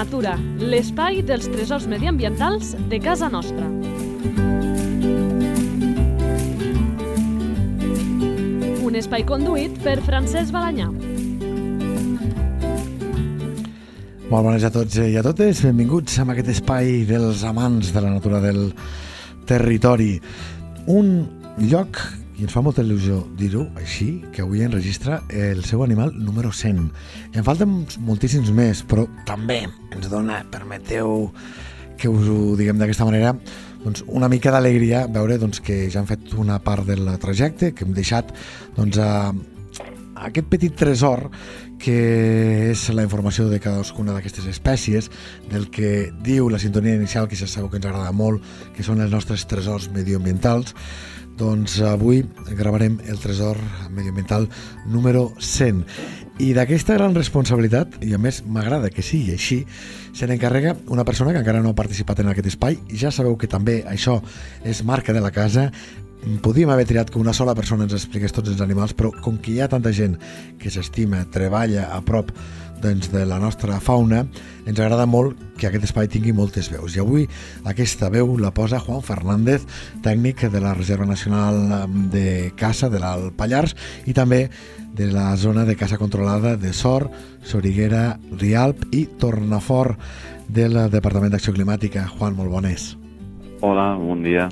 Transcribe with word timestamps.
natura, 0.00 0.32
l'espai 0.56 1.18
dels 1.26 1.44
tresors 1.52 1.84
mediambientals 1.90 2.70
de 2.88 2.98
casa 3.04 3.28
nostra. 3.28 3.66
Un 8.80 8.96
espai 8.96 9.26
conduït 9.28 9.76
per 9.84 9.98
Francesc 10.06 10.54
Balanyà. 10.56 10.88
Molt 14.30 14.46
bones 14.46 14.64
a 14.64 14.72
tots 14.72 14.96
i 15.04 15.18
a 15.20 15.24
totes, 15.26 15.60
benvinguts 15.68 16.16
a 16.16 16.24
aquest 16.32 16.48
espai 16.54 17.02
dels 17.04 17.44
amants 17.44 17.92
de 17.92 18.00
la 18.00 18.14
natura 18.14 18.40
del 18.40 18.70
territori. 19.50 20.14
Un 20.88 21.12
lloc 21.60 22.00
i 22.40 22.46
ens 22.46 22.54
fa 22.56 22.62
molta 22.64 22.80
il·lusió 22.80 23.18
dir-ho 23.36 23.66
així, 23.76 24.22
que 24.32 24.40
avui 24.40 24.62
enregistra 24.64 25.18
el 25.28 25.60
seu 25.68 25.82
animal 25.84 26.14
número 26.16 26.48
100. 26.56 26.86
I 27.34 27.40
en 27.42 27.44
falten 27.44 27.82
moltíssims 28.06 28.48
més, 28.56 28.80
però 28.88 29.04
també 29.28 29.66
ens 29.92 30.08
dona, 30.08 30.38
permeteu 30.48 31.28
que 32.00 32.08
us 32.08 32.30
ho 32.32 32.54
diguem 32.56 32.80
d'aquesta 32.80 33.04
manera, 33.04 33.34
doncs 33.84 34.06
una 34.08 34.30
mica 34.32 34.54
d'alegria 34.54 35.04
veure 35.12 35.36
doncs, 35.42 35.60
que 35.60 35.82
ja 35.92 36.00
han 36.00 36.08
fet 36.08 36.32
una 36.32 36.56
part 36.64 36.88
del 36.88 37.12
trajecte, 37.20 37.74
que 37.76 37.84
hem 37.84 37.92
deixat 37.92 38.32
doncs, 38.78 38.96
a, 38.96 39.34
a 40.16 40.30
aquest 40.32 40.48
petit 40.48 40.80
tresor 40.80 41.28
que 41.80 42.00
és 42.70 42.88
la 42.92 43.04
informació 43.04 43.50
de 43.52 43.60
cadascuna 43.60 44.16
d'aquestes 44.16 44.48
espècies, 44.48 45.12
del 45.52 45.68
que 45.72 46.08
diu 46.24 46.48
la 46.48 46.60
sintonia 46.60 46.96
inicial, 46.96 47.28
que 47.28 47.36
ja 47.36 47.48
sabeu 47.48 47.68
que 47.68 47.80
ens 47.80 47.88
agrada 47.88 48.16
molt, 48.16 48.44
que 48.76 48.84
són 48.84 49.00
els 49.04 49.12
nostres 49.12 49.44
tresors 49.48 49.88
medioambientals, 49.92 50.76
doncs 51.40 51.78
avui 51.88 52.20
gravarem 52.52 52.98
el 53.08 53.18
tresor 53.18 53.56
medioambiental 53.90 54.48
número 54.86 55.30
100 55.40 55.86
i 56.40 56.54
d'aquesta 56.56 56.94
gran 56.96 57.12
responsabilitat, 57.12 57.98
i 58.00 58.14
a 58.16 58.18
més 58.20 58.38
m'agrada 58.48 58.88
que 58.88 59.04
sigui 59.04 59.34
així, 59.34 59.58
se 60.16 60.24
n'encarrega 60.28 60.72
una 60.88 61.04
persona 61.04 61.34
que 61.34 61.42
encara 61.42 61.60
no 61.60 61.74
ha 61.74 61.76
participat 61.76 62.22
en 62.22 62.30
aquest 62.32 62.48
espai. 62.54 62.78
Ja 62.96 63.12
sabeu 63.12 63.36
que 63.36 63.50
també 63.50 63.82
això 63.84 64.22
és 64.64 64.80
marca 64.88 65.12
de 65.12 65.20
la 65.20 65.32
casa. 65.36 65.68
Podíem 66.40 66.72
haver 66.72 66.86
triat 66.88 67.12
que 67.12 67.20
una 67.20 67.34
sola 67.36 67.52
persona 67.56 67.84
ens 67.84 67.96
expliqués 67.96 68.32
tots 68.32 68.48
els 68.52 68.64
animals, 68.64 68.96
però 68.96 69.12
com 69.20 69.36
que 69.36 69.52
hi 69.52 69.60
ha 69.60 69.68
tanta 69.68 69.92
gent 69.92 70.16
que 70.60 70.72
s'estima, 70.72 71.26
treballa 71.32 71.90
a 71.92 72.00
prop 72.00 72.32
doncs, 72.82 73.10
de 73.12 73.24
la 73.26 73.38
nostra 73.38 73.78
fauna, 73.80 74.24
ens 74.66 74.78
agrada 74.80 75.06
molt 75.06 75.38
que 75.60 75.68
aquest 75.68 75.86
espai 75.90 76.08
tingui 76.08 76.32
moltes 76.36 76.70
veus. 76.72 76.96
I 76.96 77.02
avui 77.04 77.26
aquesta 77.68 78.10
veu 78.12 78.36
la 78.40 78.52
posa 78.56 78.80
Juan 78.80 79.02
Fernández, 79.04 79.66
tècnic 80.04 80.46
de 80.50 80.60
la 80.60 80.74
Reserva 80.74 81.06
Nacional 81.08 81.88
de 82.12 82.52
Caça 82.56 82.90
de 82.90 83.00
l'Alt 83.02 83.36
Pallars 83.36 83.76
i 84.06 84.16
també 84.16 84.48
de 84.96 85.10
la 85.12 85.36
zona 85.36 85.64
de 85.64 85.76
caça 85.76 85.98
controlada 85.98 86.56
de 86.56 86.72
Sor, 86.72 87.10
Soriguera, 87.42 88.18
Rialp 88.38 88.88
i 88.92 89.06
Tornafort 89.20 90.00
del 90.48 90.76
Departament 90.90 91.32
d'Acció 91.32 91.54
Climàtica. 91.54 92.08
Juan, 92.18 92.36
molt 92.36 92.50
bones. 92.50 92.96
Hola, 93.60 93.94
bon 94.00 94.24
dia. 94.24 94.48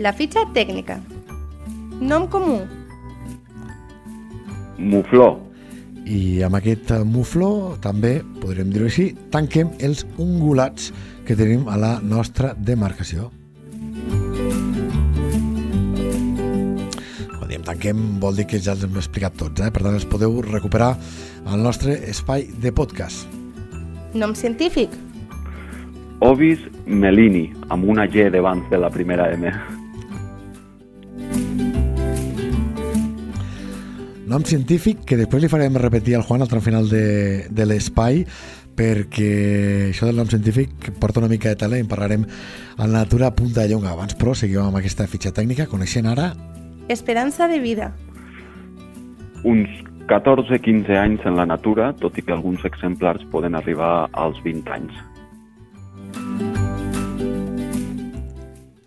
La 0.00 0.14
fitxa 0.16 0.46
tècnica. 0.56 0.94
Nom 2.00 2.24
comú. 2.32 2.62
Mufló. 4.80 5.26
I 6.08 6.40
amb 6.46 6.56
aquest 6.56 6.94
mufló, 7.04 7.76
també, 7.84 8.14
podríem 8.40 8.70
dir-ho 8.72 8.86
així, 8.88 9.10
tanquem 9.34 9.74
els 9.84 10.06
ungulats 10.16 10.88
que 11.28 11.36
tenim 11.36 11.68
a 11.68 11.76
la 11.76 11.90
nostra 12.00 12.54
demarcació. 12.56 13.28
Quan 17.34 17.50
diem 17.50 17.66
tanquem 17.68 18.00
vol 18.22 18.40
dir 18.40 18.46
que 18.48 18.56
ja 18.56 18.72
els 18.72 18.86
hem 18.88 18.96
explicat 18.96 19.36
tots, 19.36 19.60
eh? 19.60 19.68
per 19.68 19.84
tant 19.84 19.98
els 19.98 20.08
podeu 20.08 20.40
recuperar 20.46 20.94
al 21.44 21.60
nostre 21.60 21.98
espai 22.08 22.46
de 22.56 22.72
podcast. 22.72 23.28
Nom 24.16 24.32
científic. 24.32 24.96
Ovis 26.24 26.64
melini, 26.86 27.50
amb 27.68 27.84
una 27.84 28.08
G 28.08 28.30
davant 28.32 28.64
de 28.72 28.80
la 28.80 28.88
primera 28.92 29.28
M. 29.36 29.52
nom 34.30 34.44
científic 34.46 35.02
que 35.08 35.18
després 35.18 35.42
li 35.42 35.50
farem 35.50 35.74
repetir 35.80 36.14
al 36.14 36.22
Juan 36.22 36.44
al 36.44 36.48
tram 36.50 36.62
final 36.62 36.86
de, 36.88 37.48
de 37.50 37.64
l'espai 37.66 38.22
perquè 38.78 39.90
això 39.90 40.06
del 40.06 40.20
nom 40.20 40.30
científic 40.30 40.92
porta 41.02 41.20
una 41.20 41.28
mica 41.28 41.50
de 41.50 41.58
tela 41.58 41.76
i 41.76 41.84
en 41.84 41.90
parlarem 41.90 42.24
a 42.78 42.86
la 42.86 43.02
natura 43.02 43.28
a 43.28 43.34
punta 43.34 43.64
de 43.64 43.74
llonga. 43.74 43.90
Abans, 43.92 44.14
però, 44.16 44.32
seguim 44.38 44.62
amb 44.62 44.78
aquesta 44.78 45.08
fitxa 45.10 45.34
tècnica, 45.36 45.66
coneixent 45.68 46.08
ara... 46.08 46.30
Esperança 46.88 47.46
de 47.50 47.58
vida. 47.60 47.90
Uns 49.44 49.68
14-15 50.10 50.96
anys 50.98 51.26
en 51.26 51.36
la 51.38 51.46
natura, 51.46 51.92
tot 52.00 52.16
i 52.18 52.24
que 52.24 52.32
alguns 52.34 52.64
exemplars 52.64 53.26
poden 53.34 53.58
arribar 53.58 54.08
als 54.14 54.40
20 54.46 54.74
anys. 54.78 54.96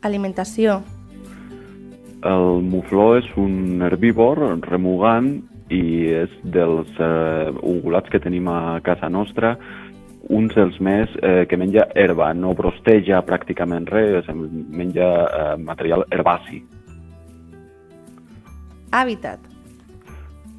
Alimentació. 0.03 0.81
El 2.23 2.61
mufló 2.63 3.13
és 3.19 3.27
un 3.39 3.83
herbívor 3.83 4.39
remugant 4.63 5.33
i 5.73 5.83
és 6.23 6.31
dels 6.43 6.89
eh, 7.01 7.49
ungulats 7.59 8.11
que 8.11 8.21
tenim 8.23 8.47
a 8.47 8.79
casa 8.85 9.09
nostra 9.11 9.57
un 10.31 10.47
dels 10.47 10.79
més 10.79 11.11
eh, 11.19 11.43
que 11.49 11.59
menja 11.59 11.89
herba, 11.99 12.31
no 12.33 12.53
brosteja 12.55 13.19
pràcticament 13.27 13.89
res, 13.91 14.29
menja 14.31 15.09
eh, 15.25 15.55
material 15.59 16.07
herbaci. 16.11 16.61
Hàbitat. 18.93 19.52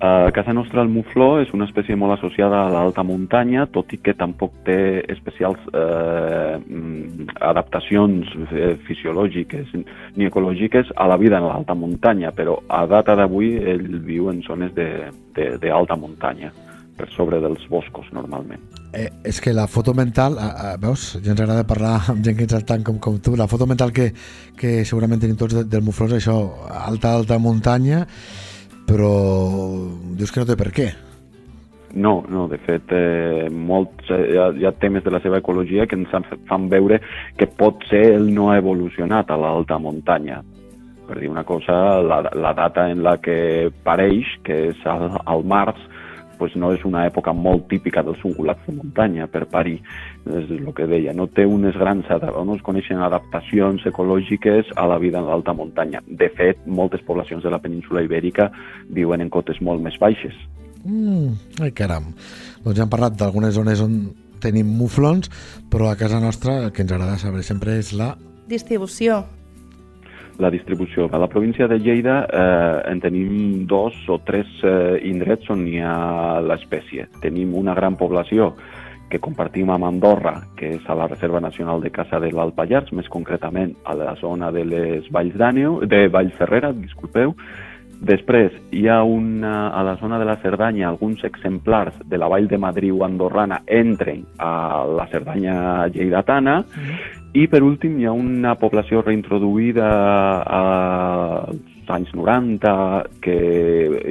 A 0.01 0.31
casa 0.35 0.53
nostra 0.53 0.83
el 0.83 0.91
mufló 0.91 1.39
és 1.41 1.53
una 1.55 1.69
espècie 1.69 1.95
molt 1.97 2.17
associada 2.17 2.65
a 2.65 2.71
l'alta 2.73 3.05
muntanya, 3.07 3.69
tot 3.73 3.93
i 3.95 4.01
que 4.03 4.17
tampoc 4.19 4.53
té 4.67 4.77
especials 5.13 5.63
eh, 5.71 6.57
adaptacions 7.39 8.33
eh, 8.51 8.75
fisiològiques 8.89 9.71
ni 10.19 10.27
ecològiques 10.27 10.91
a 10.97 11.07
la 11.09 11.17
vida 11.21 11.39
en 11.39 11.47
l'alta 11.47 11.79
muntanya, 11.79 12.35
però 12.35 12.59
a 12.69 12.85
data 12.91 13.15
d'avui 13.15 13.55
ell 13.63 13.87
viu 14.05 14.29
en 14.33 14.43
zones 14.43 14.75
d'alta 14.75 15.97
muntanya, 15.97 16.51
per 16.97 17.09
sobre 17.15 17.41
dels 17.43 17.63
boscos 17.71 18.11
normalment. 18.13 18.63
Eh, 18.95 19.09
és 19.27 19.41
que 19.43 19.53
la 19.55 19.67
foto 19.67 19.95
mental, 19.95 20.37
eh, 20.39 20.51
eh, 20.73 20.75
veus, 20.83 21.19
ja 21.23 21.33
ens 21.33 21.41
agrada 21.41 21.67
parlar 21.67 21.97
amb 22.11 22.23
gent 22.25 22.37
que 22.39 22.47
ens 22.47 22.67
tant 22.67 22.85
com, 22.87 22.99
com 22.99 23.19
tu, 23.19 23.35
la 23.37 23.49
foto 23.51 23.67
mental 23.67 23.93
que, 23.93 24.13
que 24.59 24.85
segurament 24.85 25.23
tenim 25.23 25.39
tots 25.39 25.55
de, 25.55 25.65
del 25.65 25.83
mufló 25.83 26.07
és 26.07 26.21
això, 26.21 26.37
alta, 26.87 27.15
alta 27.15 27.39
muntanya, 27.39 28.05
però 28.89 29.11
dius 30.19 30.33
que 30.33 30.43
no 30.43 30.49
té 30.49 30.57
per 30.59 30.71
què. 30.75 30.89
No, 31.95 32.25
no, 32.27 32.49
de 32.51 32.59
fet, 32.59 32.91
eh, 32.91 33.47
molts, 33.51 34.09
eh, 34.11 34.33
hi, 34.33 34.39
ha, 34.41 34.49
hi 34.51 34.67
ha 34.67 34.73
temes 34.83 35.05
de 35.05 35.13
la 35.15 35.21
seva 35.23 35.39
ecologia 35.39 35.87
que 35.87 35.95
ens 35.95 36.11
fan 36.49 36.67
veure 36.73 36.99
que 37.39 37.47
pot 37.47 37.87
ser 37.91 38.03
el 38.17 38.33
no 38.35 38.49
ha 38.51 38.59
evolucionat 38.59 39.31
a 39.31 39.39
l'alta 39.39 39.79
muntanya. 39.79 40.41
Per 41.07 41.21
dir 41.21 41.31
una 41.31 41.45
cosa, 41.45 42.01
la, 42.03 42.23
la 42.35 42.55
data 42.57 42.89
en 42.91 43.05
la 43.05 43.19
que 43.23 43.71
pareix, 43.87 44.33
que 44.43 44.57
és 44.73 44.87
al, 44.91 45.21
al 45.23 45.45
març, 45.47 45.79
pues 46.39 46.57
no 46.57 46.73
és 46.75 46.85
una 46.85 47.05
època 47.09 47.33
molt 47.37 47.69
típica 47.71 48.03
dels 48.07 48.23
ungulats 48.25 48.65
de 48.67 48.75
muntanya 48.77 49.27
per 49.31 49.45
parir, 49.51 49.77
és 50.27 50.51
el 50.51 50.73
que 50.77 50.89
deia, 50.91 51.15
no 51.17 51.27
té 51.27 51.47
unes 51.47 51.77
grans, 51.79 52.09
no 52.09 52.57
es 52.57 52.65
coneixen 52.65 53.03
adaptacions 53.03 53.87
ecològiques 53.87 54.73
a 54.77 54.89
la 54.91 54.99
vida 54.99 55.21
en 55.21 55.29
l'alta 55.29 55.55
muntanya. 55.55 56.03
De 56.07 56.29
fet, 56.29 56.61
moltes 56.67 57.05
poblacions 57.07 57.45
de 57.45 57.53
la 57.53 57.63
península 57.63 58.03
ibèrica 58.05 58.51
viuen 58.89 59.25
en 59.25 59.31
cotes 59.31 59.61
molt 59.61 59.83
més 59.83 59.99
baixes. 60.01 60.35
Mm, 60.85 61.63
ai, 61.65 61.73
caram. 61.73 62.13
Doncs 62.65 62.77
ja 62.77 62.85
hem 62.85 62.93
parlat 62.93 63.17
d'algunes 63.17 63.57
zones 63.57 63.81
on 63.85 63.97
tenim 64.45 64.69
muflons, 64.77 65.31
però 65.73 65.89
a 65.89 65.97
casa 65.97 66.21
nostra 66.21 66.61
el 66.67 66.73
que 66.73 66.85
ens 66.85 66.93
agrada 66.93 67.17
saber 67.19 67.45
sempre 67.47 67.79
és 67.81 67.95
la... 67.97 68.15
Distribució 68.51 69.23
la 70.39 70.51
distribució. 70.51 71.09
A 71.13 71.19
la 71.19 71.29
província 71.29 71.69
de 71.69 71.79
Lleida 71.79 72.25
eh, 72.27 72.91
en 72.91 73.01
tenim 73.01 73.67
dos 73.67 73.95
o 74.09 74.21
tres 74.27 74.47
eh, 74.63 75.01
indrets 75.07 75.51
on 75.51 75.67
hi 75.69 75.79
ha 75.81 76.41
l'espècie. 76.45 77.09
Tenim 77.23 77.55
una 77.55 77.75
gran 77.75 77.97
població 77.97 78.55
que 79.11 79.21
compartim 79.23 79.71
amb 79.71 79.87
Andorra, 79.87 80.35
que 80.57 80.73
és 80.79 80.89
a 80.89 80.97
la 80.99 81.07
Reserva 81.07 81.41
Nacional 81.41 81.83
de 81.85 81.93
Caça 81.95 82.19
de 82.21 82.33
l'Alt 82.35 82.57
Pallars, 82.57 82.91
més 82.97 83.09
concretament 83.13 83.77
a 83.85 83.95
la 83.95 84.17
zona 84.19 84.51
de 84.51 84.65
les 84.67 85.11
Valls 85.13 85.37
d'Àneu, 85.39 85.85
de 85.87 86.09
Vallferrera, 86.09 86.73
disculpeu. 86.75 87.37
Després 88.05 88.53
hi 88.75 88.89
ha 88.91 89.03
una, 89.07 89.69
a 89.71 89.85
la 89.87 89.95
zona 90.01 90.19
de 90.19 90.27
la 90.27 90.37
Cerdanya 90.43 90.89
alguns 90.89 91.23
exemplars 91.25 91.95
de 92.11 92.19
la 92.19 92.29
Vall 92.29 92.49
de 92.51 92.59
Madriu 92.59 93.05
andorrana 93.07 93.63
entren 93.67 94.25
a 94.39 94.85
la 94.85 95.07
Cerdanya 95.13 95.87
lleidatana 95.95 96.59
mm 96.61 96.65
-hmm. 96.65 97.24
I 97.35 97.49
per 97.51 97.65
últim 97.67 97.97
hi 97.99 98.05
ha 98.07 98.13
una 98.15 98.53
població 98.55 99.01
reintroduïda 99.03 99.87
als 100.47 101.89
anys 101.91 102.13
90 102.15 102.75
que 103.25 103.35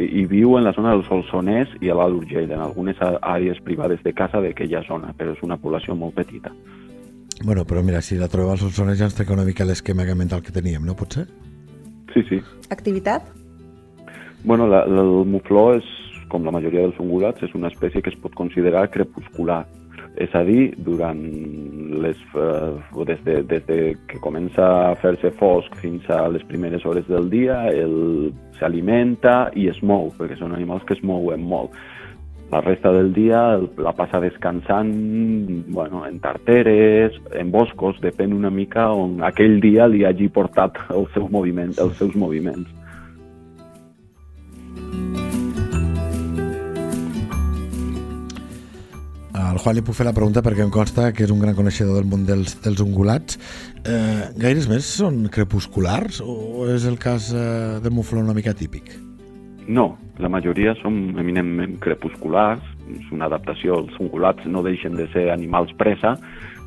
hi 0.04 0.25
viu 0.28 0.58
en 0.60 0.66
la 0.68 0.74
zona 0.75 0.92
del 0.92 1.06
Solsonès 1.08 1.72
i 1.80 1.88
a 1.88 1.96
l'Alt 1.96 2.20
Urgell, 2.20 2.52
en 2.52 2.60
algunes 2.66 3.00
àrees 3.00 3.62
privades 3.64 4.04
de 4.04 4.12
casa 4.12 4.42
d'aquella 4.44 4.84
zona, 4.84 5.14
però 5.16 5.31
és 5.31 5.46
una 5.48 5.56
població 5.56 5.96
molt 5.96 6.18
petita. 6.20 6.52
Bueno, 7.44 7.64
però 7.64 7.81
mira, 7.81 8.02
si 8.04 8.20
la 8.20 8.28
trobem 8.28 8.52
al 8.58 8.60
Solsonès 8.60 9.00
ja 9.00 9.08
ens 9.08 9.16
trenca 9.16 9.34
una 9.38 9.48
mica 9.48 9.64
l'esquema 9.64 10.04
mental 10.20 10.44
que 10.44 10.52
teníem, 10.52 10.84
no 10.84 10.96
pot 10.96 11.16
ser? 11.16 11.25
Sí, 12.14 12.25
sí. 12.28 12.42
Activitat? 12.75 13.31
Bueno, 14.44 14.68
la, 14.68 14.84
la, 14.84 15.00
el 15.00 15.24
mufló 15.31 15.70
és, 15.78 15.88
com 16.28 16.44
la 16.44 16.52
majoria 16.52 16.84
dels 16.84 17.00
ungulats, 17.00 17.44
és 17.48 17.56
una 17.56 17.72
espècie 17.72 18.04
que 18.04 18.12
es 18.12 18.20
pot 18.20 18.36
considerar 18.36 18.90
crepuscular. 18.92 19.64
És 20.21 20.33
a 20.38 20.44
dir, 20.45 20.75
durant 20.86 21.21
les, 22.04 22.19
eh, 22.38 23.04
des, 23.07 23.24
de, 23.25 23.42
des 23.50 23.65
de 23.65 23.77
que 24.10 24.19
comença 24.21 24.65
a 24.92 24.94
fer-se 25.01 25.31
fosc 25.39 25.74
fins 25.81 26.06
a 26.13 26.27
les 26.30 26.44
primeres 26.45 26.86
hores 26.86 27.07
del 27.10 27.31
dia, 27.31 27.63
el 27.71 28.30
s'alimenta 28.60 29.50
i 29.57 29.68
es 29.71 29.81
mou, 29.81 30.12
perquè 30.18 30.38
són 30.38 30.54
animals 30.54 30.86
que 30.86 30.94
es 30.94 31.04
mouen 31.04 31.42
molt. 31.42 31.74
La 32.54 32.62
resta 32.62 32.92
del 32.94 33.10
dia 33.15 33.57
la 33.81 33.95
passa 33.98 34.19
descansant 34.21 34.94
bueno, 35.74 36.04
en 36.06 36.19
tarteres, 36.21 37.18
en 37.33 37.50
boscos, 37.50 37.98
depèn 38.04 38.36
una 38.38 38.51
mica 38.54 38.92
on 38.94 39.24
aquell 39.25 39.57
dia 39.63 39.89
li 39.89 40.04
hagi 40.06 40.30
portat 40.30 40.77
el 40.94 41.10
seu 41.15 41.25
moviment, 41.33 41.74
els 41.81 41.98
seus 41.98 42.13
moviments. 42.13 42.69
Al 49.53 49.59
Juan 49.61 49.75
li 49.77 49.83
puc 49.85 49.94
fer 49.94 50.07
la 50.07 50.15
pregunta 50.17 50.41
perquè 50.41 50.63
em 50.65 50.71
consta 50.73 51.11
que 51.13 51.27
és 51.27 51.31
un 51.31 51.38
gran 51.38 51.53
coneixedor 51.53 52.00
del 52.00 52.07
món 52.09 52.23
dels, 52.25 52.55
dels 52.63 52.79
ungulats. 52.81 53.38
Eh, 53.85 54.31
gaires 54.41 54.65
més 54.65 54.88
són 54.97 55.27
crepusculars 55.29 56.23
o 56.25 56.65
és 56.73 56.88
el 56.89 56.97
cas 56.97 57.27
eh, 57.38 57.77
del 57.83 57.94
mufló 57.94 58.23
una 58.23 58.33
mica 58.33 58.55
típic? 58.57 58.95
No, 59.69 59.91
la 60.17 60.31
majoria 60.33 60.73
són 60.79 61.19
eminentment 61.21 61.77
crepusculars, 61.85 62.65
és 62.97 63.05
una 63.13 63.29
adaptació, 63.29 63.77
els 63.83 64.01
ungulats 64.01 64.50
no 64.50 64.65
deixen 64.65 64.97
de 64.97 65.05
ser 65.13 65.27
animals 65.35 65.69
presa 65.77 66.15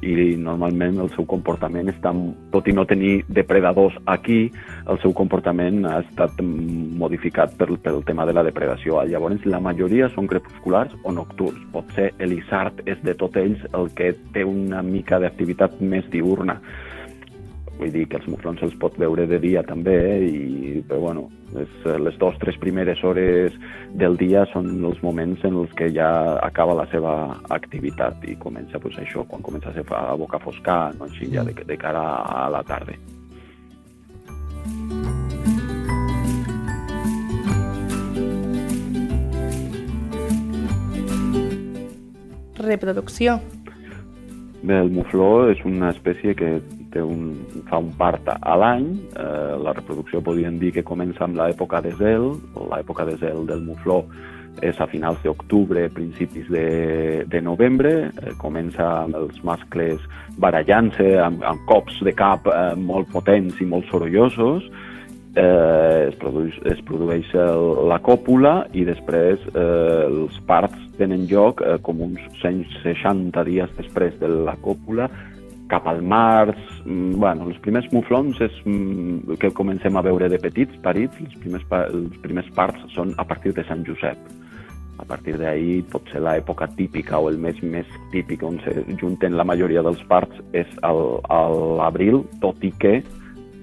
i 0.02 0.34
normalment 0.40 1.00
el 1.02 1.10
seu 1.14 1.26
comportament 1.28 1.90
està, 1.92 2.12
tot 2.52 2.68
i 2.68 2.74
no 2.76 2.86
tenir 2.88 3.20
depredadors 3.28 3.96
aquí, 4.12 4.50
el 4.90 5.00
seu 5.02 5.14
comportament 5.16 5.84
ha 5.88 6.00
estat 6.04 6.40
modificat 6.42 7.54
pel, 7.58 7.76
pel 7.82 8.02
tema 8.08 8.26
de 8.26 8.34
la 8.36 8.44
depredació. 8.46 9.00
Llavors, 9.08 9.46
la 9.46 9.60
majoria 9.62 10.10
són 10.14 10.28
crepusculars 10.30 10.94
o 11.04 11.14
nocturns. 11.14 11.62
Potser 11.72 12.10
l'isart 12.20 12.82
és 12.86 13.00
de 13.06 13.16
tots 13.18 13.40
ells 13.40 13.64
el 13.72 13.90
que 13.96 14.12
té 14.34 14.44
una 14.44 14.82
mica 14.86 15.20
d'activitat 15.22 15.80
més 15.80 16.06
diurna. 16.12 16.60
Vull 17.76 17.92
dir 17.92 18.06
que 18.08 18.16
els 18.16 18.28
muflons 18.30 18.62
els 18.64 18.76
pot 18.80 18.94
veure 18.96 19.26
de 19.28 19.38
dia 19.42 19.62
també, 19.66 19.96
eh? 20.14 20.20
I, 20.24 20.84
però 20.88 21.00
bueno, 21.02 21.26
les, 21.52 21.72
les 22.00 22.16
dues 22.20 22.38
tres 22.40 22.56
primeres 22.62 23.02
hores 23.04 23.56
del 24.00 24.16
dia 24.20 24.46
són 24.52 24.70
els 24.84 25.02
moments 25.04 25.44
en 25.44 25.58
els 25.60 25.74
que 25.76 25.90
ja 25.92 26.08
acaba 26.44 26.78
la 26.78 26.86
seva 26.92 27.12
activitat 27.56 28.24
i 28.28 28.38
comença 28.40 28.80
pues, 28.80 28.96
això, 29.02 29.26
quan 29.28 29.44
comença 29.44 29.72
a 29.72 29.76
ser 29.76 29.84
a 29.92 30.16
boca 30.16 30.40
foscar, 30.40 30.94
no 30.96 31.10
així 31.10 31.28
ja 31.34 31.44
de, 31.44 31.52
de 31.52 31.76
cara 31.76 32.06
a 32.24 32.48
la 32.52 32.64
tarda. 32.64 32.96
Reproducció. 42.56 43.36
Bé, 44.66 44.80
el 44.80 44.88
mufló 44.90 45.50
és 45.52 45.60
una 45.68 45.92
espècie 45.92 46.32
que 46.34 46.56
té 46.96 47.02
un, 47.04 47.34
fa 47.68 47.80
un 47.82 47.92
part 47.98 48.30
a 48.32 48.56
l'any. 48.56 48.88
Eh, 49.12 49.52
la 49.62 49.74
reproducció 49.76 50.22
podríem 50.24 50.58
dir 50.62 50.72
que 50.76 50.86
comença 50.86 51.26
amb 51.26 51.36
l'època 51.38 51.82
de 51.84 51.92
zel. 52.00 52.32
L'època 52.72 53.06
de 53.08 53.18
zel 53.20 53.44
del 53.48 53.62
mufló 53.66 54.02
és 54.64 54.78
a 54.80 54.86
finals 54.88 55.20
d'octubre, 55.20 55.82
principis 55.92 56.48
de, 56.48 57.24
de 57.28 57.42
novembre. 57.44 57.94
Eh, 58.08 58.34
comença 58.40 58.86
amb 59.04 59.20
els 59.20 59.38
mascles 59.44 60.02
barallant-se 60.40 61.12
amb, 61.20 61.44
amb 61.44 61.64
cops 61.68 62.00
de 62.06 62.16
cap 62.16 62.48
eh, 62.48 62.74
molt 62.80 63.12
potents 63.12 63.60
i 63.60 63.68
molt 63.68 63.88
sorollosos. 63.92 64.68
Eh, 65.36 66.08
es 66.08 66.16
produeix, 66.16 66.56
es 66.72 66.78
produeix 66.88 67.32
el, 67.36 67.66
la 67.90 67.98
còpula 68.00 68.62
i 68.72 68.86
després 68.88 69.42
eh, 69.52 70.06
els 70.08 70.38
parts 70.48 70.78
tenen 70.96 71.26
lloc 71.28 71.60
eh, 71.60 71.76
com 71.84 72.00
uns 72.06 72.22
160 72.40 73.44
dies 73.44 73.74
després 73.76 74.16
de 74.22 74.30
la 74.48 74.56
còpula 74.64 75.10
cap 75.68 75.86
al 75.86 76.02
març, 76.02 76.58
mm, 76.84 77.18
bueno, 77.18 77.48
els 77.50 77.58
primers 77.64 77.86
muflons 77.92 78.40
és 78.40 78.54
mm, 78.64 79.38
que 79.42 79.52
comencem 79.54 79.96
a 79.96 80.04
veure 80.06 80.28
de 80.30 80.38
petits, 80.42 80.76
parits, 80.82 81.18
els 81.20 81.36
primers, 81.42 81.66
els 81.90 82.18
primers 82.22 82.50
parts 82.54 82.86
són 82.94 83.14
a 83.18 83.24
partir 83.24 83.54
de 83.56 83.64
Sant 83.68 83.84
Josep. 83.86 84.18
A 84.96 85.04
partir 85.04 85.36
d'ahir 85.36 85.82
pot 85.92 86.06
ser 86.08 86.22
l'època 86.24 86.70
típica 86.76 87.18
o 87.20 87.28
el 87.28 87.36
mes 87.36 87.58
més 87.62 87.88
típic 88.14 88.42
on 88.46 88.56
se 88.64 88.72
junten 88.96 89.36
la 89.36 89.44
majoria 89.44 89.82
dels 89.84 90.00
parts 90.08 90.40
és 90.56 90.70
l'abril, 90.80 92.22
tot 92.40 92.64
i 92.64 92.72
que 92.80 93.02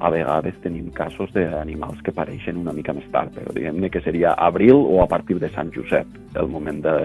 a 0.04 0.10
vegades 0.12 0.58
tenim 0.60 0.90
casos 0.92 1.32
d'animals 1.32 2.02
que 2.04 2.12
pareixen 2.12 2.60
una 2.60 2.74
mica 2.76 2.92
més 2.96 3.06
tard, 3.14 3.32
però 3.32 3.54
diguem-ne 3.56 3.88
que 3.90 4.02
seria 4.04 4.34
abril 4.36 4.76
o 4.76 5.00
a 5.04 5.08
partir 5.08 5.38
de 5.40 5.48
Sant 5.56 5.72
Josep, 5.72 6.10
el 6.36 6.52
moment 6.52 6.82
de, 6.84 6.96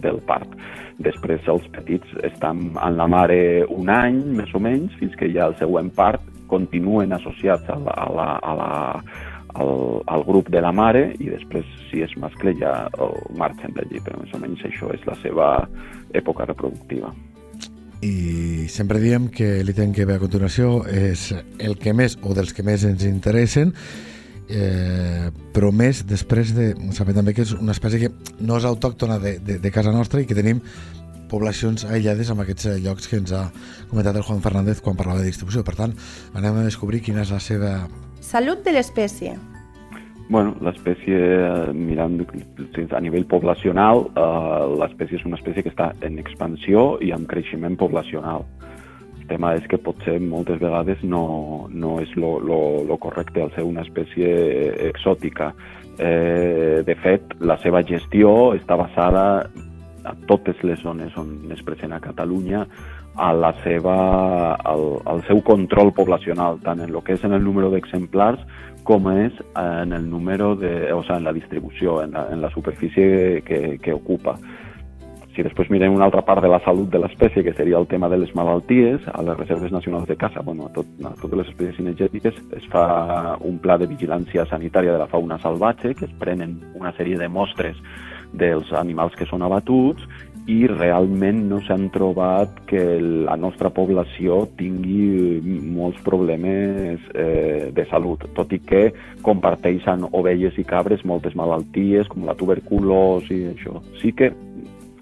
del 0.00 0.22
part. 0.24 0.56
Després 1.04 1.44
els 1.52 1.68
petits 1.76 2.16
estan 2.24 2.70
en 2.72 2.96
la 2.96 3.06
mare 3.06 3.38
un 3.68 3.92
any, 3.92 4.22
més 4.40 4.54
o 4.56 4.64
menys, 4.64 4.96
fins 4.96 5.16
que 5.20 5.28
ja 5.34 5.50
el 5.52 5.58
següent 5.60 5.92
part 5.92 6.24
continuen 6.48 7.12
associats 7.12 7.68
a 7.68 7.76
la, 7.84 7.92
a 7.92 8.08
la, 8.16 8.28
a 8.40 8.56
la, 8.56 8.72
al, 9.60 9.72
al 10.08 10.24
grup 10.24 10.48
de 10.48 10.64
la 10.64 10.72
mare 10.72 11.10
i 11.20 11.28
després, 11.28 11.68
si 11.90 12.00
és 12.00 12.16
mascle, 12.16 12.56
ja 12.56 12.88
marxen 13.36 13.76
d'allí, 13.76 14.00
però 14.00 14.24
més 14.24 14.32
o 14.32 14.40
menys 14.40 14.64
això 14.72 14.88
és 14.96 15.04
la 15.04 15.20
seva 15.20 15.50
època 16.16 16.48
reproductiva 16.48 17.12
i 18.04 18.68
sempre 18.70 19.00
diem 19.02 19.26
que 19.32 19.64
l'ítem 19.66 19.92
que 19.94 20.06
ve 20.06 20.18
a 20.18 20.22
continuació 20.22 20.84
és 20.86 21.32
el 21.58 21.78
que 21.80 21.94
més 21.96 22.18
o 22.22 22.34
dels 22.36 22.54
que 22.54 22.62
més 22.66 22.84
ens 22.86 23.02
interessen 23.08 23.74
eh, 24.48 25.30
però 25.54 25.72
més 25.74 26.04
després 26.06 26.54
de 26.56 26.70
saber 26.96 27.16
també 27.16 27.34
que 27.34 27.42
és 27.42 27.52
una 27.58 27.74
espècie 27.74 28.06
que 28.06 28.36
no 28.40 28.58
és 28.58 28.68
autòctona 28.68 29.18
de, 29.22 29.38
de, 29.42 29.58
de 29.58 29.74
casa 29.74 29.92
nostra 29.94 30.22
i 30.22 30.28
que 30.28 30.38
tenim 30.38 30.62
poblacions 31.28 31.84
aïllades 31.84 32.30
amb 32.32 32.42
aquests 32.44 32.80
llocs 32.80 33.10
que 33.10 33.20
ens 33.20 33.34
ha 33.36 33.48
comentat 33.90 34.16
el 34.16 34.24
Juan 34.24 34.40
Fernández 34.44 34.80
quan 34.80 34.96
parlava 34.96 35.20
de 35.20 35.28
distribució. 35.28 35.60
Per 35.64 35.76
tant, 35.76 35.92
anem 36.32 36.62
a 36.62 36.64
descobrir 36.64 37.02
quina 37.04 37.26
és 37.26 37.34
la 37.34 37.42
seva... 37.44 37.76
Salut 38.24 38.64
de 38.64 38.72
l'espècie. 38.72 39.36
Bueno, 40.28 40.56
l'espècie, 40.60 41.16
eh, 41.16 41.72
mirant 41.72 42.20
a 42.92 43.00
nivell 43.00 43.24
poblacional, 43.24 44.02
eh, 44.12 44.64
l'espècie 44.76 45.16
és 45.16 45.24
una 45.24 45.38
espècie 45.38 45.62
que 45.62 45.72
està 45.72 45.94
en 46.04 46.18
expansió 46.18 46.98
i 47.00 47.12
amb 47.16 47.26
creixement 47.26 47.78
poblacional. 47.80 48.44
El 49.20 49.26
tema 49.30 49.54
és 49.56 49.64
que 49.66 49.80
potser 49.80 50.18
moltes 50.20 50.60
vegades 50.60 51.00
no, 51.02 51.68
no 51.72 51.98
és 52.00 52.12
lo, 52.16 52.38
lo, 52.40 52.84
lo 52.84 52.98
correcte 52.98 53.40
al 53.40 53.54
ser 53.54 53.64
una 53.64 53.86
espècie 53.88 54.28
exòtica. 54.90 55.54
Eh, 55.98 56.84
de 56.84 56.94
fet, 57.00 57.32
la 57.40 57.56
seva 57.64 57.80
gestió 57.82 58.52
està 58.52 58.76
basada 58.76 59.24
a 60.04 60.14
totes 60.28 60.60
les 60.62 60.80
zones 60.84 61.16
on 61.16 61.50
és 61.52 61.64
present 61.64 61.92
a 61.92 62.00
Catalunya 62.04 62.66
a 63.18 63.32
la 63.34 63.52
seva, 63.64 64.54
al, 64.54 64.86
al 65.10 65.24
seu 65.26 65.42
control 65.42 65.92
poblacional, 65.92 66.60
tant 66.62 66.80
en 66.84 66.94
el 66.94 67.02
que 67.02 67.18
és 67.18 67.26
en 67.26 67.34
el 67.34 67.44
número 67.44 67.72
d'exemplars 67.74 68.44
com 68.88 69.10
és 69.12 69.34
en 69.58 69.92
el 69.92 70.06
número 70.08 70.54
de, 70.56 70.92
o 70.94 71.02
sigui, 71.02 71.18
en 71.18 71.26
la 71.26 71.34
distribució, 71.36 71.98
en 72.02 72.14
la, 72.16 72.28
en 72.32 72.40
la 72.40 72.50
superfície 72.54 73.42
que, 73.44 73.76
que 73.82 73.92
ocupa. 73.92 74.38
Si 75.36 75.44
després 75.44 75.68
mirem 75.70 75.94
una 75.94 76.06
altra 76.08 76.24
part 76.26 76.42
de 76.42 76.48
la 76.50 76.58
salut 76.64 76.88
de 76.90 76.98
l'espècie, 76.98 77.44
que 77.46 77.52
seria 77.54 77.78
el 77.78 77.86
tema 77.86 78.08
de 78.08 78.16
les 78.18 78.32
malalties, 78.34 79.04
a 79.12 79.20
les 79.22 79.36
reserves 79.38 79.70
nacionals 79.70 80.08
de 80.08 80.16
caça, 80.16 80.40
bueno, 80.42 80.66
a, 80.66 80.72
tot, 80.74 80.88
a 81.04 81.12
totes 81.20 81.42
les 81.42 81.50
espècies 81.52 81.76
cinegètiques, 81.78 82.40
es 82.58 82.66
fa 82.72 83.36
un 83.46 83.60
pla 83.62 83.76
de 83.78 83.86
vigilància 83.86 84.48
sanitària 84.50 84.96
de 84.96 85.02
la 85.04 85.06
fauna 85.12 85.38
salvatge, 85.44 85.92
que 85.94 86.08
es 86.08 86.16
prenen 86.18 86.56
una 86.74 86.94
sèrie 86.96 87.20
de 87.20 87.28
mostres 87.28 87.78
dels 88.32 88.72
animals 88.76 89.14
que 89.16 89.28
són 89.28 89.44
abatuts 89.44 90.08
i 90.48 90.62
realment 90.70 91.42
no 91.50 91.58
s'han 91.66 91.90
trobat 91.92 92.62
que 92.70 92.80
la 93.00 93.36
nostra 93.36 93.68
població 93.74 94.40
tingui 94.56 95.60
molts 95.60 96.00
problemes 96.06 97.04
eh, 97.12 97.68
de 97.76 97.84
salut, 97.90 98.24
tot 98.36 98.54
i 98.56 98.60
que 98.64 98.86
comparteixen 99.26 100.06
ovelles 100.08 100.56
i 100.56 100.64
cabres 100.64 101.04
moltes 101.04 101.36
malalties 101.36 102.08
com 102.08 102.24
la 102.24 102.36
tuberculosi 102.38 103.42
i 103.42 103.50
això. 103.52 103.82
Sí 104.00 104.14
que 104.16 104.32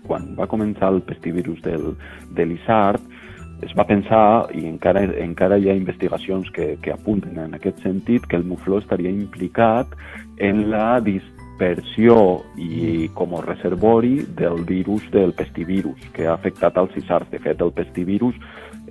quan 0.07 0.35
va 0.39 0.51
començar 0.51 0.91
el 0.95 1.01
pestivirus 1.07 1.63
del, 1.63 1.93
de 2.35 2.47
l'Isart, 2.47 3.03
es 3.65 3.73
va 3.79 3.87
pensar, 3.89 4.51
i 4.53 4.67
encara, 4.69 5.07
encara 5.23 5.57
hi 5.59 5.71
ha 5.71 5.79
investigacions 5.79 6.51
que, 6.53 6.75
que 6.83 6.93
apunten 6.93 7.39
en 7.41 7.55
aquest 7.57 7.81
sentit, 7.87 8.27
que 8.29 8.37
el 8.37 8.45
mufló 8.45 8.83
estaria 8.83 9.11
implicat 9.15 9.95
en 10.43 10.67
la 10.71 10.99
dis 11.01 11.25
dispersió 11.57 12.45
i 12.57 13.09
com 13.15 13.35
a 13.35 13.41
reservori 13.41 14.27
del 14.37 14.65
virus 14.65 15.03
del 15.11 15.33
pestivirus 15.33 15.97
que 16.13 16.27
ha 16.27 16.35
afectat 16.35 16.77
als 16.77 16.93
cisars. 16.93 17.31
De 17.31 17.39
fet, 17.39 17.61
el 17.61 17.73
pestivirus 17.73 18.35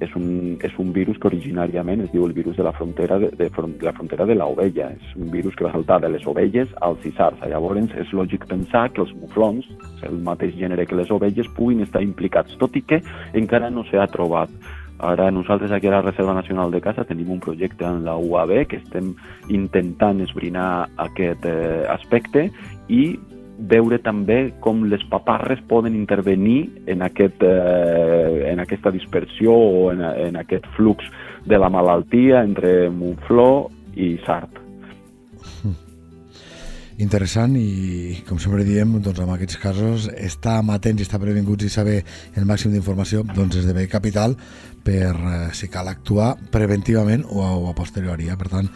és 0.01 0.10
un, 0.15 0.57
és 0.62 0.74
un 0.81 0.91
virus 0.91 1.17
que 1.22 1.29
originàriament 1.29 2.01
es 2.03 2.12
diu 2.12 2.25
el 2.25 2.34
virus 2.34 2.57
de 2.57 2.63
la 2.63 2.74
frontera 2.74 3.19
de, 3.19 3.29
de, 3.38 3.50
de 3.50 3.86
la 3.86 3.93
frontera 3.93 4.25
de 4.25 4.36
l'ovella. 4.36 4.89
És 4.91 5.13
un 5.15 5.29
virus 5.31 5.55
que 5.55 5.65
va 5.65 5.72
saltar 5.72 6.01
de 6.01 6.10
les 6.10 6.25
ovelles 6.25 6.74
als 6.81 7.01
cisars. 7.03 7.39
Llavors, 7.48 7.93
és 7.95 8.12
lògic 8.12 8.48
pensar 8.50 8.89
que 8.91 9.01
els 9.01 9.13
muflons, 9.13 9.67
el 10.03 10.17
mateix 10.25 10.57
gènere 10.57 10.88
que 10.88 10.98
les 10.98 11.12
ovelles, 11.12 11.51
puguin 11.55 11.86
estar 11.86 12.01
implicats, 12.01 12.57
tot 12.57 12.75
i 12.75 12.81
que 12.81 13.01
encara 13.34 13.69
no 13.69 13.86
s'ha 13.86 14.10
trobat 14.10 14.50
Ara 15.00 15.30
nosaltres 15.32 15.72
aquí 15.72 15.88
a 15.88 15.98
la 15.98 16.02
Reserva 16.02 16.34
Nacional 16.34 16.72
de 16.72 16.80
Caça 16.82 17.04
tenim 17.04 17.32
un 17.32 17.42
projecte 17.44 17.84
en 17.86 18.06
la 18.06 18.16
UAB 18.16 18.66
que 18.70 18.80
estem 18.80 19.14
intentant 19.52 20.22
esbrinar 20.24 20.88
aquest 20.96 21.46
eh, 21.50 21.84
aspecte 21.92 22.48
i 22.88 23.18
veure 23.56 24.00
també 24.04 24.54
com 24.64 24.84
les 24.92 25.04
paparres 25.12 25.62
poden 25.68 25.96
intervenir 25.96 26.70
en, 26.92 27.04
aquest, 27.04 27.44
eh, 27.44 28.52
en 28.52 28.60
aquesta 28.64 28.92
dispersió 28.92 29.56
o 29.56 29.92
en, 29.94 30.02
en 30.02 30.40
aquest 30.40 30.68
flux 30.75 31.08
de 31.46 31.60
la 31.60 31.70
malaltia 31.70 32.44
entre 32.44 32.90
Montflor 32.90 33.68
i 33.96 34.16
Sart. 34.25 34.64
Interessant 36.96 37.58
i, 37.60 38.22
com 38.24 38.40
sempre 38.40 38.64
diem, 38.64 38.94
doncs, 39.04 39.20
en 39.20 39.32
aquests 39.34 39.58
casos, 39.60 40.06
estar 40.16 40.62
amatents 40.62 41.04
i 41.04 41.04
estar 41.04 41.20
previnguts 41.20 41.68
i 41.68 41.72
saber 41.72 41.98
el 42.40 42.48
màxim 42.48 42.72
d'informació 42.72 43.25
doncs, 43.36 43.58
esdevé 43.60 43.90
capital 43.92 44.38
per, 44.86 45.12
eh, 45.18 45.50
si 45.58 45.68
cal, 45.74 45.89
actuar 45.89 46.36
preventivament 46.54 47.25
o 47.27 47.44
a, 47.44 47.51
o 47.58 47.70
a 47.72 47.75
posteriori. 47.75 48.30
Eh? 48.30 48.38
Per 48.38 48.50
tant, 48.51 48.70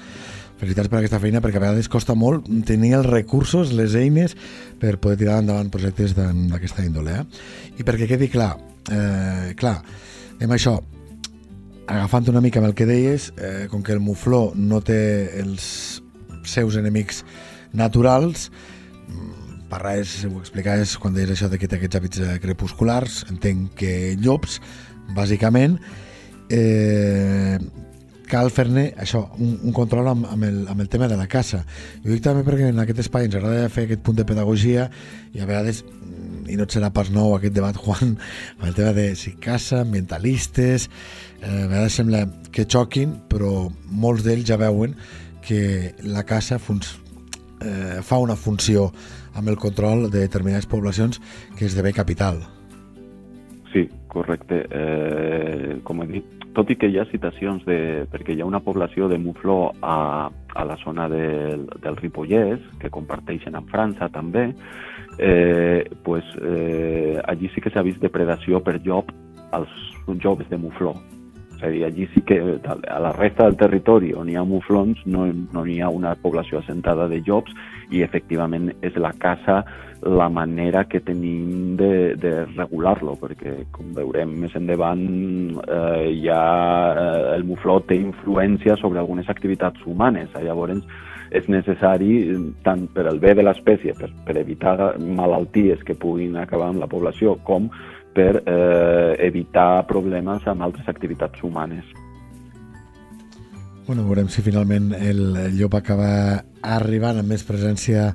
felicitats 0.60 0.90
per 0.92 1.00
aquesta 1.00 1.22
feina 1.22 1.42
perquè 1.44 1.62
a 1.62 1.64
vegades 1.64 1.90
costa 1.92 2.18
molt 2.18 2.50
tenir 2.68 2.96
els 2.98 3.08
recursos, 3.08 3.72
les 3.78 3.96
eines 3.96 4.36
per 4.82 4.98
poder 5.00 5.20
tirar 5.22 5.40
endavant 5.44 5.70
projectes 5.72 6.18
d'aquesta 6.18 6.86
índole. 6.88 7.22
Eh? 7.22 7.44
I 7.80 7.88
perquè 7.88 8.10
quedi 8.10 8.32
clar, 8.34 8.56
eh, 8.90 9.54
clar, 9.60 9.78
amb 10.40 10.56
això, 10.58 10.80
agafant 11.90 12.30
una 12.34 12.42
mica 12.42 12.62
amb 12.62 12.70
el 12.70 12.76
que 12.78 12.90
deies, 12.90 13.32
eh, 13.38 13.68
com 13.70 13.84
que 13.84 13.94
el 13.94 14.02
mufló 14.04 14.52
no 14.56 14.82
té 14.82 15.40
els 15.40 16.02
seus 16.44 16.78
enemics 16.78 17.24
naturals, 17.74 18.50
mm, 19.08 19.66
per 19.70 19.82
res 19.84 20.26
ho 20.26 20.40
explicaves 20.40 20.98
quan 20.98 21.14
deies 21.14 21.30
això 21.34 21.50
de 21.50 21.58
que 21.58 21.68
té 21.68 21.78
aquests 21.78 21.98
hàbits 21.98 22.22
eh, 22.26 22.38
crepusculars, 22.42 23.26
entenc 23.30 23.74
que 23.78 24.16
llops, 24.18 24.60
bàsicament, 25.16 25.78
eh, 26.50 27.58
cal 28.30 28.52
fer-ne 28.54 28.90
això, 29.02 29.24
un, 29.42 29.56
un 29.66 29.74
control 29.76 30.12
amb, 30.12 30.28
amb, 30.30 30.46
el, 30.46 30.60
amb 30.70 30.84
el 30.84 30.90
tema 30.92 31.10
de 31.10 31.18
la 31.18 31.28
caça. 31.28 31.64
Jo 32.04 32.12
dic 32.14 32.24
també 32.26 32.46
perquè 32.46 32.70
en 32.70 32.82
aquest 32.84 33.02
espai 33.06 33.28
ens 33.28 33.40
agrada 33.40 33.72
fer 33.74 33.88
aquest 33.88 34.04
punt 34.06 34.20
de 34.20 34.28
pedagogia 34.30 34.88
i 35.34 35.42
a 35.42 35.50
vegades 35.50 35.82
mm, 35.84 36.46
i 36.54 36.58
no 36.60 36.68
et 36.68 36.76
serà 36.78 36.92
pas 36.94 37.10
nou 37.14 37.34
aquest 37.36 37.58
debat, 37.58 37.78
Juan, 37.84 38.16
amb 38.60 38.70
el 38.70 38.78
tema 38.78 38.94
de 38.98 39.10
si 39.20 39.34
caça, 39.42 39.82
ambientalistes, 39.82 40.90
eh, 41.42 41.50
a 41.50 41.68
vegades 41.68 42.00
sembla 42.02 42.26
que 42.54 42.68
xoquin, 42.70 43.18
però 43.32 43.68
molts 43.90 44.26
d'ells 44.28 44.48
ja 44.50 44.60
veuen 44.62 44.96
que 45.46 45.96
la 46.06 46.26
funciona 46.60 47.08
eh, 47.62 48.02
fa 48.04 48.18
una 48.18 48.36
funció 48.36 48.92
amb 49.34 49.50
el 49.50 49.58
control 49.58 50.10
de 50.12 50.20
determinades 50.20 50.66
poblacions 50.66 51.22
que 51.58 51.66
esdevé 51.66 51.94
capital. 51.94 52.59
Correcte. 54.10 54.66
Eh, 54.70 55.80
com 55.86 56.02
he 56.04 56.08
dit, 56.10 56.40
tot 56.58 56.70
i 56.74 56.78
que 56.82 56.90
hi 56.90 56.98
ha 57.00 57.08
citacions 57.12 57.64
de... 57.68 58.08
perquè 58.12 58.34
hi 58.34 58.42
ha 58.42 58.50
una 58.50 58.64
població 58.66 59.08
de 59.08 59.20
mufló 59.22 59.72
a, 59.82 60.30
a 60.30 60.66
la 60.66 60.78
zona 60.84 61.08
del, 61.12 61.68
del 61.84 62.00
Ripollès, 62.02 62.64
que 62.82 62.92
comparteixen 62.92 63.56
amb 63.56 63.70
França 63.72 64.10
també, 64.12 64.50
eh, 65.20 65.86
pues, 66.04 66.26
eh, 66.42 67.22
allí 67.24 67.52
sí 67.54 67.62
que 67.62 67.72
s'ha 67.72 67.86
vist 67.86 68.02
depredació 68.02 68.64
per 68.66 68.80
llop 68.82 69.14
als 69.56 69.72
joves 70.20 70.50
de 70.50 70.58
mufló. 70.58 70.96
És 71.60 71.64
a 71.68 71.70
dir, 71.70 71.84
allí 71.84 72.08
sí 72.14 72.22
que 72.24 72.40
a 72.64 73.00
la 73.04 73.12
resta 73.12 73.46
del 73.46 73.58
territori 73.60 74.14
on 74.16 74.30
hi 74.32 74.38
ha 74.40 74.46
muflons 74.48 75.02
no, 75.06 75.26
no 75.28 75.66
hi 75.68 75.82
ha 75.84 75.90
una 75.92 76.14
població 76.16 76.62
assentada 76.62 77.10
de 77.12 77.20
llops 77.20 77.52
i 77.92 78.02
efectivament 78.06 78.72
és 78.82 78.96
la 78.96 79.12
caça 79.20 79.66
la 80.02 80.30
manera 80.30 80.86
que 80.86 81.02
tenim 81.04 81.76
de, 81.78 82.16
de 82.16 82.32
regular-lo, 82.54 83.18
perquè 83.20 83.56
com 83.76 83.92
veurem 83.98 84.32
més 84.46 84.56
endavant 84.56 85.04
eh, 85.66 86.10
ja 86.24 86.42
eh, 86.94 87.36
el 87.36 87.44
mufló 87.48 87.80
té 87.84 88.00
influència 88.00 88.78
sobre 88.80 89.02
algunes 89.02 89.30
activitats 89.30 89.84
humanes, 89.86 90.32
llavors 90.40 90.80
és 91.30 91.46
necessari, 91.52 92.34
tant 92.66 92.88
per 92.96 93.06
al 93.10 93.20
bé 93.22 93.36
de 93.38 93.46
l'espècie, 93.46 93.94
per, 93.94 94.10
per 94.26 94.38
evitar 94.40 94.96
malalties 94.98 95.84
que 95.86 95.98
puguin 96.00 96.40
acabar 96.42 96.72
amb 96.72 96.82
la 96.82 96.90
població, 96.90 97.36
com 97.46 97.70
per 98.16 98.42
eh, 98.42 99.16
evitar 99.28 99.86
problemes 99.88 100.48
amb 100.50 100.66
altres 100.66 100.88
activitats 100.90 101.44
humanes. 101.44 101.86
Bueno, 103.86 104.04
veurem 104.06 104.28
si 104.30 104.44
finalment 104.46 104.92
el 104.94 105.22
llop 105.58 105.74
acaba 105.80 106.10
arribant 106.62 107.22
amb 107.22 107.32
més 107.34 107.46
presència 107.46 108.12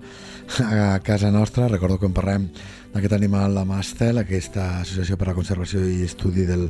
a 0.65 1.01
casa 1.01 1.31
nostra. 1.31 1.69
Recordo 1.69 1.99
que 1.99 2.07
en 2.07 2.15
parlem 2.17 2.49
d'aquest 2.95 3.17
animal, 3.17 3.55
la 3.55 3.65
Mastel, 3.69 4.21
aquesta 4.21 4.81
associació 4.83 5.19
per 5.19 5.29
a 5.29 5.33
la 5.33 5.39
conservació 5.39 5.83
i 5.83 6.03
estudi 6.07 6.47
del 6.47 6.69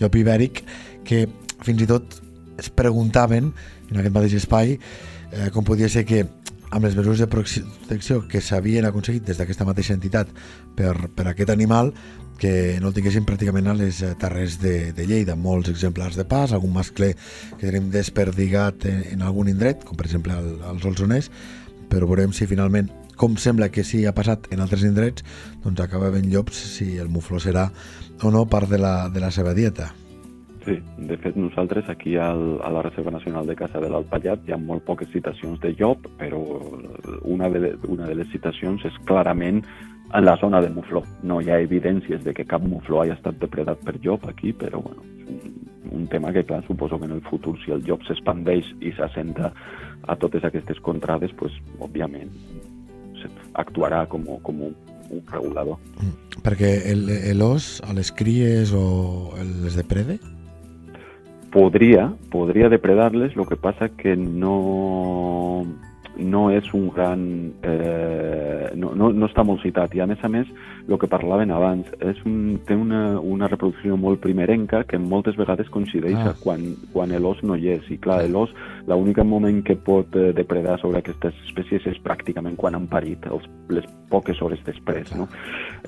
llop 0.00 0.16
ibèric, 0.16 0.62
que 1.04 1.26
fins 1.64 1.82
i 1.82 1.88
tot 1.90 2.20
es 2.56 2.70
preguntaven 2.72 3.52
en 3.90 4.00
aquest 4.00 4.14
mateix 4.14 4.36
espai 4.38 4.76
eh, 4.76 5.48
com 5.52 5.64
podia 5.64 5.88
ser 5.92 6.06
que 6.08 6.24
amb 6.70 6.84
les 6.84 6.96
mesures 6.96 7.20
de 7.22 7.28
protecció 7.30 8.22
que 8.28 8.40
s'havien 8.42 8.88
aconseguit 8.88 9.26
des 9.26 9.38
d'aquesta 9.38 9.66
mateixa 9.68 9.94
entitat 9.94 10.32
per, 10.76 11.10
per 11.14 11.28
aquest 11.30 11.52
animal 11.52 11.92
que 12.40 12.76
no 12.82 12.90
el 12.90 12.96
tinguessin 12.96 13.24
pràcticament 13.28 13.70
a 13.70 13.76
les 13.76 14.02
eh, 14.04 14.12
terres 14.20 14.58
de, 14.60 14.92
de 14.96 15.06
Lleida. 15.08 15.36
Molts 15.36 15.70
exemplars 15.72 16.18
de 16.18 16.26
pas, 16.28 16.52
algun 16.52 16.74
mascle 16.74 17.14
que 17.56 17.64
tenim 17.64 17.88
desperdigat 17.92 18.84
en, 18.90 19.02
en 19.14 19.24
algun 19.24 19.48
indret, 19.48 19.84
com 19.86 19.96
per 19.96 20.08
exemple 20.08 20.36
al, 20.36 20.50
als 20.74 20.84
Olsoners, 20.84 21.30
però 21.88 22.08
veurem 22.08 22.34
si 22.36 22.48
finalment, 22.50 22.90
com 23.16 23.36
sembla 23.40 23.70
que 23.72 23.84
sí 23.84 24.04
ha 24.06 24.14
passat 24.16 24.50
en 24.52 24.62
altres 24.64 24.84
indrets, 24.86 25.24
doncs 25.64 25.82
acaba 25.84 26.12
ben 26.14 26.30
llops 26.32 26.58
si 26.76 26.96
el 27.00 27.08
mufló 27.12 27.40
serà 27.42 27.70
o 28.22 28.32
no 28.32 28.46
part 28.48 28.70
de 28.70 28.78
la, 28.78 29.08
de 29.12 29.20
la 29.20 29.32
seva 29.34 29.54
dieta. 29.56 29.92
Sí, 30.66 30.80
de 30.98 31.14
fet 31.22 31.36
nosaltres 31.38 31.88
aquí 31.88 32.16
al, 32.18 32.58
a 32.66 32.70
la 32.74 32.80
Reserva 32.82 33.12
Nacional 33.14 33.46
de 33.46 33.54
Caça 33.54 33.78
de 33.78 33.86
l'Alpallat 33.90 34.48
hi 34.48 34.54
ha 34.54 34.58
molt 34.58 34.82
poques 34.88 35.12
citacions 35.12 35.60
de 35.62 35.70
llop, 35.78 36.08
però 36.18 36.40
una 37.22 37.48
de, 37.54 37.76
una 37.86 38.08
de 38.10 38.16
les 38.18 38.32
citacions 38.32 38.82
és 38.88 38.96
clarament 39.06 39.62
en 40.12 40.24
la 40.24 40.34
zona 40.42 40.60
de 40.60 40.70
mufló. 40.74 41.04
No 41.22 41.38
hi 41.40 41.50
ha 41.50 41.60
evidències 41.62 42.24
de 42.24 42.34
que 42.34 42.46
cap 42.50 42.66
mufló 42.66 43.02
hagi 43.02 43.14
estat 43.14 43.38
depredat 43.38 43.82
per 43.86 43.94
llop 44.02 44.26
aquí, 44.26 44.52
però 44.58 44.82
bueno, 44.82 45.06
és 45.14 45.30
un, 45.30 45.54
un 46.00 46.06
tema 46.10 46.32
que, 46.34 46.42
clar, 46.44 46.64
suposo 46.66 46.98
que 46.98 47.06
en 47.06 47.14
el 47.20 47.22
futur, 47.30 47.54
si 47.62 47.70
el 47.70 47.86
llop 47.86 48.02
s'expandeix 48.06 48.74
i 48.80 48.90
s'assenta 48.98 49.52
a 50.06 50.16
totes 50.18 50.44
aquestes 50.44 50.82
contrades, 50.82 51.30
pues, 51.38 51.54
òbviament, 51.78 52.34
actuarà 53.54 54.04
com, 54.10 54.24
com 54.42 54.62
un, 54.68 54.76
un 55.10 55.22
regulador. 55.32 55.80
Mm. 56.00 56.40
Perquè 56.46 56.72
l'os 57.34 57.80
a 57.86 57.94
les 57.96 58.12
cries 58.14 58.72
o 58.76 59.34
les 59.64 59.78
deprede? 59.78 60.18
Podria, 61.54 62.10
podria 62.30 62.68
depredar-les, 62.68 63.34
el 63.34 63.46
que 63.48 63.56
passa 63.56 63.88
que 63.96 64.16
no 64.16 64.56
no 66.16 66.50
és 66.50 66.68
un 66.74 66.88
gran... 66.94 67.52
Eh, 67.62 68.72
no, 68.76 68.94
no, 68.96 69.10
no 69.12 69.28
està 69.28 69.44
molt 69.44 69.62
citat 69.64 69.94
i 69.96 70.00
a 70.00 70.06
més 70.08 70.22
a 70.24 70.30
més 70.32 70.48
el 70.88 70.98
que 70.98 71.08
parlaven 71.10 71.50
abans 71.50 71.88
és 72.04 72.18
un, 72.28 72.58
té 72.66 72.76
una, 72.78 73.18
una 73.18 73.48
reproducció 73.50 73.96
molt 73.98 74.20
primerenca 74.22 74.84
que 74.86 74.98
moltes 75.02 75.36
vegades 75.38 75.70
coincideix 75.74 76.18
ah. 76.20 76.34
quan, 76.42 76.62
quan 76.92 77.14
l'os 77.22 77.42
no 77.42 77.56
hi 77.58 77.72
és 77.74 77.88
i 77.90 77.98
clar, 78.02 78.22
l'os 78.30 78.52
l'únic 78.86 79.18
moment 79.26 79.62
que 79.66 79.76
pot 79.76 80.14
eh, 80.16 80.30
depredar 80.36 80.78
sobre 80.82 81.02
aquestes 81.02 81.34
espècies 81.48 81.88
és 81.90 81.98
pràcticament 82.04 82.56
quan 82.60 82.78
han 82.78 82.86
parit 82.90 83.26
els, 83.30 83.48
les 83.72 83.88
poques 84.12 84.40
hores 84.42 84.62
després 84.66 85.10
no? 85.16 85.26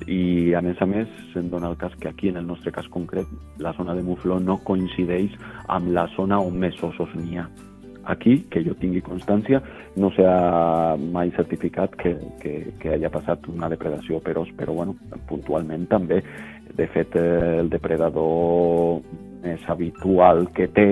i 0.07 0.53
a 0.57 0.63
més 0.65 0.81
a 0.83 0.89
més 0.89 1.07
se'n 1.33 1.49
dona 1.53 1.71
el 1.71 1.79
cas 1.79 1.95
que 1.99 2.11
aquí 2.11 2.33
en 2.33 2.41
el 2.43 2.47
nostre 2.47 2.73
cas 2.75 2.89
concret 2.91 3.27
la 3.59 3.73
zona 3.77 3.95
de 3.95 4.03
Mufló 4.03 4.39
no 4.43 4.59
coincideix 4.67 5.35
amb 5.67 5.93
la 5.95 6.09
zona 6.17 6.41
on 6.43 6.59
més 6.59 6.75
ossos 6.83 7.15
n'hi 7.15 7.39
ha 7.39 7.47
aquí, 8.09 8.39
que 8.49 8.63
jo 8.65 8.73
tingui 8.81 9.01
constància, 9.05 9.61
no 10.01 10.09
s'ha 10.15 10.97
mai 10.99 11.31
certificat 11.37 11.95
que, 11.99 12.15
que, 12.41 12.53
que 12.81 12.93
hagi 12.95 13.11
passat 13.13 13.47
una 13.51 13.69
depredació 13.71 14.19
per 14.25 14.37
os, 14.41 14.51
però 14.57 14.75
bueno, 14.81 14.97
puntualment 15.29 15.87
també. 15.91 16.21
De 16.75 16.87
fet, 16.93 17.15
el 17.19 17.69
depredador 17.69 18.99
més 19.43 19.63
habitual 19.71 20.47
que 20.55 20.67
té 20.75 20.89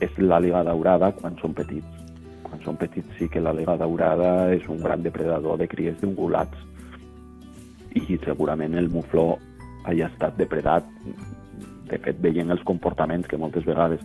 és 0.00 0.18
la 0.18 0.40
liga 0.40 0.62
daurada 0.66 1.12
quan 1.16 1.36
són 1.40 1.54
petits. 1.56 1.98
Quan 2.46 2.62
són 2.64 2.78
petits 2.80 3.18
sí 3.18 3.28
que 3.30 3.42
la 3.42 3.54
liga 3.54 3.76
daurada 3.78 4.50
és 4.54 4.66
un 4.68 4.80
gran 4.82 5.04
depredador 5.06 5.60
de 5.60 5.68
cries 5.70 6.00
d'ungulats 6.00 6.66
i 7.98 8.18
segurament 8.24 8.76
el 8.78 8.88
mufló 8.90 9.34
hagi 9.84 10.04
estat 10.06 10.36
depredat 10.38 10.86
de 11.90 11.98
fet 11.98 12.18
veient 12.22 12.52
els 12.54 12.62
comportaments 12.66 13.28
que 13.28 13.38
moltes 13.40 13.66
vegades 13.66 14.02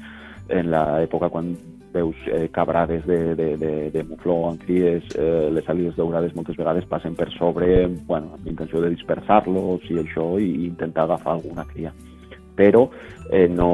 en 0.49 0.71
l'època 0.73 1.29
quan 1.33 1.53
veus 1.95 2.19
eh, 2.27 2.49
cabrades 2.53 3.05
de, 3.07 3.19
de, 3.39 3.49
de, 3.57 3.73
de 3.91 4.03
mufló 4.03 4.37
en 4.51 4.59
cries, 4.61 5.07
eh, 5.15 5.49
les 5.55 5.67
àligues 5.71 5.95
daurades 5.97 6.35
moltes 6.35 6.59
vegades 6.59 6.87
passen 6.91 7.15
per 7.15 7.31
sobre 7.37 7.87
bueno, 8.07 8.35
amb 8.35 8.51
intenció 8.51 8.83
de 8.83 8.91
dispersar-los 8.93 9.87
i 9.89 10.01
això 10.03 10.33
i 10.43 10.51
intentar 10.67 11.07
agafar 11.07 11.37
alguna 11.37 11.65
cria. 11.71 11.93
Però 12.55 12.85
eh, 13.31 13.47
no, 13.51 13.71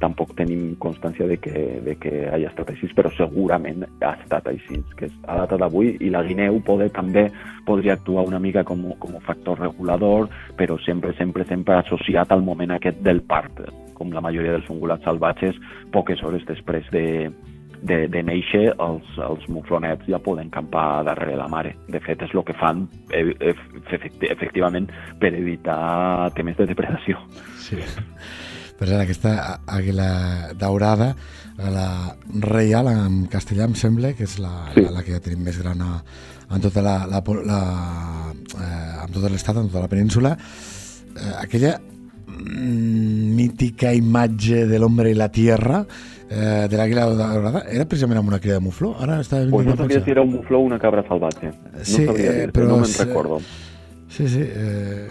tampoc 0.00 0.34
tenim 0.36 0.74
constància 0.82 1.26
de 1.28 1.38
que, 1.40 1.80
de 1.84 1.96
que 2.00 2.26
hagi 2.28 2.46
estat 2.48 2.70
així, 2.72 2.88
però 2.96 3.10
segurament 3.16 3.86
ha 4.04 4.12
estat 4.20 4.50
així, 4.52 4.82
que 4.98 5.08
és 5.08 5.16
a 5.24 5.40
data 5.42 5.58
d'avui, 5.62 5.96
i 6.04 6.12
la 6.12 6.24
guineu 6.26 6.60
poder, 6.66 6.90
també 6.94 7.26
podria 7.66 7.96
actuar 7.96 8.26
una 8.28 8.40
mica 8.42 8.64
com, 8.64 8.84
com 9.00 9.16
a 9.16 9.24
factor 9.26 9.60
regulador, 9.62 10.28
però 10.58 10.78
sempre, 10.84 11.14
sempre, 11.18 11.48
sempre 11.48 11.80
associat 11.80 12.32
al 12.32 12.44
moment 12.44 12.76
aquest 12.76 13.02
del 13.06 13.22
part, 13.26 13.64
com 13.96 14.12
la 14.14 14.22
majoria 14.24 14.56
dels 14.56 14.70
ungulats 14.72 15.04
salvatges, 15.08 15.58
poques 15.92 16.22
hores 16.24 16.44
després 16.48 16.86
de, 16.94 17.06
de, 17.82 17.98
de 18.12 18.22
néixer, 18.24 18.64
els, 18.82 19.08
els 19.28 19.46
muflonets 19.52 20.06
ja 20.10 20.20
poden 20.22 20.50
campar 20.54 21.04
darrere 21.08 21.38
la 21.38 21.48
mare. 21.52 21.74
De 21.92 22.00
fet, 22.04 22.22
és 22.22 22.34
el 22.34 22.44
que 22.46 22.56
fan 22.60 22.86
eh, 23.14 23.32
efectivament 24.30 24.90
per 25.20 25.32
evitar 25.34 26.30
temes 26.36 26.58
de 26.60 26.68
depredació. 26.72 27.20
Sí. 27.62 27.80
Per 28.76 28.84
cert, 28.84 29.00
aquesta 29.00 29.32
àguila 29.72 30.08
daurada, 30.60 31.14
la 31.56 31.88
reial 32.44 32.90
en 32.90 33.22
castellà 33.32 33.64
em 33.64 33.76
sembla 33.78 34.12
que 34.16 34.26
és 34.28 34.36
la, 34.42 34.52
sí. 34.74 34.84
la, 34.84 34.98
la 34.98 35.04
que 35.04 35.14
ja 35.14 35.22
tenim 35.24 35.46
més 35.46 35.56
gran 35.62 35.80
a, 35.80 36.02
en 36.52 36.60
tota 36.62 36.84
la, 36.84 36.98
la, 37.08 37.22
la 37.48 37.60
eh, 38.60 39.04
en 39.06 39.14
tot 39.14 39.24
l'estat, 39.30 39.56
en 39.56 39.70
tota 39.70 39.86
la 39.86 39.92
península. 39.92 40.36
Eh, 40.36 41.32
aquella 41.40 41.78
mítica 42.36 43.92
imatge 43.96 44.66
de 44.66 44.80
l'hombre 44.80 45.10
i 45.10 45.16
la 45.18 45.28
tierra 45.32 45.84
eh, 46.28 46.66
de 46.70 46.76
l'àguila 46.76 47.06
daurada 47.16 47.64
era 47.70 47.86
precisament 47.86 48.20
amb 48.20 48.32
una 48.32 48.40
cria 48.42 48.58
de 48.58 48.64
mufló? 48.64 48.94
Ara 49.02 49.20
està 49.24 49.42
pues 49.50 49.68
no 49.68 49.76
sabia 49.76 50.02
si 50.04 50.12
era 50.14 50.24
un 50.26 50.34
mufló 50.36 50.60
o 50.60 50.66
una 50.68 50.80
cabra 50.82 51.04
salvatge. 51.08 51.52
No 51.52 51.84
sí, 51.84 52.04
sabia 52.04 52.32
dir, 52.32 52.48
eh, 52.48 52.52
però 52.52 52.68
no 52.72 52.82
me'n 52.82 52.98
recordo. 52.98 53.40
Sí, 54.16 54.28
sí. 54.32 54.40
Eh, 54.40 55.08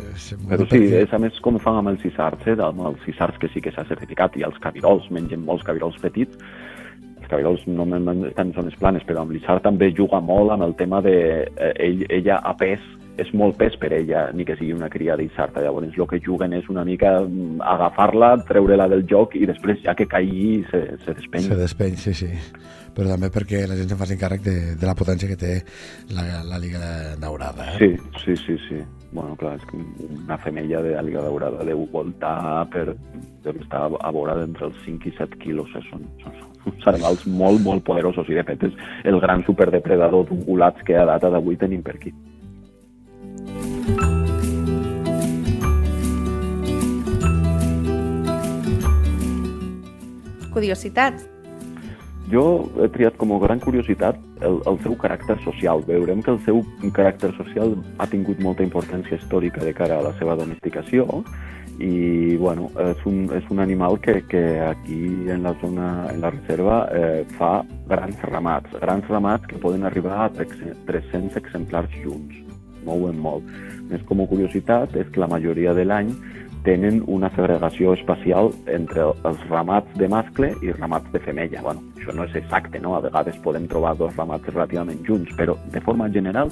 Però 0.50 0.66
sí, 0.72 0.80
és 0.98 1.12
a 1.14 1.20
més 1.22 1.36
com 1.44 1.60
fan 1.62 1.76
amb 1.78 1.92
els 1.92 2.02
cisards, 2.02 2.48
eh? 2.50 2.56
amb 2.64 2.80
els 2.90 3.02
cisards 3.06 3.38
que 3.38 3.50
sí 3.54 3.62
que 3.62 3.74
s'ha 3.76 3.84
certificat 3.86 4.38
i 4.40 4.46
els 4.48 4.58
cabirols, 4.64 5.12
mengen 5.14 5.44
molts 5.46 5.66
cabirols 5.68 6.00
petits, 6.02 6.40
els 7.20 7.30
cabirols 7.30 7.62
no 7.68 7.86
estan 8.30 8.48
en 8.48 8.54
zones 8.54 8.78
planes, 8.80 9.04
però 9.06 9.24
amb 9.24 9.36
l'Issard 9.36 9.64
també 9.66 9.92
juga 9.98 10.22
molt 10.22 10.54
amb 10.54 10.66
el 10.66 10.76
tema 10.78 11.02
de 11.02 11.16
eh, 11.46 11.72
ell, 11.82 12.06
ella 12.10 12.40
a 12.42 12.54
pes 12.58 12.82
és 13.22 13.32
molt 13.38 13.58
pes 13.60 13.76
per 13.80 13.92
ella, 13.96 14.28
ni 14.36 14.46
que 14.48 14.58
sigui 14.60 14.74
una 14.76 14.90
cria 14.92 15.16
d'Issarta. 15.20 15.64
Llavors, 15.64 15.96
el 15.96 16.08
que 16.10 16.22
juguen 16.24 16.56
és 16.58 16.68
una 16.72 16.86
mica 16.88 17.18
mm, 17.24 17.62
agafar-la, 17.76 18.36
treure-la 18.48 18.88
del 18.92 19.06
joc 19.10 19.38
i 19.40 19.46
després, 19.48 19.82
ja 19.86 19.96
que 19.96 20.08
caigui, 20.12 20.64
se, 20.72 20.82
se 21.04 21.16
despeny. 21.16 21.48
Se 21.48 21.60
despeny, 21.60 21.96
sí, 22.02 22.16
sí. 22.18 22.32
Però 22.96 23.12
també 23.12 23.28
perquè 23.32 23.66
la 23.68 23.76
gent 23.76 23.90
se'n 23.92 24.00
faci 24.00 24.16
càrrec 24.20 24.44
de, 24.44 24.56
de 24.80 24.88
la 24.88 24.96
potència 24.96 25.28
que 25.28 25.40
té 25.40 25.56
la, 26.16 26.44
la 26.48 26.60
Liga 26.62 27.16
Daurada. 27.20 27.74
Eh? 27.74 27.80
Sí, 27.80 27.90
sí, 28.24 28.36
sí, 28.46 28.58
sí. 28.70 28.80
Bueno, 29.16 29.36
clar, 29.40 29.56
és 29.60 29.68
que 29.68 29.80
una 30.16 30.38
femella 30.44 30.82
de 30.84 30.96
la 30.96 31.04
Liga 31.04 31.24
Daurada 31.24 31.64
deu 31.68 31.86
voltar 31.92 32.66
per... 32.72 32.94
deu 33.46 33.60
estar 33.62 33.84
a 34.00 34.12
vora 34.16 34.36
d'entre 34.40 34.72
els 34.72 34.78
5 34.88 35.12
i 35.12 35.16
7 35.20 35.40
quilos. 35.44 35.72
Eh? 35.76 35.84
Són, 35.92 36.08
són, 36.24 36.40
uns 36.66 36.88
animals 36.90 37.26
molt, 37.30 37.62
molt 37.62 37.84
poderosos 37.86 38.30
i 38.32 38.38
de 38.40 38.44
fet 38.48 38.64
és 38.66 38.80
el 39.06 39.20
gran 39.24 39.44
superdepredador 39.46 40.26
d'ungulats 40.30 40.82
que 40.88 40.98
a 40.98 41.06
data 41.08 41.30
d'avui 41.30 41.60
tenim 41.62 41.84
per 41.86 42.00
aquí. 42.00 42.14
Curiositats. 50.56 51.26
Jo 52.32 52.44
he 52.82 52.88
triat 52.90 53.18
com 53.22 53.36
a 53.36 53.40
gran 53.42 53.60
curiositat 53.62 54.18
el, 54.42 54.62
el 54.66 54.80
seu 54.82 54.96
caràcter 54.98 55.36
social. 55.44 55.84
Veurem 55.86 56.24
que 56.26 56.32
el 56.34 56.40
seu 56.48 56.64
caràcter 56.96 57.34
social 57.38 57.76
ha 58.00 58.08
tingut 58.10 58.40
molta 58.42 58.66
importància 58.66 59.20
històrica 59.20 59.62
de 59.62 59.76
cara 59.78 60.00
a 60.00 60.08
la 60.08 60.14
seva 60.18 60.38
domesticació 60.40 61.06
i 61.80 62.38
bueno, 62.40 62.70
és 62.80 63.04
un, 63.06 63.26
és 63.36 63.44
un 63.52 63.60
animal 63.60 64.00
que, 64.00 64.22
que 64.32 64.62
aquí 64.64 65.30
en 65.30 65.44
la 65.44 65.54
zona, 65.60 66.08
en 66.14 66.22
la 66.24 66.32
reserva, 66.32 66.78
eh, 66.96 67.26
fa 67.36 67.66
grans 67.92 68.22
ramats, 68.32 68.72
grans 68.80 69.08
ramats 69.12 69.52
que 69.52 69.60
poden 69.60 69.84
arribar 69.84 70.24
a 70.24 70.30
300 70.32 71.36
exemplars 71.42 71.92
junts, 72.04 72.45
mouen 72.86 73.20
molt. 73.22 73.46
Més 73.90 74.04
com 74.10 74.22
a 74.22 74.30
curiositat 74.30 74.96
és 74.98 75.12
que 75.12 75.22
la 75.22 75.32
majoria 75.32 75.74
de 75.78 75.86
l'any 75.86 76.14
tenen 76.66 77.04
una 77.06 77.30
segregació 77.36 77.94
espacial 77.94 78.50
entre 78.74 79.12
els 79.30 79.44
ramats 79.52 79.92
de 80.00 80.08
mascle 80.10 80.50
i 80.66 80.74
ramats 80.74 81.12
de 81.14 81.22
femella. 81.22 81.62
Bueno, 81.62 81.84
això 81.94 82.16
no 82.18 82.26
és 82.26 82.34
exacte, 82.40 82.82
no? 82.82 82.96
A 82.98 83.04
vegades 83.06 83.38
podem 83.46 83.68
trobar 83.70 83.94
dos 84.00 84.16
ramats 84.18 84.50
relativament 84.50 85.04
junts, 85.06 85.30
però 85.38 85.56
de 85.72 85.84
forma 85.86 86.10
general 86.10 86.50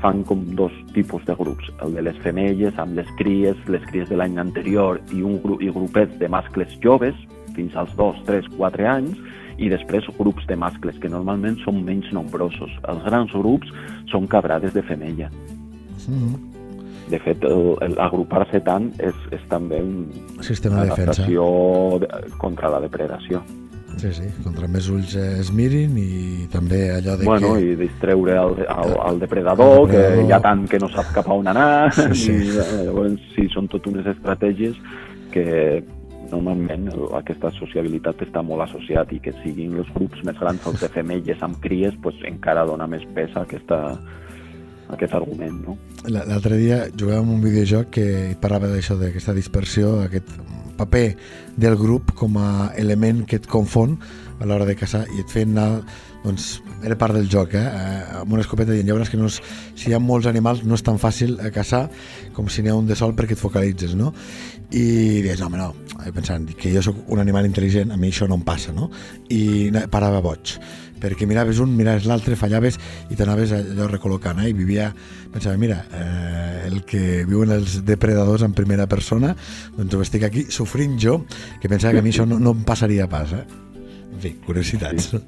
fan 0.00 0.24
com 0.24 0.46
dos 0.56 0.72
tipus 0.94 1.26
de 1.28 1.36
grups, 1.36 1.68
el 1.84 1.92
de 1.98 2.06
les 2.08 2.16
femelles 2.24 2.78
amb 2.80 2.96
les 2.96 3.08
cries, 3.20 3.60
les 3.68 3.84
cries 3.92 4.08
de 4.08 4.16
l'any 4.16 4.40
anterior 4.40 5.02
i 5.12 5.20
un 5.20 5.36
grup 5.44 5.60
i 5.60 5.68
grupets 5.68 6.16
de 6.18 6.32
mascles 6.32 6.72
joves 6.80 7.16
fins 7.52 7.76
als 7.76 7.92
2, 8.00 8.24
3, 8.24 8.48
4 8.56 8.88
anys 8.88 9.20
i 9.60 9.68
després 9.68 10.08
grups 10.16 10.48
de 10.48 10.56
mascles 10.56 10.96
que 11.02 11.12
normalment 11.12 11.60
són 11.66 11.84
menys 11.84 12.08
nombrosos. 12.16 12.72
Els 12.88 13.04
grans 13.04 13.36
grups 13.36 13.68
són 14.08 14.30
cabrades 14.30 14.72
de 14.72 14.86
femella. 14.88 15.28
Mm 16.10 16.22
-hmm 16.28 16.50
de 17.10 17.18
fet, 17.18 17.44
agrupar-se 17.98 18.60
tant 18.66 18.90
és, 19.02 19.16
és 19.34 19.42
també 19.50 19.80
un, 19.82 20.06
sistema 20.46 20.84
de 20.84 20.92
defensa 20.92 21.26
de, 21.26 22.30
contra 22.38 22.70
la 22.70 22.80
depredació. 22.84 23.42
Sí, 24.00 24.12
sí, 24.16 24.28
contra 24.44 24.68
més 24.70 24.86
ulls 24.88 25.16
es 25.18 25.50
mirin 25.52 25.96
i 25.98 26.46
també 26.52 26.78
allò 26.94 27.16
de 27.18 27.26
bueno, 27.26 27.54
que... 27.56 27.72
i 27.72 27.76
distreure 27.76 28.36
el, 28.38 28.54
el, 28.62 28.92
el, 29.10 29.18
depredador, 29.20 29.80
el 29.82 29.90
depredador, 29.90 29.90
que 29.90 30.28
hi 30.28 30.32
ha 30.32 30.38
tant 30.44 30.62
que 30.70 30.78
no 30.80 30.88
sap 30.94 31.10
cap 31.16 31.28
a 31.28 31.36
on 31.42 31.50
anar, 31.50 31.90
sí, 31.92 32.06
sí. 32.22 32.36
i 32.38 32.54
eh, 32.54 32.84
llavors 32.86 33.18
sí, 33.34 33.48
són 33.52 33.68
tot 33.72 33.90
unes 33.90 34.06
estratègies 34.14 34.78
que 35.34 35.82
normalment 36.30 36.86
aquesta 37.18 37.50
sociabilitat 37.56 38.22
està 38.22 38.44
molt 38.46 38.62
associat 38.68 39.10
i 39.12 39.18
que 39.24 39.34
siguin 39.42 39.74
els 39.82 39.90
grups 39.96 40.22
més 40.24 40.38
grans 40.38 40.70
els 40.70 40.86
de 40.86 40.90
femelles 40.94 41.42
amb 41.42 41.58
cries 41.60 41.98
pues, 42.04 42.22
encara 42.30 42.64
dona 42.70 42.86
més 42.86 43.02
pes 43.16 43.34
a 43.34 43.42
aquesta, 43.42 43.82
aquest 44.96 45.14
argument. 45.18 45.60
No? 45.66 45.76
L'altre 46.10 46.58
dia 46.60 46.84
jugàvem 46.90 47.34
un 47.36 47.42
videojoc 47.44 47.90
que 47.96 48.06
parlava 48.40 48.70
d'això, 48.72 48.96
d'aquesta 49.00 49.34
dispersió, 49.36 49.98
aquest 50.04 50.32
paper 50.80 51.06
del 51.60 51.76
grup 51.76 52.14
com 52.16 52.38
a 52.40 52.70
element 52.80 53.26
que 53.28 53.40
et 53.40 53.48
confon 53.50 53.98
a 54.40 54.48
l'hora 54.48 54.64
de 54.68 54.76
caçar 54.78 55.04
i 55.12 55.20
et 55.20 55.32
feien 55.32 55.52
anar 55.52 55.82
doncs 56.24 56.60
era 56.84 56.96
part 57.00 57.16
del 57.16 57.28
joc, 57.32 57.54
eh? 57.54 57.64
eh 57.64 58.20
amb 58.20 58.32
una 58.36 58.44
escopeta 58.44 58.76
ja 58.76 58.92
veuràs 58.92 59.10
que 59.12 59.20
no 59.20 59.30
és, 59.30 59.40
si 59.78 59.90
hi 59.90 59.96
ha 59.96 60.00
molts 60.02 60.28
animals 60.28 60.64
no 60.64 60.76
és 60.76 60.84
tan 60.84 61.00
fàcil 61.00 61.38
a 61.40 61.50
caçar 61.54 61.86
com 62.36 62.48
si 62.48 62.62
n'hi 62.62 62.72
ha 62.72 62.76
un 62.76 62.86
de 62.88 62.96
sol 62.98 63.14
perquè 63.16 63.36
et 63.36 63.40
focalitzes, 63.40 63.96
no? 63.96 64.12
I 64.70 64.84
deies, 65.24 65.40
no, 65.40 65.48
home, 65.48 65.58
no, 65.58 65.72
pensant 66.14 66.46
que 66.56 66.72
jo 66.74 66.82
sóc 66.84 67.00
un 67.08 67.22
animal 67.22 67.48
intel·ligent, 67.48 67.90
a 67.90 67.98
mi 67.98 68.12
això 68.12 68.28
no 68.28 68.38
em 68.38 68.44
passa, 68.46 68.74
no? 68.76 68.90
I 69.32 69.70
parava 69.90 70.20
boig 70.24 70.58
perquè 71.00 71.24
miraves 71.26 71.58
un, 71.64 71.72
miraves 71.76 72.04
l'altre, 72.04 72.36
fallaves 72.36 72.76
i 73.08 73.16
t'anaves 73.16 73.54
allò 73.56 73.88
recol·locant, 73.88 74.42
eh? 74.44 74.50
i 74.52 74.56
vivia, 74.56 74.90
pensava, 75.32 75.56
mira, 75.56 75.80
eh, 75.96 76.68
el 76.68 76.82
que 76.84 77.24
viuen 77.24 77.54
els 77.56 77.80
depredadors 77.88 78.44
en 78.44 78.52
primera 78.52 78.86
persona, 78.90 79.32
doncs 79.78 79.96
ho 79.96 80.04
estic 80.04 80.28
aquí 80.28 80.44
sofrint 80.52 81.00
jo, 81.00 81.22
que 81.62 81.72
pensava 81.72 81.96
que 81.96 82.04
a 82.04 82.06
mi 82.06 82.12
això 82.12 82.28
no, 82.28 82.38
no 82.38 82.52
em 82.52 82.64
passaria 82.68 83.08
pas, 83.08 83.32
eh? 83.32 83.69
En 84.20 84.24
fi, 84.26 84.34
curiositats, 84.44 85.14
sí. 85.14 85.18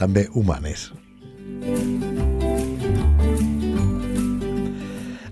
també 0.00 0.22
humanes. 0.32 0.86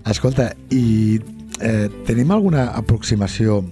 Escolta, 0.05 0.51
i 0.69 1.17
eh, 1.17 1.87
tenim 2.05 2.29
alguna 2.35 2.67
aproximació 2.77 3.63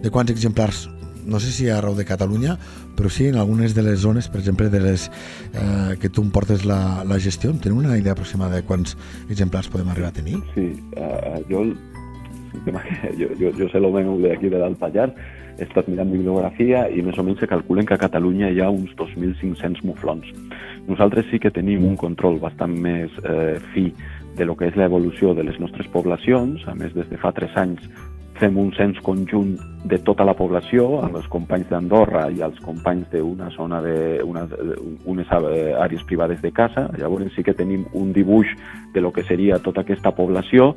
de 0.00 0.08
quants 0.08 0.32
exemplars 0.32 0.86
no 1.24 1.36
sé 1.40 1.52
si 1.52 1.68
arreu 1.68 1.92
de 1.96 2.04
Catalunya, 2.08 2.56
però 2.96 3.12
sí 3.12 3.28
en 3.28 3.36
algunes 3.40 3.76
de 3.76 3.84
les 3.84 4.00
zones, 4.00 4.30
per 4.32 4.40
exemple, 4.40 4.70
de 4.72 4.80
les 4.80 5.06
eh, 5.52 5.96
que 6.00 6.08
tu 6.08 6.24
em 6.24 6.32
portes 6.32 6.64
la, 6.64 7.04
la 7.04 7.20
gestió, 7.20 7.52
tenim 7.60 7.84
una 7.84 7.96
idea 8.00 8.16
aproximada 8.16 8.56
de 8.56 8.64
quants 8.64 8.96
exemplars 9.28 9.68
podem 9.72 9.92
arribar 9.92 10.12
a 10.12 10.16
tenir? 10.16 10.40
Sí, 10.56 10.70
uh, 10.96 11.40
jo, 11.48 11.64
jo, 13.20 13.30
jo, 13.40 13.52
jo 13.56 13.68
sé 13.68 13.80
el 13.80 13.88
meu 13.92 14.20
d'aquí 14.24 14.52
de 14.52 14.60
l'Alt 14.60 14.80
Pallars, 14.80 15.16
he 15.58 15.66
estat 15.66 15.88
mirant 15.90 16.10
bibliografia 16.12 16.86
i 16.90 17.02
més 17.02 17.18
o 17.18 17.24
menys 17.26 17.42
se 17.42 17.50
calculen 17.50 17.86
que 17.86 17.96
a 17.96 18.02
Catalunya 18.02 18.50
hi 18.50 18.60
ha 18.62 18.70
uns 18.72 18.94
2.500 18.98 19.84
muflons. 19.86 20.30
Nosaltres 20.88 21.30
sí 21.30 21.40
que 21.40 21.52
tenim 21.54 21.86
un 21.86 21.96
control 22.00 22.40
bastant 22.42 22.74
més 22.74 23.12
eh, 23.24 23.60
fi 23.74 23.90
de 24.34 24.44
lo 24.44 24.56
que 24.58 24.66
és 24.68 24.76
l'evolució 24.76 25.34
de 25.34 25.44
les 25.46 25.60
nostres 25.62 25.86
poblacions, 25.94 26.66
a 26.66 26.74
més 26.74 26.94
des 26.96 27.08
de 27.10 27.20
fa 27.22 27.30
3 27.32 27.56
anys 27.62 27.86
fem 28.44 28.58
un 28.60 28.72
cens 28.76 28.98
conjunt 29.00 29.54
de 29.88 29.98
tota 30.04 30.24
la 30.24 30.34
població, 30.36 30.98
amb 31.04 31.16
els 31.16 31.28
companys 31.32 31.70
d'Andorra 31.70 32.26
i 32.32 32.42
els 32.44 32.58
companys 32.64 33.08
d'una 33.12 33.48
zona 33.54 33.80
de 33.84 34.20
una, 34.24 34.44
unes 35.08 35.32
àrees 35.32 36.04
privades 36.04 36.42
de 36.42 36.52
casa. 36.52 36.86
Llavors 36.98 37.32
sí 37.36 37.44
que 37.44 37.56
tenim 37.56 37.86
un 37.96 38.12
dibuix 38.12 38.52
de 38.92 39.00
lo 39.00 39.12
que 39.12 39.24
seria 39.24 39.62
tota 39.64 39.84
aquesta 39.84 40.12
població 40.16 40.74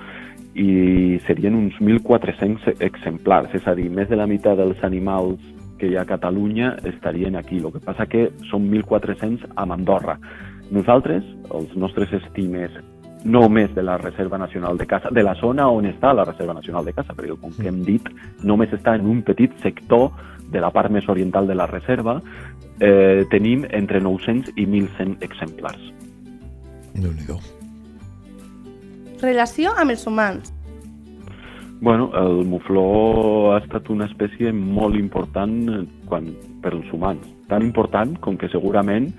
i 0.55 1.19
serien 1.27 1.57
uns 1.59 1.75
1.400 1.83 2.79
exemplars, 2.87 3.53
és 3.53 3.67
a 3.67 3.75
dir, 3.75 3.89
més 3.91 4.07
de 4.09 4.17
la 4.17 4.27
meitat 4.29 4.57
dels 4.57 4.83
animals 4.87 5.43
que 5.77 5.91
hi 5.91 5.97
ha 5.97 6.05
a 6.07 6.09
Catalunya 6.09 6.77
estarien 6.87 7.35
aquí. 7.35 7.59
El 7.59 7.73
que 7.75 7.83
passa 7.83 8.07
que 8.07 8.29
són 8.49 8.71
1.400 8.71 9.51
a 9.55 9.67
Andorra. 9.67 10.17
Nosaltres, 10.71 11.23
els 11.55 11.75
nostres 11.79 12.15
estimes 12.15 12.71
només 13.27 13.73
de 13.75 13.83
la 13.83 13.97
Reserva 13.99 14.37
Nacional 14.39 14.77
de 14.77 14.87
Caça, 14.87 15.11
de 15.11 15.23
la 15.23 15.35
zona 15.35 15.67
on 15.67 15.85
està 15.89 16.13
la 16.15 16.25
Reserva 16.25 16.55
Nacional 16.55 16.87
de 16.87 16.93
Caça, 16.95 17.13
perquè 17.13 17.35
com 17.41 17.51
que 17.51 17.67
hem 17.67 17.83
dit, 17.83 18.07
només 18.43 18.71
està 18.73 18.95
en 18.95 19.05
un 19.05 19.21
petit 19.27 19.53
sector 19.63 20.11
de 20.47 20.63
la 20.63 20.71
part 20.71 20.91
més 20.91 21.07
oriental 21.11 21.47
de 21.47 21.55
la 21.59 21.67
reserva, 21.67 22.21
eh, 22.79 23.25
tenim 23.31 23.65
entre 23.69 23.99
900 23.99 24.53
i 24.55 24.65
1.100 24.65 25.17
exemplars. 25.27 25.93
déu 26.95 27.11
nhi 27.11 27.25
Relació 29.21 29.73
amb 29.75 29.91
els 29.91 30.05
humans. 30.07 30.53
Bueno, 31.81 32.09
el 32.15 32.45
mufló 32.45 33.53
ha 33.53 33.59
estat 33.59 33.89
una 33.89 34.05
espècie 34.05 34.51
molt 34.53 34.95
important 34.95 35.69
eh, 35.69 35.85
quan, 36.09 36.31
per 36.61 36.73
als 36.73 36.93
humans. 36.93 37.25
Tan 37.49 37.61
important 37.61 38.17
com 38.19 38.37
que 38.37 38.49
segurament 38.49 39.11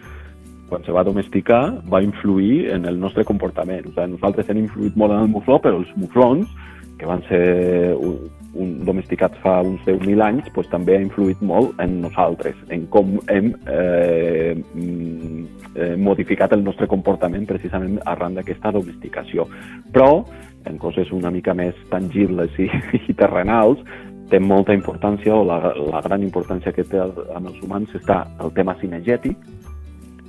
quan 0.68 0.85
se 0.85 0.92
va 0.92 1.04
domesticar 1.04 1.62
va 1.90 2.02
influir 2.04 2.70
en 2.74 2.85
el 2.87 2.98
nostre 3.00 3.24
comportament. 3.24 3.88
O 3.88 3.92
sigui, 3.94 4.12
nosaltres 4.14 4.48
hem 4.50 4.64
influït 4.64 4.96
molt 4.96 5.16
en 5.16 5.24
el 5.26 5.31
mufló, 5.33 5.59
però 5.64 5.81
els 5.81 5.92
muflons, 5.96 6.50
que 6.98 7.07
van 7.07 7.22
ser 7.28 7.94
un, 7.94 8.16
un 8.59 8.72
domesticats 8.85 9.38
fa 9.42 9.61
uns 9.62 9.85
10.000 9.87 10.22
anys, 10.24 10.48
pues, 10.54 10.68
també 10.72 10.96
ha 10.96 11.04
influït 11.04 11.40
molt 11.46 11.78
en 11.83 12.00
nosaltres, 12.02 12.59
en 12.74 12.88
com 12.92 13.16
hem 13.31 13.52
eh, 13.70 14.57
mm, 14.59 15.44
eh, 15.74 15.94
modificat 15.96 16.52
el 16.57 16.64
nostre 16.66 16.88
comportament 16.90 17.46
precisament 17.46 18.00
arran 18.04 18.35
d'aquesta 18.38 18.74
domesticació. 18.74 19.46
Però, 19.94 20.24
en 20.66 20.76
coses 20.83 21.12
una 21.14 21.31
mica 21.31 21.54
més 21.54 21.78
tangibles 21.92 22.59
i, 22.59 22.68
i 23.11 23.14
terrenals, 23.14 23.85
té 24.28 24.40
molta 24.42 24.74
importància, 24.76 25.33
o 25.38 25.44
la, 25.46 25.72
la 25.78 26.02
gran 26.04 26.26
importància 26.26 26.74
que 26.76 26.85
té 26.85 27.00
amb 27.00 27.48
els 27.48 27.62
humans 27.64 27.94
està 27.96 28.24
el 28.42 28.52
tema 28.57 28.74
cinegètic, 28.83 29.38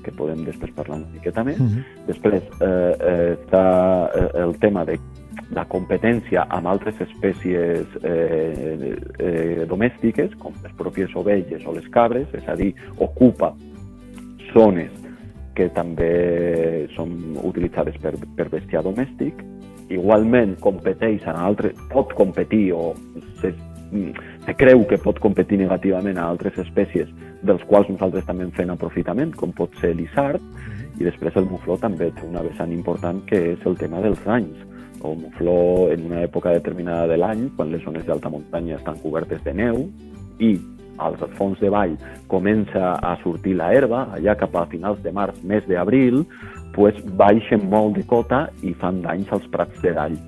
que 0.03 0.11
podem 0.15 0.43
després 0.47 0.73
parlar 0.75 0.99
una 0.99 1.13
miqueta 1.13 1.43
més. 1.43 1.59
Uh 1.59 1.65
-huh. 1.67 1.83
Després 2.07 2.43
eh, 2.61 2.95
eh, 2.99 3.37
està 3.37 3.63
eh, 4.13 4.43
el 4.43 4.55
tema 4.59 4.85
de 4.85 4.99
la 5.51 5.65
competència 5.65 6.45
amb 6.49 6.67
altres 6.67 6.99
espècies 7.01 7.85
eh, 8.03 8.95
eh, 9.19 9.65
domèstiques, 9.67 10.35
com 10.37 10.53
les 10.63 10.73
pròpies 10.77 11.15
ovelles 11.15 11.65
o 11.65 11.73
les 11.73 11.87
cabres, 11.87 12.27
és 12.33 12.47
a 12.47 12.55
dir, 12.55 12.73
ocupa 12.97 13.53
zones 14.53 14.91
que 15.55 15.69
també 15.75 16.87
són 16.95 17.37
utilitzades 17.43 17.97
per, 17.97 18.13
per 18.35 18.49
bestiar 18.49 18.83
domèstic, 18.85 19.41
igualment 19.89 20.55
competeix 20.61 21.25
en 21.27 21.35
altres, 21.35 21.73
pot 21.89 22.13
competir 22.13 22.71
o 22.73 22.93
se, 23.41 23.53
se 24.45 24.55
creu 24.55 24.85
que 24.87 24.97
pot 25.01 25.19
competir 25.19 25.57
negativament 25.57 26.17
a 26.17 26.27
altres 26.29 26.57
espècies 26.61 27.09
dels 27.43 27.63
quals 27.69 27.89
nosaltres 27.91 28.25
també 28.27 28.45
en 28.47 28.55
fem 28.55 28.71
aprofitament, 28.73 29.33
com 29.35 29.53
pot 29.55 29.75
ser 29.81 29.93
l'issart, 29.95 30.43
i 30.99 31.05
després 31.07 31.37
el 31.39 31.47
mufló 31.47 31.77
també 31.79 32.09
té 32.15 32.25
una 32.27 32.43
vessant 32.43 32.73
important 32.75 33.21
que 33.29 33.39
és 33.53 33.67
el 33.69 33.77
tema 33.79 34.01
dels 34.03 34.19
danys. 34.25 34.65
El 34.99 35.15
mufló 35.21 35.87
en 35.93 36.09
una 36.09 36.23
època 36.25 36.51
determinada 36.55 37.07
de 37.07 37.17
l'any, 37.21 37.47
quan 37.55 37.71
les 37.71 37.83
zones 37.85 38.05
d'alta 38.07 38.31
muntanya 38.33 38.75
estan 38.75 38.99
cobertes 38.99 39.43
de 39.45 39.53
neu 39.55 39.85
i 40.43 40.57
als 40.99 41.21
fons 41.37 41.59
de 41.63 41.69
vall 41.71 41.95
comença 42.27 42.97
a 42.99 43.15
sortir 43.23 43.55
la 43.55 43.71
herba, 43.73 44.09
allà 44.17 44.35
cap 44.39 44.57
a 44.59 44.65
finals 44.67 44.99
de 45.03 45.13
març, 45.15 45.39
mes 45.43 45.63
d'abril, 45.69 46.25
pues 46.75 46.99
baixen 47.15 47.69
molt 47.71 47.95
de 47.95 48.03
cota 48.07 48.49
i 48.61 48.75
fan 48.75 49.01
danys 49.05 49.31
als 49.31 49.47
prats 49.53 49.79
de 49.85 49.95
dall. 49.95 50.19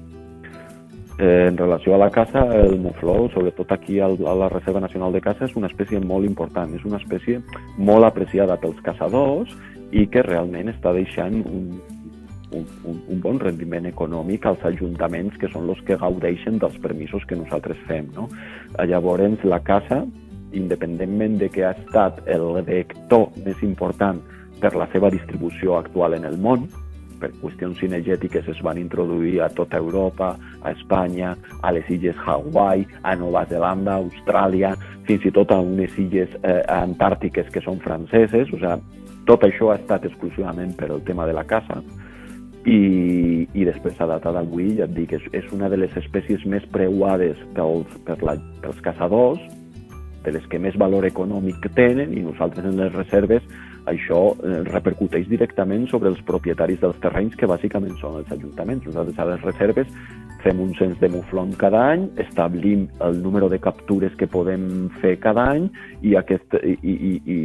Eh, 1.22 1.50
en 1.50 1.56
relació 1.56 1.94
a 1.94 2.00
la 2.00 2.10
caça, 2.10 2.42
el 2.58 2.80
mufló, 2.80 3.30
sobretot 3.30 3.72
aquí 3.72 4.00
al, 4.00 4.18
a 4.26 4.34
la 4.34 4.50
Reserva 4.50 4.80
Nacional 4.82 5.14
de 5.14 5.22
Caça, 5.22 5.46
és 5.46 5.54
una 5.54 5.70
espècie 5.70 6.00
molt 6.02 6.26
important, 6.26 6.74
és 6.74 6.82
una 6.82 6.98
espècie 6.98 7.44
molt 7.78 8.08
apreciada 8.08 8.58
pels 8.58 8.80
caçadors 8.82 9.54
i 9.94 10.08
que 10.10 10.24
realment 10.26 10.72
està 10.74 10.96
deixant 10.98 11.38
un, 11.46 11.68
un, 12.58 12.66
un, 12.90 12.98
un 13.06 13.22
bon 13.22 13.38
rendiment 13.38 13.86
econòmic 13.86 14.50
als 14.50 14.66
ajuntaments 14.66 15.38
que 15.38 15.52
són 15.54 15.70
els 15.70 15.86
que 15.86 16.00
gaudeixen 16.02 16.58
dels 16.58 16.82
permisos 16.82 17.30
que 17.30 17.38
nosaltres 17.38 17.78
fem. 17.86 18.10
No? 18.18 18.26
Llavors, 18.82 19.46
la 19.46 19.62
caça, 19.62 20.02
independentment 20.58 21.38
de 21.38 21.54
que 21.54 21.70
ha 21.70 21.76
estat 21.78 22.26
el 22.26 22.64
vector 22.66 23.30
més 23.46 23.62
important 23.62 24.26
per 24.58 24.74
la 24.74 24.90
seva 24.90 25.14
distribució 25.14 25.78
actual 25.78 26.18
en 26.18 26.26
el 26.26 26.42
món, 26.42 26.66
per 27.22 27.32
qüestions 27.42 27.80
cinegètiques 27.80 28.48
es 28.52 28.62
van 28.66 28.80
introduir 28.82 29.40
a 29.42 29.50
tota 29.54 29.80
Europa, 29.80 30.34
a 30.62 30.74
Espanya, 30.74 31.36
a 31.62 31.72
les 31.72 31.88
illes 31.94 32.18
Hawaii, 32.26 32.88
a 33.04 33.16
Nova 33.16 33.46
Zelanda, 33.50 33.96
a 33.96 34.04
Austràlia, 34.04 34.74
fins 35.08 35.26
i 35.26 35.34
tot 35.36 35.54
a 35.54 35.60
unes 35.62 35.96
illes 36.02 36.34
eh, 36.42 36.62
antàrtiques 36.76 37.50
que 37.54 37.64
són 37.64 37.80
franceses, 37.84 38.50
o 38.52 38.60
sigui, 38.60 39.02
tot 39.30 39.44
això 39.46 39.70
ha 39.72 39.78
estat 39.78 40.08
exclusivament 40.10 40.74
per 40.78 40.90
el 40.90 41.04
tema 41.08 41.28
de 41.30 41.38
la 41.38 41.46
caça. 41.48 41.82
I, 42.62 43.48
i 43.58 43.64
després 43.66 43.98
a 44.02 44.06
data 44.10 44.34
d'avui, 44.36 44.76
ja 44.78 44.86
et 44.86 44.94
dic, 44.94 45.16
és, 45.18 45.24
és 45.34 45.48
una 45.54 45.70
de 45.70 45.80
les 45.82 45.94
espècies 45.98 46.44
més 46.46 46.66
preuades 46.74 47.40
pels, 47.56 47.90
per 48.06 48.20
la, 48.26 48.36
pels 48.62 48.82
caçadors, 48.86 49.42
de 50.22 50.36
les 50.36 50.46
que 50.50 50.60
més 50.62 50.78
valor 50.78 51.06
econòmic 51.08 51.66
tenen 51.74 52.14
i 52.14 52.22
nosaltres 52.22 52.68
en 52.70 52.78
les 52.78 52.94
reserves 52.94 53.46
això 53.90 54.22
eh, 54.34 54.62
repercuteix 54.68 55.28
directament 55.30 55.88
sobre 55.90 56.12
els 56.12 56.22
propietaris 56.28 56.82
dels 56.82 57.00
terrenys, 57.04 57.38
que 57.38 57.50
bàsicament 57.50 57.96
són 58.02 58.20
els 58.22 58.34
ajuntaments. 58.34 58.86
Nosaltres 58.86 59.20
a 59.20 59.30
les 59.32 59.46
reserves 59.48 59.94
fem 60.42 60.60
un 60.62 60.74
cens 60.78 60.98
de 61.00 61.10
muflon 61.10 61.52
cada 61.60 61.82
any, 61.94 62.08
establim 62.22 62.88
el 63.06 63.20
número 63.22 63.50
de 63.50 63.60
captures 63.62 64.14
que 64.18 64.28
podem 64.30 64.90
fer 65.02 65.16
cada 65.22 65.46
any 65.54 65.68
i, 66.02 66.16
aquest, 66.18 66.56
i, 66.66 66.74
i, 66.82 67.12
i, 67.22 67.38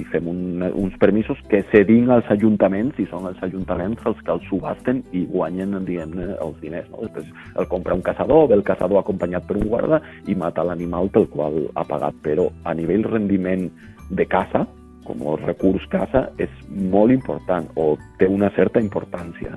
i 0.00 0.06
fem 0.12 0.28
un, 0.30 0.64
uns 0.68 0.96
permisos 1.00 1.40
que 1.52 1.62
cedim 1.72 2.08
als 2.14 2.28
ajuntaments 2.32 2.98
i 3.00 3.08
són 3.10 3.28
els 3.28 3.42
ajuntaments 3.44 4.04
els 4.08 4.22
que 4.24 4.34
els 4.34 4.48
subasten 4.48 5.02
i 5.12 5.26
guanyen 5.28 5.76
diguem 5.84 6.16
els 6.38 6.56
diners. 6.62 6.88
No? 6.92 7.04
Després 7.04 7.28
el 7.60 7.68
compra 7.68 7.96
un 7.98 8.04
caçador, 8.06 8.48
ve 8.48 8.58
el 8.58 8.66
caçador 8.66 9.02
acompanyat 9.02 9.46
per 9.48 9.58
un 9.60 9.68
guarda 9.68 10.00
i 10.26 10.36
mata 10.38 10.64
l'animal 10.64 11.12
pel 11.12 11.28
qual 11.32 11.60
ha 11.74 11.84
pagat. 11.88 12.16
Però 12.24 12.48
a 12.64 12.74
nivell 12.74 13.04
rendiment 13.08 13.68
de 14.08 14.24
caça, 14.24 14.64
com 15.08 15.24
el 15.32 15.40
recurs 15.42 15.84
caça, 15.92 16.28
és 16.38 16.52
molt 16.68 17.14
important 17.14 17.68
o 17.80 17.94
té 18.20 18.28
una 18.28 18.50
certa 18.56 18.82
importància. 18.84 19.56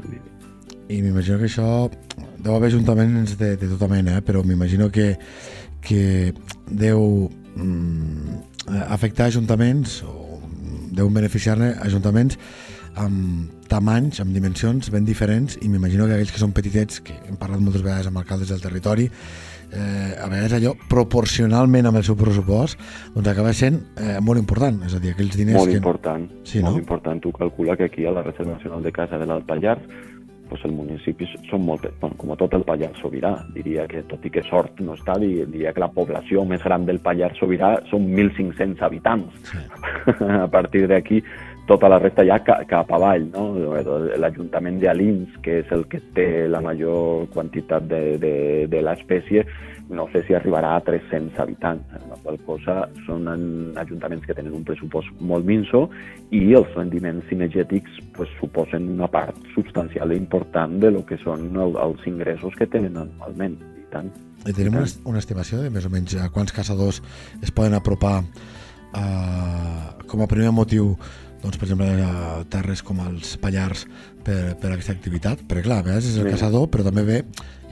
I 0.91 1.01
m'imagino 1.03 1.37
que 1.39 1.47
això 1.47 1.67
deu 2.41 2.55
haver 2.55 2.71
ajuntaments 2.71 3.37
de, 3.39 3.53
de 3.59 3.69
tota 3.75 3.87
mena, 3.91 4.17
eh? 4.19 4.25
però 4.25 4.43
m'imagino 4.43 4.89
que, 4.91 5.13
que 5.83 6.33
deu 6.67 7.29
mm, 7.55 8.41
afectar 8.87 9.29
ajuntaments 9.29 10.01
o 10.07 10.41
deu 10.91 11.09
beneficiar-ne 11.13 11.75
ajuntaments 11.85 12.37
amb 12.99 13.67
tamanys, 13.71 14.19
amb 14.19 14.35
dimensions 14.35 14.89
ben 14.91 15.05
diferents 15.07 15.55
i 15.61 15.69
m'imagino 15.71 16.07
que 16.07 16.17
aquells 16.17 16.33
que 16.35 16.41
són 16.41 16.51
petitets, 16.55 16.99
que 17.05 17.15
hem 17.29 17.37
parlat 17.39 17.63
moltes 17.63 17.85
vegades 17.85 18.09
amb 18.09 18.19
alcaldes 18.19 18.51
del 18.51 18.63
territori, 18.63 19.07
eh, 19.71 20.13
a 20.19 20.29
vegades 20.29 20.57
allò 20.59 20.75
proporcionalment 20.89 21.89
amb 21.89 22.01
el 22.01 22.05
seu 22.07 22.17
pressupost 22.19 22.79
doncs 23.15 23.31
acaba 23.31 23.53
sent 23.57 23.81
eh, 23.97 24.19
molt 24.21 24.41
important 24.41 24.83
és 24.87 24.95
a 24.95 25.01
dir, 25.03 25.15
aquells 25.15 25.37
diners 25.39 25.59
molt 25.59 25.71
que... 25.71 25.81
important, 25.81 26.29
sí, 26.43 26.61
molt 26.61 26.77
no? 26.77 26.85
important 26.85 27.23
tu 27.23 27.33
calcula 27.35 27.77
que 27.79 27.89
aquí 27.89 28.05
a 28.05 28.15
la 28.15 28.23
Reserva 28.27 28.57
Nacional 28.57 28.83
de 28.83 28.95
Casa 28.95 29.19
de 29.21 29.29
l'Alt 29.29 29.47
Pallars 29.47 30.09
pues 30.51 30.65
els 30.67 30.75
municipis 30.75 31.31
són 31.47 31.63
molt, 31.63 31.85
bueno, 32.01 32.17
com 32.19 32.33
a 32.33 32.35
tot 32.39 32.57
el 32.57 32.65
Pallars 32.67 32.99
Sobirà, 32.99 33.31
diria 33.55 33.85
que 33.87 34.01
tot 34.09 34.25
i 34.27 34.31
que 34.35 34.43
sort 34.49 34.81
no 34.83 34.97
està, 34.97 35.15
diria 35.21 35.71
que 35.71 35.79
la 35.79 35.87
població 35.95 36.43
més 36.49 36.59
gran 36.65 36.83
del 36.89 36.99
Pallars 37.05 37.39
Sobirà 37.39 37.77
són 37.87 38.09
1.500 38.11 38.83
habitants. 38.83 39.37
Sí. 39.47 39.63
a 40.45 40.49
partir 40.51 40.89
d'aquí 40.91 41.21
tota 41.67 41.89
la 41.89 41.99
resta 42.01 42.23
ja 42.27 42.39
cap 42.43 42.89
avall, 42.91 43.27
no? 43.31 43.45
L'Ajuntament 44.19 44.79
d'Alins, 44.81 45.37
que 45.43 45.61
és 45.61 45.73
el 45.75 45.85
que 45.91 46.01
té 46.15 46.47
la 46.49 46.61
major 46.63 47.27
quantitat 47.33 47.85
de, 47.87 48.01
de, 48.21 48.33
de 48.71 48.81
l'espècie, 48.83 49.45
no 49.91 50.07
sé 50.11 50.23
si 50.25 50.33
arribarà 50.33 50.77
a 50.77 50.83
300 50.87 51.37
habitants, 51.43 51.83
la 52.09 52.17
qual 52.23 52.39
cosa 52.47 52.75
són 53.05 53.27
ajuntaments 53.77 54.25
que 54.25 54.35
tenen 54.37 54.55
un 54.55 54.63
pressupost 54.67 55.11
molt 55.19 55.45
minso 55.45 55.83
i 56.31 56.53
els 56.55 56.71
rendiments 56.77 57.27
cinegètics 57.29 57.99
pues, 58.15 58.31
suposen 58.39 58.87
una 58.95 59.09
part 59.11 59.35
substancial 59.55 60.13
i 60.13 60.19
important 60.19 60.79
de 60.81 60.93
lo 60.95 61.03
que 61.07 61.19
són 61.21 61.49
el, 61.59 61.75
els 61.75 62.07
ingressos 62.07 62.55
que 62.57 62.69
tenen 62.71 62.97
anualment. 63.03 63.59
I 63.59 63.87
tant. 63.91 64.13
I 64.47 64.55
tenim 64.55 64.79
una, 64.79 64.87
una 65.11 65.19
estimació 65.19 65.59
de 65.61 65.69
més 65.69 65.85
o 65.85 65.91
menys 65.93 66.15
a 66.17 66.31
quants 66.33 66.55
caçadors 66.55 67.01
es 67.43 67.51
poden 67.51 67.75
apropar 67.77 68.21
eh, 68.23 70.07
com 70.07 70.23
a 70.23 70.29
primer 70.31 70.55
motiu 70.55 70.95
doncs, 71.41 71.57
per 71.57 71.67
exemple, 71.67 71.87
a 72.05 72.43
terres 72.51 72.83
com 72.85 73.01
els 73.05 73.35
Pallars 73.41 73.85
per, 74.25 74.53
per 74.61 74.73
aquesta 74.73 74.93
activitat, 74.93 75.41
perquè 75.49 75.65
clar, 75.65 75.81
a 75.81 75.87
vegades 75.87 76.11
és 76.11 76.19
el 76.21 76.29
sí. 76.29 76.35
caçador, 76.35 76.67
però 76.71 76.85
també 76.85 77.03
ve, 77.07 77.17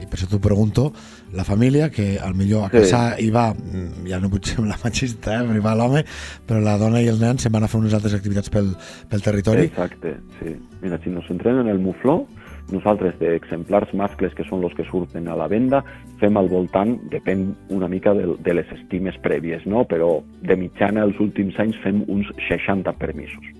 i 0.00 0.08
per 0.08 0.18
això 0.18 0.26
t'ho 0.30 0.40
pregunto, 0.42 0.88
la 1.36 1.44
família, 1.46 1.90
que 1.94 2.14
al 2.18 2.34
millor 2.34 2.66
a 2.66 2.72
caçar 2.72 3.04
sí. 3.14 3.26
hi 3.26 3.30
va, 3.34 3.50
mm, 3.54 4.08
ja 4.10 4.20
no 4.22 4.32
vull 4.32 4.42
ser 4.46 4.64
la 4.66 4.78
machista, 4.82 5.38
eh, 5.38 5.54
hi 5.54 5.62
va 5.62 5.76
l'home, 5.78 6.02
però 6.48 6.62
la 6.64 6.76
dona 6.80 7.02
i 7.04 7.08
el 7.12 7.20
nen 7.22 7.38
se'n 7.38 7.54
van 7.54 7.66
a 7.66 7.70
fer 7.70 7.80
unes 7.82 7.94
altres 7.96 8.16
activitats 8.18 8.50
pel, 8.52 8.74
pel 9.10 9.24
territori. 9.24 9.68
Exacte, 9.70 10.16
sí. 10.40 10.56
Mira, 10.82 10.98
si 11.04 11.14
nos 11.14 11.28
centrem 11.30 11.62
en 11.62 11.70
el 11.70 11.82
mufló, 11.82 12.24
nosaltres 12.70 13.16
d'exemplars 13.20 13.92
mascles, 13.98 14.34
que 14.38 14.46
són 14.46 14.64
els 14.66 14.74
que 14.78 14.86
surten 14.88 15.28
a 15.28 15.36
la 15.38 15.48
venda, 15.50 15.82
fem 16.22 16.36
al 16.38 16.50
voltant, 16.50 16.96
depèn 17.12 17.50
una 17.74 17.88
mica 17.90 18.14
de, 18.16 18.28
de 18.38 18.56
les 18.56 18.74
estimes 18.78 19.18
prèvies, 19.24 19.66
no? 19.66 19.84
però 19.90 20.18
de 20.46 20.58
mitjana 20.58 21.06
els 21.06 21.18
últims 21.22 21.58
anys 21.62 21.78
fem 21.84 22.04
uns 22.08 22.30
60 22.48 22.94
permisos. 23.00 23.59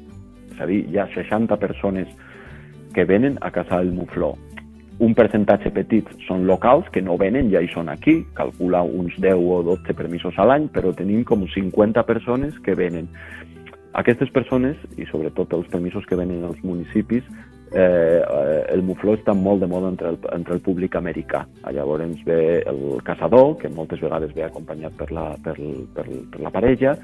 A 0.60 0.68
dir, 0.68 0.84
hi 0.88 1.00
ha 1.00 1.08
60 1.14 1.56
persones 1.56 2.08
que 2.94 3.04
venen 3.04 3.38
a 3.40 3.50
caçar 3.50 3.80
el 3.80 3.92
mufló. 3.92 4.36
un 5.00 5.14
percentatge 5.16 5.70
petit 5.72 6.08
són 6.26 6.42
locals 6.48 6.90
que 6.92 7.00
no 7.00 7.16
venen, 7.20 7.48
ja 7.52 7.62
hi 7.64 7.70
són 7.72 7.88
aquí, 7.88 8.18
calcula 8.36 8.82
uns 8.84 9.14
10 9.16 9.40
o 9.40 9.62
12 9.64 9.94
permisos 9.96 10.36
a 10.36 10.44
l'any, 10.44 10.66
però 10.74 10.92
tenim 10.96 11.22
com 11.24 11.46
50 11.48 12.04
persones 12.04 12.58
que 12.66 12.76
venen. 12.76 13.08
Aquestes 13.96 14.28
persones, 14.30 14.76
i 15.00 15.08
sobretot 15.08 15.56
els 15.56 15.70
permisos 15.72 16.04
que 16.06 16.18
venen 16.20 16.44
als 16.44 16.60
municipis, 16.62 17.24
eh, 17.72 18.20
el 18.74 18.84
mufló 18.84 19.16
està 19.16 19.32
molt 19.32 19.64
de 19.64 19.70
moda 19.72 19.88
entre 19.88 20.12
el, 20.12 20.20
entre 20.36 20.58
el 20.58 20.62
públic 20.68 21.00
americà. 21.00 21.46
Llavors 21.72 22.04
ens 22.04 22.20
ve 22.26 22.60
el 22.60 23.00
caçador, 23.06 23.56
que 23.58 23.72
moltes 23.72 24.04
vegades 24.04 24.36
ve 24.36 24.44
acompanyat 24.44 25.00
per 25.00 25.08
la, 25.16 25.30
per, 25.42 25.56
per, 25.96 26.06
per 26.06 26.44
la 26.44 26.52
parella, 26.52 26.96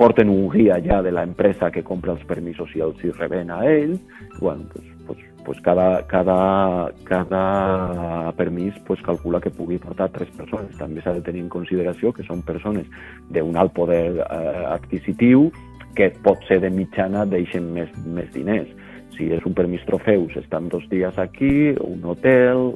porten 0.00 0.30
un 0.32 0.48
guia 0.48 0.78
ja 0.80 1.02
de 1.02 1.12
la 1.12 1.22
empresa 1.22 1.68
que 1.70 1.82
compra 1.84 2.14
els 2.14 2.22
permisos 2.24 2.70
i 2.72 2.80
els 2.80 3.02
hi 3.04 3.10
reben 3.18 3.50
a 3.52 3.58
ells. 3.68 4.00
Bueno, 4.38 4.64
pues, 4.72 4.86
pues, 5.06 5.18
pues 5.44 5.60
cada, 5.60 6.06
cada, 6.08 6.90
cada 7.04 8.32
permís 8.38 8.78
pues, 8.86 9.02
calcula 9.04 9.42
que 9.44 9.52
pugui 9.52 9.76
portar 9.76 10.08
tres 10.14 10.30
persones. 10.38 10.72
També 10.78 11.04
s'ha 11.04 11.12
de 11.18 11.20
tenir 11.26 11.42
en 11.44 11.50
consideració 11.52 12.14
que 12.16 12.24
són 12.24 12.40
persones 12.48 12.88
d'un 13.28 13.60
alt 13.60 13.76
poder 13.76 14.22
eh, 14.24 14.64
adquisitiu 14.72 15.50
que 15.98 16.08
pot 16.24 16.40
ser 16.48 16.62
de 16.64 16.72
mitjana 16.72 17.26
deixen 17.28 17.68
més, 17.76 17.92
més 18.06 18.32
diners. 18.32 18.72
Si 19.18 19.28
és 19.36 19.44
un 19.44 19.52
permís 19.52 19.84
trofeus, 19.84 20.32
estan 20.40 20.72
dos 20.72 20.86
dies 20.88 21.18
aquí, 21.20 21.74
un 21.84 22.08
hotel, 22.08 22.70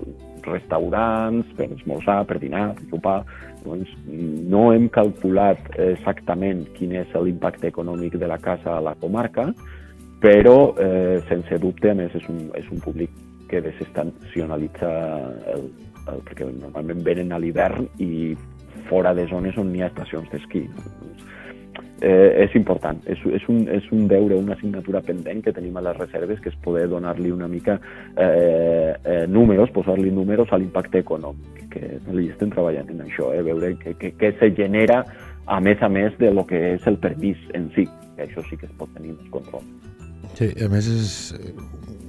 restaurants, 0.44 1.48
per 1.56 1.70
esmorzar, 1.72 2.20
per 2.28 2.36
dinar, 2.42 2.74
per 2.76 2.90
sopar, 2.90 3.18
doncs 3.64 3.90
no 4.06 4.66
hem 4.72 4.88
calculat 4.92 5.58
exactament 5.80 6.66
quin 6.76 6.94
és 7.00 7.14
l'impacte 7.16 7.70
econòmic 7.72 8.18
de 8.20 8.28
la 8.30 8.38
casa 8.38 8.76
a 8.76 8.84
la 8.84 8.94
comarca, 9.00 9.48
però 10.24 10.74
eh, 10.80 11.20
sense 11.28 11.58
dubte, 11.60 11.90
a 11.90 11.96
més, 11.98 12.14
és 12.16 12.28
un, 12.32 12.46
és 12.56 12.68
un 12.72 12.80
públic 12.84 13.12
que 13.50 13.60
desestacionalitza 13.64 14.90
el, 15.52 15.66
el, 16.08 16.22
perquè 16.28 16.48
normalment 16.48 17.02
venen 17.04 17.32
a 17.32 17.40
l'hivern 17.42 17.88
i 18.00 18.32
fora 18.88 19.14
de 19.16 19.26
zones 19.28 19.58
on 19.60 19.74
hi 19.74 19.82
ha 19.84 19.90
estacions 19.92 20.30
d'esquí. 20.32 20.64
Eh, 22.04 22.44
és 22.44 22.54
important, 22.58 22.98
és, 23.08 23.20
és, 23.32 23.44
un, 23.48 23.62
és 23.70 23.84
un 23.94 24.08
deure, 24.10 24.36
una 24.36 24.52
assignatura 24.58 25.00
pendent 25.00 25.40
que 25.44 25.54
tenim 25.56 25.76
a 25.78 25.82
les 25.86 25.96
reserves, 25.96 26.40
que 26.42 26.50
és 26.50 26.58
poder 26.64 26.84
donar-li 26.90 27.30
una 27.32 27.48
mica 27.48 27.78
eh, 27.78 28.92
eh, 28.92 29.22
números, 29.30 29.72
posar-li 29.72 30.10
números 30.12 30.52
a 30.52 30.58
l'impacte 30.60 31.00
econòmic, 31.00 31.62
que 31.72 31.94
li 32.12 32.26
estem 32.28 32.52
treballant 32.52 32.90
en 32.92 33.06
això, 33.06 33.30
eh, 33.32 33.40
veure 33.46 33.72
què 33.78 34.32
se 34.40 34.50
genera 34.58 35.04
a 35.46 35.60
més 35.60 35.80
a 35.82 35.88
més 35.88 36.12
de 36.18 36.32
lo 36.34 36.44
que 36.46 36.60
és 36.74 36.86
el 36.90 36.98
permís 37.00 37.40
en 37.54 37.70
si, 37.74 37.86
que 38.16 38.26
això 38.26 38.44
sí 38.50 38.58
que 38.60 38.68
es 38.68 38.76
pot 38.78 38.92
tenir 38.96 39.14
més 39.14 39.32
control. 39.32 39.64
Sí, 40.34 40.50
a 40.60 40.68
més 40.68 40.88
és, 40.90 41.12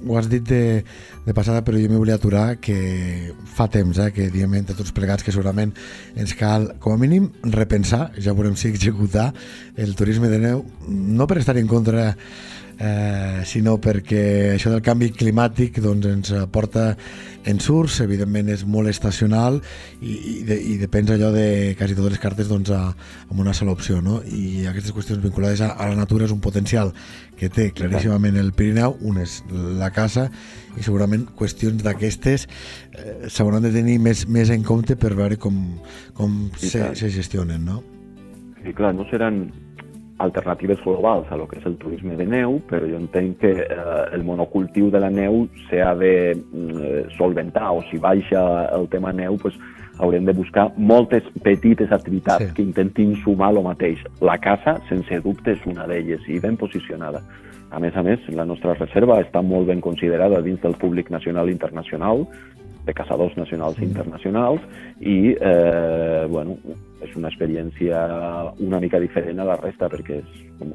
ho 0.08 0.18
has 0.18 0.28
dit 0.30 0.44
de, 0.46 0.82
de 1.26 1.34
passada, 1.36 1.62
però 1.66 1.78
jo 1.80 1.90
m'hi 1.90 2.00
volia 2.00 2.16
aturar 2.20 2.56
que 2.62 3.32
fa 3.56 3.68
temps 3.72 3.98
eh, 4.02 4.10
que 4.14 4.30
diem 4.32 4.54
entre 4.58 4.76
tots 4.78 4.94
plegats 4.96 5.26
que 5.26 5.34
segurament 5.34 5.74
ens 6.16 6.34
cal, 6.38 6.72
com 6.82 6.94
a 6.94 7.00
mínim, 7.00 7.30
repensar, 7.42 8.10
ja 8.18 8.34
veurem 8.36 8.56
si 8.56 8.70
executar 8.72 9.32
el 9.76 9.94
turisme 9.98 10.30
de 10.32 10.40
neu, 10.42 10.64
no 10.88 11.26
per 11.26 11.40
estar 11.42 11.56
en 11.60 11.70
contra 11.70 12.12
eh, 12.78 13.42
sinó 13.44 13.76
perquè 13.82 14.54
això 14.54 14.70
del 14.72 14.82
canvi 14.84 15.10
climàtic 15.16 15.80
doncs, 15.82 16.06
ens 16.10 16.32
porta 16.52 16.90
ensurts, 17.46 18.00
evidentment 18.02 18.50
és 18.52 18.64
molt 18.68 18.90
estacional 18.90 19.60
i, 20.00 20.12
i, 20.12 20.34
de, 20.46 20.56
i 20.56 20.76
depèn 20.80 21.08
allò 21.14 21.30
de 21.34 21.74
quasi 21.78 21.96
totes 21.96 22.16
les 22.16 22.22
cartes 22.22 22.50
doncs, 22.50 22.72
a, 22.74 22.90
amb 23.30 23.42
una 23.42 23.54
sola 23.56 23.74
opció 23.76 24.00
no? 24.02 24.18
i 24.26 24.66
aquestes 24.66 24.94
qüestions 24.94 25.22
vinculades 25.24 25.62
a, 25.64 25.72
a 25.72 25.88
la 25.92 25.98
natura 25.98 26.26
és 26.26 26.34
un 26.34 26.42
potencial 26.44 26.92
que 27.38 27.50
té 27.52 27.70
claríssimament 27.76 28.38
el 28.40 28.52
Pirineu, 28.56 28.96
un 29.06 29.20
és 29.22 29.38
la 29.50 29.92
casa 29.94 30.28
i 30.76 30.84
segurament 30.84 31.26
qüestions 31.38 31.84
d'aquestes 31.84 32.46
eh, 32.46 33.28
s'hauran 33.32 33.64
de 33.64 33.72
tenir 33.74 34.00
més, 34.02 34.26
més 34.28 34.50
en 34.52 34.64
compte 34.66 34.98
per 35.00 35.14
veure 35.16 35.38
com, 35.40 35.62
com 36.16 36.42
se, 36.58 36.90
se 36.98 37.12
gestionen, 37.12 37.64
no? 37.64 37.82
Sí, 38.64 38.72
clar, 38.74 38.92
no 38.96 39.06
seran 39.12 39.44
alternatives 40.18 40.80
globals 40.82 41.30
a 41.30 41.36
lo 41.36 41.46
que 41.48 41.58
és 41.60 41.66
el 41.68 41.76
turisme 41.76 42.16
de 42.16 42.24
neu, 42.24 42.60
però 42.70 42.86
jo 42.88 42.96
entenc 42.96 43.40
que 43.42 43.52
eh, 43.52 44.04
el 44.16 44.24
monocultiu 44.24 44.90
de 44.90 45.00
la 45.02 45.10
neu 45.12 45.44
s'ha 45.66 45.92
de 46.00 46.12
eh, 46.32 47.02
solventar, 47.18 47.72
o 47.76 47.82
si 47.90 48.00
baixa 48.00 48.42
el 48.76 48.88
tema 48.92 49.12
neu, 49.12 49.36
pues, 49.42 49.58
haurem 49.98 50.24
de 50.24 50.32
buscar 50.36 50.70
moltes 50.76 51.24
petites 51.42 51.92
activitats 51.92 52.48
sí. 52.48 52.54
que 52.56 52.64
intentin 52.64 53.14
sumar 53.24 53.52
el 53.54 53.62
mateix. 53.64 54.02
La 54.20 54.38
caça, 54.38 54.78
sense 54.88 55.20
dubte, 55.24 55.56
és 55.56 55.68
una 55.68 55.86
d'elles 55.88 56.24
i 56.28 56.40
ben 56.40 56.56
posicionada. 56.56 57.22
A 57.70 57.80
més 57.82 57.96
a 57.96 58.02
més, 58.04 58.20
la 58.32 58.44
nostra 58.46 58.76
reserva 58.76 59.18
està 59.20 59.42
molt 59.42 59.66
ben 59.68 59.80
considerada 59.84 60.40
dins 60.44 60.60
del 60.62 60.76
públic 60.80 61.10
nacional 61.10 61.48
i 61.50 61.56
internacional, 61.56 62.26
de 62.86 62.94
caçadors 62.94 63.36
nacionals 63.36 63.78
i 63.80 63.84
internacionals, 63.84 64.62
i 65.00 65.16
eh, 65.34 66.26
bueno, 66.30 66.56
és 67.02 67.14
una 67.18 67.28
experiència 67.28 68.02
una 68.62 68.80
mica 68.80 69.00
diferent 69.02 69.42
a 69.42 69.48
la 69.50 69.58
resta 69.60 69.90
perquè 69.92 70.20
és 70.22 70.44
com 70.60 70.72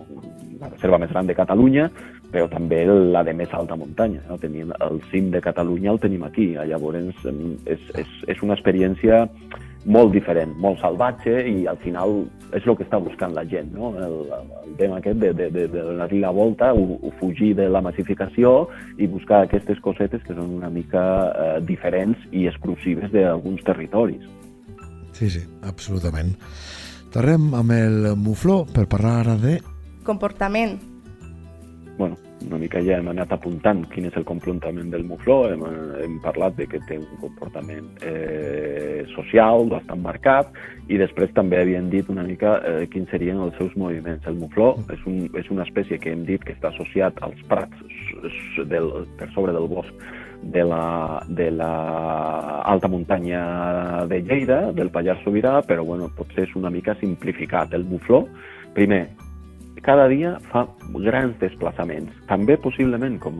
la 0.61 0.69
reserva 0.69 0.99
més 1.01 1.11
gran 1.13 1.29
de 1.29 1.37
Catalunya, 1.37 1.87
però 2.31 2.47
també 2.51 2.83
la 2.87 3.23
de 3.27 3.33
més 3.35 3.51
alta 3.57 3.75
muntanya. 3.75 4.21
No? 4.29 4.37
Tenim 4.39 4.71
el 4.77 5.01
cim 5.11 5.31
de 5.33 5.41
Catalunya 5.43 5.91
el 5.91 5.99
tenim 6.03 6.23
aquí, 6.27 6.51
llavors 6.55 7.25
és, 7.65 7.89
és, 8.03 8.15
és 8.35 8.43
una 8.45 8.55
experiència 8.59 9.25
molt 9.85 10.13
diferent, 10.13 10.53
molt 10.61 10.81
salvatge 10.81 11.33
i 11.49 11.65
al 11.69 11.77
final 11.81 12.21
és 12.53 12.65
el 12.67 12.75
que 12.77 12.85
està 12.85 12.99
buscant 13.01 13.33
la 13.33 13.43
gent, 13.49 13.71
no? 13.73 13.93
el, 13.97 14.17
el 14.67 14.75
tema 14.77 14.99
aquest 14.99 15.21
de, 15.21 15.31
de, 15.33 15.47
de, 15.53 15.65
de 15.71 15.85
donar-li 15.87 16.19
la 16.21 16.33
volta, 16.35 16.71
o, 16.73 16.99
o 17.01 17.13
fugir 17.19 17.53
de 17.57 17.67
la 17.71 17.81
massificació 17.81 18.67
i 18.99 19.07
buscar 19.09 19.45
aquestes 19.45 19.79
cosetes 19.81 20.23
que 20.27 20.35
són 20.37 20.57
una 20.59 20.69
mica 20.69 21.03
eh, 21.31 21.57
diferents 21.65 22.19
i 22.31 22.45
exclusives 22.51 23.13
d'alguns 23.15 23.63
territoris. 23.67 24.27
Sí, 25.17 25.29
sí, 25.31 25.43
absolutament. 25.67 26.35
Tornem 27.11 27.51
amb 27.57 27.75
el 27.75 28.11
mufló 28.19 28.63
per 28.71 28.87
parlar 28.91 29.17
ara 29.25 29.37
de... 29.39 29.57
Comportament. 30.07 30.77
Bueno, 31.97 32.17
una 32.45 32.57
mica 32.57 32.81
ja 32.83 32.97
hem 32.99 33.09
anat 33.11 33.31
apuntant 33.35 33.83
quin 33.91 34.07
és 34.09 34.15
el 34.19 34.25
comportament 34.27 34.91
del 34.93 35.03
mufló, 35.07 35.43
hem, 35.51 35.63
hem 36.01 36.17
parlat 36.23 36.55
de 36.57 36.67
que 36.69 36.81
té 36.89 36.97
un 36.99 37.07
comportament 37.21 37.89
eh, 38.07 39.03
social 39.15 39.67
bastant 39.71 40.01
marcat 40.03 40.49
i 40.89 40.99
després 41.01 41.33
també 41.37 41.61
havíem 41.61 41.89
dit 41.91 42.09
una 42.11 42.25
mica 42.27 42.57
eh, 42.67 42.87
quins 42.91 43.09
serien 43.13 43.39
els 43.43 43.55
seus 43.59 43.75
moviments. 43.79 44.25
El 44.27 44.39
mufló 44.41 44.73
és, 44.91 45.05
un, 45.09 45.23
és 45.37 45.51
una 45.53 45.67
espècie 45.67 45.99
que 46.01 46.11
hem 46.11 46.25
dit 46.27 46.43
que 46.43 46.55
està 46.57 46.71
associat 46.73 47.21
als 47.25 47.39
prats 47.51 47.85
del, 48.69 48.91
per 49.19 49.29
sobre 49.35 49.55
del 49.55 49.69
bosc 49.71 50.11
de 50.41 50.63
la, 50.65 51.23
de 51.29 51.51
la 51.51 52.61
alta 52.65 52.87
muntanya 52.87 54.05
de 54.09 54.21
Lleida, 54.21 54.71
del 54.73 54.89
Pallars 54.89 55.21
Sobirà, 55.23 55.59
però 55.61 55.85
bueno, 55.85 56.09
potser 56.17 56.47
és 56.47 56.55
una 56.57 56.71
mica 56.73 56.95
simplificat. 56.99 57.75
El 57.77 57.85
mufló, 57.85 58.25
primer, 58.73 59.05
cada 59.85 60.07
dia 60.11 60.35
fa 60.51 60.65
grans 60.93 61.37
desplaçaments, 61.41 62.13
també 62.29 62.57
possiblement 62.61 63.17
com, 63.21 63.39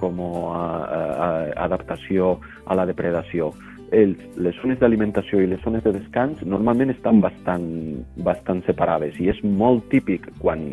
com 0.00 0.22
a, 0.22 0.30
a, 0.52 1.02
a 1.26 1.28
adaptació 1.66 2.36
a 2.66 2.76
la 2.78 2.86
depredació. 2.88 3.52
Ells, 3.92 4.20
les 4.40 4.56
zones 4.62 4.80
d'alimentació 4.80 5.42
i 5.42 5.50
les 5.50 5.60
zones 5.64 5.84
de 5.84 5.92
descans 5.92 6.40
normalment 6.48 6.92
estan 6.94 7.20
bastant, 7.24 7.68
bastant 8.24 8.62
separades 8.68 9.18
i 9.20 9.28
és 9.32 9.42
molt 9.44 9.84
típic 9.92 10.30
quan 10.40 10.64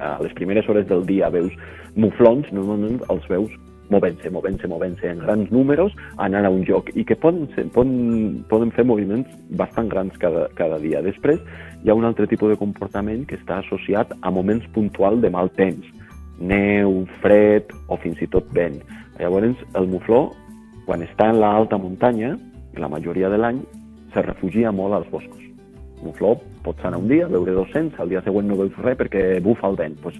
a 0.00 0.16
les 0.24 0.32
primeres 0.36 0.68
hores 0.68 0.86
del 0.88 1.04
dia 1.08 1.28
veus 1.32 1.52
muflons, 1.96 2.48
normalment 2.56 3.00
els 3.12 3.26
veus 3.32 3.52
movent-se, 3.90 4.30
movent-se, 4.30 4.68
movent-se 4.70 5.08
en 5.10 5.18
grans 5.24 5.50
números, 5.50 5.96
anant 6.22 6.46
a 6.46 6.52
un 6.52 6.62
lloc 6.68 6.92
i 6.94 7.04
que 7.04 7.16
poden, 7.18 7.48
ser, 7.56 7.66
poden, 7.74 8.44
poden 8.48 8.70
fer 8.76 8.84
moviments 8.86 9.32
bastant 9.58 9.90
grans 9.90 10.14
cada, 10.22 10.46
cada 10.58 10.78
dia. 10.82 11.02
Després 11.02 11.42
hi 11.82 11.90
ha 11.90 11.96
un 11.96 12.04
altre 12.04 12.26
tipus 12.28 12.52
de 12.52 12.58
comportament 12.60 13.24
que 13.28 13.38
està 13.38 13.60
associat 13.62 14.12
a 14.20 14.30
moments 14.30 14.66
puntuals 14.74 15.22
de 15.22 15.30
mal 15.32 15.48
temps, 15.56 15.86
neu, 16.40 17.04
fred 17.22 17.72
o 17.88 17.96
fins 18.00 18.20
i 18.20 18.28
tot 18.28 18.48
vent. 18.56 18.80
Llavors, 19.20 19.60
el 19.76 19.88
mufló, 19.88 20.26
quan 20.86 21.04
està 21.04 21.30
en 21.32 21.40
l'alta 21.40 21.78
muntanya, 21.80 22.34
la 22.76 22.88
majoria 22.88 23.30
de 23.32 23.40
l'any, 23.40 23.60
se 24.12 24.24
refugia 24.26 24.72
molt 24.72 24.96
als 24.96 25.08
boscos. 25.12 25.40
El 26.00 26.08
mufló 26.08 26.34
pots 26.64 26.84
anar 26.84 27.00
un 27.00 27.08
dia, 27.08 27.28
veure 27.28 27.56
200, 27.56 27.98
al 28.00 28.12
dia 28.12 28.22
següent 28.24 28.48
no 28.48 28.58
veus 28.60 28.76
res 28.84 28.98
perquè 29.00 29.24
bufa 29.44 29.68
el 29.68 29.76
vent. 29.80 29.96
Pues, 30.04 30.16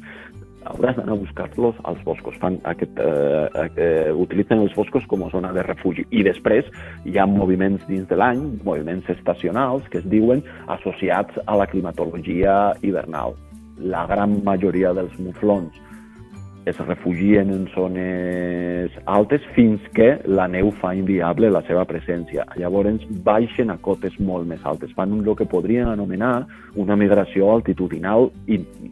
hauràs 0.65 0.97
d'anar 0.97 1.15
a 1.15 1.21
buscar-los 1.21 1.77
als 1.85 2.03
boscos. 2.05 2.37
Fan 2.41 2.59
aquest, 2.65 2.99
eh, 2.99 3.71
eh, 3.77 4.13
utilitzen 4.13 4.59
els 4.59 4.75
boscos 4.75 5.07
com 5.07 5.25
a 5.25 5.31
zona 5.31 5.53
de 5.53 5.63
refugi. 5.63 6.07
I 6.11 6.23
després 6.23 6.65
hi 7.05 7.19
ha 7.19 7.27
moviments 7.27 7.87
dins 7.87 8.09
de 8.09 8.17
l'any, 8.17 8.61
moviments 8.65 9.09
estacionals, 9.09 9.89
que 9.89 9.99
es 9.99 10.09
diuen 10.09 10.43
associats 10.69 11.39
a 11.47 11.57
la 11.57 11.67
climatologia 11.67 12.75
hivernal. 12.83 13.35
La 13.79 14.07
gran 14.07 14.43
majoria 14.45 14.93
dels 14.93 15.19
muflons 15.19 15.73
es 16.67 16.77
refugien 16.77 17.51
en 17.51 17.67
zones 17.75 18.91
altes 19.07 19.41
fins 19.55 19.81
que 19.95 20.21
la 20.27 20.47
neu 20.47 20.71
fa 20.71 20.95
inviable 20.95 21.51
la 21.51 21.63
seva 21.63 21.87
presència. 21.89 22.45
Llavors 22.57 23.01
baixen 23.25 23.71
a 23.71 23.79
cotes 23.79 24.19
molt 24.21 24.47
més 24.47 24.61
altes. 24.65 24.93
Fan 24.93 25.13
el 25.27 25.37
que 25.37 25.49
podrien 25.49 25.89
anomenar 25.89 26.47
una 26.77 26.97
migració 26.97 27.51
altitudinal 27.55 28.31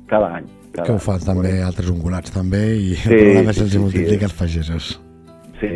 cada 0.08 0.34
any 0.40 0.57
que 0.72 0.92
ho 0.92 0.98
fan 1.02 1.22
també 1.24 1.58
altres 1.64 1.90
ungulats 1.92 2.34
també 2.34 2.64
i 2.76 2.96
sí, 2.96 3.10
el 3.10 3.22
problema 3.22 3.54
és 3.54 3.60
sí, 3.60 3.66
els 3.66 3.76
sí, 3.76 3.84
multiplica 3.84 4.24
sí, 4.24 4.28
els 4.30 4.36
pagesos. 4.38 4.90
Sí, 5.58 5.72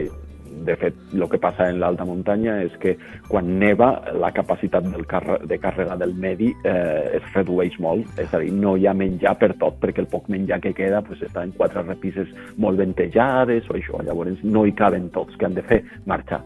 de 0.63 0.77
fet, 0.77 0.99
el 1.15 1.25
que 1.29 1.39
passa 1.43 1.67
en 1.71 1.81
l'alta 1.83 2.05
muntanya 2.07 2.59
és 2.63 2.75
que 2.83 2.95
quan 3.29 3.49
neva 3.59 3.91
la 4.15 4.31
capacitat 4.35 4.87
del 4.87 5.05
car 5.11 5.23
de 5.49 5.59
càrrega 5.59 5.97
del 5.99 6.15
medi 6.15 6.53
eh, 6.63 7.19
es 7.19 7.27
redueix 7.35 7.79
molt, 7.83 8.07
és 8.23 8.33
a 8.35 8.41
dir, 8.43 8.53
no 8.55 8.77
hi 8.77 8.87
ha 8.87 8.95
menjar 8.95 9.35
per 9.41 9.53
tot, 9.59 9.81
perquè 9.83 10.05
el 10.05 10.11
poc 10.13 10.29
menjar 10.33 10.61
que 10.63 10.75
queda 10.77 11.03
pues, 11.07 11.23
està 11.27 11.45
en 11.47 11.55
quatre 11.59 11.83
repises 11.87 12.31
molt 12.63 12.79
ventejades 12.79 13.71
o 13.71 13.79
això, 13.79 14.03
llavors 14.07 14.43
no 14.47 14.67
hi 14.67 14.75
caben 14.79 15.11
tots, 15.15 15.35
que 15.39 15.49
han 15.49 15.59
de 15.59 15.67
fer? 15.67 15.83
Marxar, 16.07 16.43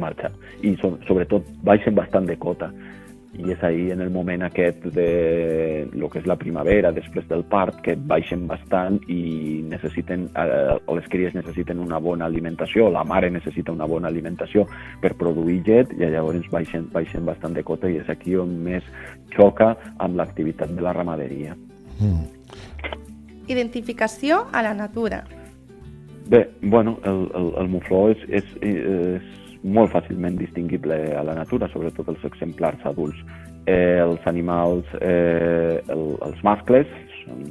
marxar. 0.00 0.32
I 0.64 0.74
so 0.80 0.94
sobretot 1.08 1.46
baixen 1.66 1.96
bastant 1.96 2.28
de 2.28 2.36
cota 2.40 2.70
i 3.40 3.52
és 3.54 3.62
ahir 3.64 3.90
en 3.94 4.00
el 4.04 4.10
moment 4.10 4.42
aquest 4.44 4.84
de 4.94 5.88
lo 5.92 6.10
que 6.10 6.20
és 6.20 6.26
la 6.28 6.36
primavera, 6.36 6.92
després 6.92 7.26
del 7.28 7.44
part, 7.48 7.80
que 7.84 7.96
baixen 7.96 8.46
bastant 8.50 9.00
i 9.08 9.62
necessiten, 9.70 10.28
eh, 10.36 10.76
o 10.86 10.96
les 10.98 11.08
cries 11.08 11.34
necessiten 11.34 11.80
una 11.80 11.98
bona 11.98 12.28
alimentació, 12.28 12.90
la 12.92 13.04
mare 13.04 13.30
necessita 13.30 13.72
una 13.72 13.88
bona 13.88 14.08
alimentació 14.08 14.66
per 15.00 15.14
produir 15.16 15.60
llet 15.66 15.96
i 15.96 16.04
llavors 16.04 16.46
baixen, 16.52 16.88
baixen 16.92 17.24
bastant 17.26 17.56
de 17.56 17.64
cota 17.64 17.90
i 17.90 17.98
és 18.02 18.08
aquí 18.12 18.36
on 18.36 18.56
més 18.64 18.86
xoca 19.34 19.74
amb 19.98 20.20
l'activitat 20.20 20.72
de 20.76 20.84
la 20.84 20.94
ramaderia. 20.96 21.56
Mm. 22.00 22.24
Identificació 23.50 24.44
a 24.52 24.62
la 24.62 24.74
natura. 24.74 25.24
Bé, 26.30 26.48
bueno, 26.62 26.98
el, 27.02 27.24
el, 27.34 27.52
el 27.58 27.68
mufló 27.68 28.04
és, 28.12 28.20
és, 28.28 28.50
és 28.62 29.39
molt 29.62 29.92
fàcilment 29.92 30.38
distingible 30.40 30.96
a 31.16 31.24
la 31.26 31.34
natura, 31.36 31.68
sobretot 31.72 32.08
els 32.08 32.24
exemplars 32.24 32.84
adults. 32.88 33.18
Eh, 33.68 34.00
els 34.00 34.24
animals, 34.26 34.88
eh, 35.00 35.80
el, 35.92 36.06
els 36.24 36.44
mascles, 36.46 36.88
són 37.24 37.44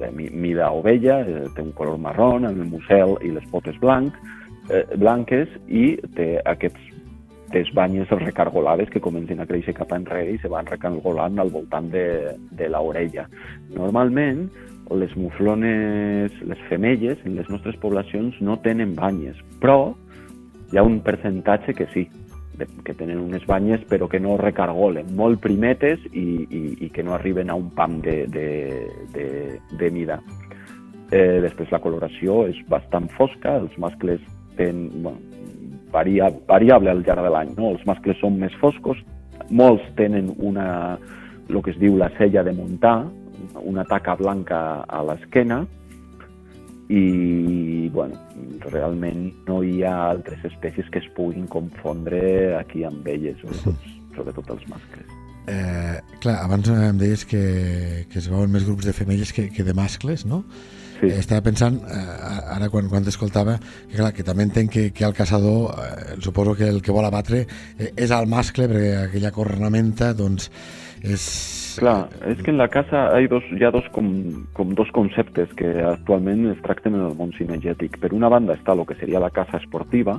de 0.00 0.08
mida 0.16 0.70
ovella, 0.72 1.20
eh, 1.20 1.48
té 1.54 1.62
un 1.62 1.74
color 1.76 1.98
marró, 2.00 2.32
amb 2.38 2.48
el 2.48 2.64
musel 2.64 3.18
i 3.22 3.34
les 3.34 3.44
potes 3.52 3.76
blanc, 3.82 4.16
eh, 4.70 4.86
blanques 4.96 5.52
i 5.68 5.98
té 6.16 6.40
aquests 6.44 6.88
des 7.50 7.68
banyes 7.74 8.08
recargolades 8.08 8.88
que 8.90 9.02
comencen 9.02 9.40
a 9.40 9.46
créixer 9.46 9.74
cap 9.74 9.92
enrere 9.92 10.36
i 10.36 10.38
se 10.38 10.48
van 10.48 10.68
recargolant 10.70 11.38
al 11.42 11.50
voltant 11.50 11.90
de, 11.90 12.36
de 12.56 12.68
l'orella. 12.70 13.26
Normalment, 13.74 14.46
les 14.90 15.12
muflones, 15.16 16.34
les 16.46 16.62
femelles, 16.68 17.18
en 17.26 17.36
les 17.38 17.50
nostres 17.50 17.76
poblacions 17.82 18.38
no 18.40 18.56
tenen 18.62 18.94
banyes, 18.94 19.38
però 19.62 19.92
hi 20.70 20.78
ha 20.78 20.82
un 20.86 21.00
percentatge 21.02 21.74
que 21.74 21.86
sí, 21.94 22.06
que 22.84 22.94
tenen 22.94 23.18
unes 23.18 23.46
banyes 23.46 23.82
però 23.88 24.08
que 24.08 24.20
no 24.20 24.36
recargolen, 24.38 25.14
molt 25.16 25.40
primetes 25.42 26.02
i, 26.12 26.26
i, 26.44 26.62
i 26.86 26.90
que 26.94 27.02
no 27.02 27.14
arriben 27.16 27.50
a 27.50 27.56
un 27.58 27.70
pam 27.74 28.00
de, 28.04 28.26
de, 28.28 28.48
de, 29.14 29.26
de 29.78 29.90
mida. 29.90 30.20
Eh, 31.10 31.40
després 31.42 31.72
la 31.72 31.80
coloració 31.82 32.44
és 32.50 32.58
bastant 32.70 33.08
fosca, 33.16 33.56
els 33.58 33.74
mascles 33.82 34.22
tenen, 34.58 34.90
bueno, 35.02 35.18
varia, 35.90 36.30
variable 36.46 36.92
al 36.92 37.02
llarg 37.06 37.24
de 37.26 37.32
l'any, 37.34 37.54
no? 37.56 37.72
els 37.74 37.82
mascles 37.88 38.20
són 38.22 38.38
més 38.38 38.54
foscos, 38.60 39.00
molts 39.50 39.86
tenen 39.98 40.30
una, 40.38 40.98
el 41.48 41.58
que 41.64 41.74
es 41.74 41.80
diu 41.80 41.96
la 41.98 42.12
sella 42.18 42.44
de 42.46 42.54
muntar, 42.54 43.08
una 43.66 43.84
taca 43.88 44.14
blanca 44.20 44.84
a 44.86 45.02
l'esquena, 45.02 45.64
i 46.90 47.88
bueno, 47.94 48.18
realment 48.66 49.30
no 49.46 49.60
hi 49.62 49.84
ha 49.86 49.94
altres 50.10 50.42
espècies 50.48 50.90
que 50.90 50.98
es 50.98 51.06
puguin 51.14 51.46
confondre 51.50 52.20
aquí 52.58 52.82
amb 52.86 53.06
elles, 53.06 53.38
sobretot, 53.44 53.86
sobretot 54.16 54.52
els 54.56 54.66
mascles. 54.72 55.16
Eh, 55.50 55.96
clar, 56.22 56.36
abans 56.44 56.68
em 56.70 56.98
deies 56.98 57.24
que, 57.26 57.44
que 58.10 58.18
es 58.18 58.28
veuen 58.30 58.50
més 58.52 58.66
grups 58.66 58.90
de 58.90 58.94
femelles 58.94 59.32
que, 59.34 59.48
que 59.54 59.66
de 59.66 59.74
mascles, 59.74 60.26
no? 60.26 60.42
Sí. 60.98 61.08
Eh, 61.08 61.16
estava 61.22 61.46
pensant, 61.46 61.78
eh, 61.86 62.02
ara 62.56 62.68
quan, 62.74 62.90
quan 62.90 63.06
t'escoltava, 63.06 63.56
que 63.86 63.96
clar, 63.96 64.10
que 64.16 64.26
també 64.26 64.48
entenc 64.48 64.74
que, 64.74 64.84
que 64.92 65.06
el 65.06 65.14
caçador, 65.16 65.70
eh, 65.78 66.18
suposo 66.20 66.58
que 66.58 66.68
el 66.74 66.82
que 66.82 66.94
vol 66.94 67.06
abatre 67.06 67.46
eh, 67.78 67.92
és 67.94 68.10
el 68.10 68.26
mascle, 68.28 68.66
perquè 68.68 68.92
aquella 69.06 69.32
cornamenta, 69.34 70.10
doncs, 70.18 70.50
és 71.00 71.24
Clar, 71.78 72.08
és 72.26 72.40
que 72.42 72.50
en 72.50 72.58
la 72.58 72.68
casa 72.68 73.04
hi, 73.20 73.28
dos, 73.30 73.44
hi 73.54 73.64
ha 73.64 73.70
dos, 73.70 73.86
com, 73.94 74.08
com 74.56 74.72
dos 74.74 74.90
conceptes 74.96 75.52
que 75.58 75.68
actualment 75.86 76.48
es 76.50 76.62
tracten 76.64 76.96
en 76.98 77.04
el 77.06 77.14
món 77.18 77.30
cinegètic. 77.36 78.00
Per 78.02 78.12
una 78.16 78.30
banda 78.32 78.56
està 78.58 78.74
el 78.74 78.82
que 78.88 78.96
seria 78.98 79.22
la 79.22 79.30
caça 79.34 79.60
esportiva, 79.60 80.18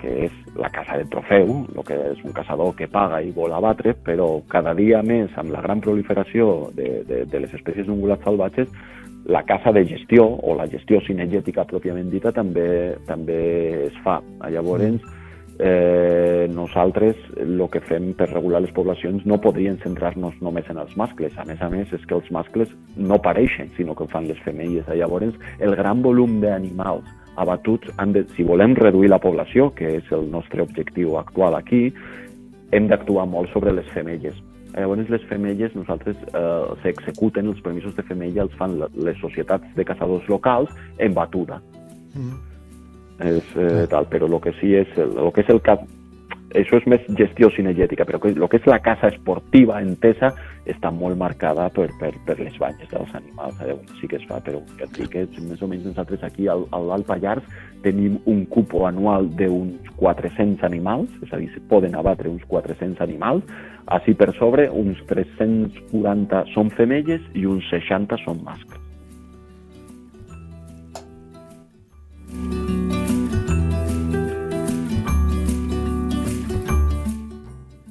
que 0.00 0.12
és 0.28 0.36
la 0.60 0.70
caça 0.70 0.98
de 1.00 1.08
trofeu, 1.10 1.52
el 1.74 1.84
que 1.88 1.96
és 2.12 2.22
un 2.24 2.34
caçador 2.36 2.74
que 2.78 2.90
paga 2.92 3.22
i 3.24 3.32
vol 3.34 3.54
abatre, 3.56 3.96
però 4.06 4.28
cada 4.52 4.76
dia 4.78 5.02
més, 5.02 5.32
amb 5.40 5.54
la 5.54 5.64
gran 5.64 5.82
proliferació 5.84 6.70
de, 6.76 7.02
de, 7.08 7.24
de 7.26 7.42
les 7.42 7.54
espècies 7.56 7.88
d'ungulats 7.88 8.24
salvatges, 8.28 8.72
la 9.26 9.42
caça 9.42 9.72
de 9.74 9.82
gestió, 9.88 10.22
o 10.22 10.54
la 10.54 10.68
gestió 10.70 11.00
cinegètica 11.02 11.66
pròpiament 11.66 12.12
dita, 12.12 12.30
també, 12.32 12.94
també 13.08 13.38
es 13.88 14.02
fa. 14.04 14.20
Llavors, 14.52 14.92
mm 14.92 15.15
eh, 15.58 16.48
nosaltres 16.52 17.16
el 17.36 17.60
que 17.72 17.80
fem 17.88 18.10
per 18.16 18.28
regular 18.30 18.60
les 18.62 18.72
poblacions 18.76 19.24
no 19.26 19.38
podrien 19.42 19.78
centrar-nos 19.82 20.36
només 20.44 20.68
en 20.70 20.80
els 20.82 20.96
mascles. 20.96 21.36
A 21.38 21.44
més 21.48 21.60
a 21.62 21.70
més, 21.72 21.92
és 21.92 22.04
que 22.06 22.16
els 22.16 22.30
mascles 22.30 22.72
no 22.96 23.20
pareixen, 23.22 23.70
sinó 23.76 23.94
que 23.94 24.04
ho 24.04 24.10
fan 24.12 24.28
les 24.28 24.40
femelles. 24.44 24.88
Llavors, 24.88 25.36
el 25.58 25.76
gran 25.76 26.02
volum 26.02 26.40
d'animals 26.44 27.06
abatuts, 27.36 27.92
han 28.00 28.12
de, 28.16 28.24
si 28.36 28.44
volem 28.44 28.74
reduir 28.76 29.10
la 29.12 29.20
població, 29.20 29.70
que 29.76 29.96
és 29.98 30.12
el 30.12 30.28
nostre 30.32 30.64
objectiu 30.64 31.18
actual 31.20 31.56
aquí, 31.56 31.90
hem 32.72 32.88
d'actuar 32.88 33.26
molt 33.28 33.52
sobre 33.52 33.72
les 33.76 33.88
femelles. 33.94 34.36
Llavors, 34.76 35.08
les 35.08 35.22
femelles, 35.30 35.72
nosaltres 35.76 36.18
eh, 36.32 36.74
s'executen, 36.82 37.48
els 37.48 37.62
permisos 37.64 37.96
de 37.96 38.04
femella 38.04 38.44
els 38.44 38.58
fan 38.60 38.76
les 38.80 39.16
societats 39.22 39.72
de 39.76 39.88
caçadors 39.88 40.28
locals 40.28 40.72
en 40.98 41.16
batuda. 41.16 41.62
Mm 42.12 42.55
és, 43.20 43.52
eh, 43.56 43.86
tal, 43.90 44.08
però 44.10 44.28
el 44.28 44.40
que 44.40 44.52
sí 44.60 44.74
és 44.76 44.90
el, 44.96 45.16
el 45.18 45.32
que 45.32 45.44
és 45.44 45.52
el 45.52 45.62
cap 45.64 45.86
això 46.56 46.78
és 46.78 46.86
més 46.88 47.02
gestió 47.18 47.48
cinegètica, 47.52 48.04
però 48.06 48.20
que, 48.22 48.30
el 48.32 48.48
que 48.48 48.60
és 48.60 48.68
la 48.68 48.78
caça 48.84 49.10
esportiva 49.12 49.80
entesa 49.82 50.32
està 50.66 50.90
molt 50.94 51.18
marcada 51.18 51.68
per, 51.74 51.88
per, 52.00 52.12
per 52.26 52.36
les 52.40 52.56
banyes 52.58 52.88
dels 52.90 53.12
animals. 53.18 53.58
Eh? 53.62 53.76
Sí 54.00 54.08
que 54.10 54.18
es 54.20 54.26
fa, 54.28 54.40
però 54.44 54.62
ja 54.78 54.88
dic 54.96 55.10
que 55.12 55.26
més 55.42 55.62
o 55.62 55.68
menys 55.70 55.86
nosaltres 55.90 56.24
aquí 56.26 56.48
al, 56.50 56.66
a 56.70 56.80
l'Alt 56.82 57.06
Pallars 57.08 57.44
tenim 57.84 58.18
un 58.30 58.44
cupo 58.50 58.86
anual 58.86 59.28
d'uns 59.38 59.92
400 60.00 60.64
animals, 60.66 61.12
és 61.22 61.32
a 61.32 61.42
dir, 61.42 61.50
se 61.54 61.62
poden 61.70 61.94
abatre 61.98 62.30
uns 62.30 62.44
400 62.48 63.02
animals, 63.04 63.44
així 63.98 64.16
per 64.18 64.32
sobre 64.38 64.70
uns 64.70 65.02
340 65.10 66.46
són 66.54 66.72
femelles 66.78 67.22
i 67.34 67.46
uns 67.46 67.68
60 67.70 68.22
són 68.24 68.42
mascles. 68.46 68.82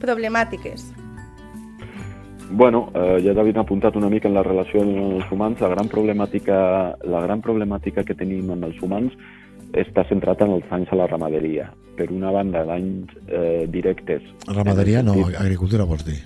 Problemàtiques? 0.05 0.85
Bueno, 2.51 2.91
eh, 2.93 3.17
ja 3.25 3.33
t'havien 3.33 3.57
apuntat 3.57 3.95
una 3.97 4.09
mica 4.09 4.29
en 4.29 4.35
la 4.37 4.43
relació 4.45 4.83
amb 4.83 5.17
els 5.17 5.31
humans. 5.33 5.61
La 5.61 5.71
gran 5.73 5.89
problemàtica, 5.89 6.59
la 7.03 7.23
gran 7.25 7.41
problemàtica 7.41 8.05
que 8.05 8.15
tenim 8.15 8.51
amb 8.53 8.69
els 8.69 8.77
humans 8.85 9.17
està 9.73 10.05
centrada 10.07 10.45
en 10.45 10.53
els 10.59 10.69
danys 10.69 10.91
a 10.93 10.99
la 11.01 11.09
ramaderia. 11.09 11.71
Per 11.97 12.07
una 12.11 12.31
banda, 12.31 12.63
danys 12.67 13.11
eh, 13.27 13.65
directes... 13.71 14.23
Ramaderia 14.47 15.01
no, 15.03 15.17
agricultura 15.33 15.87
vols 15.89 16.05
dir? 16.05 16.19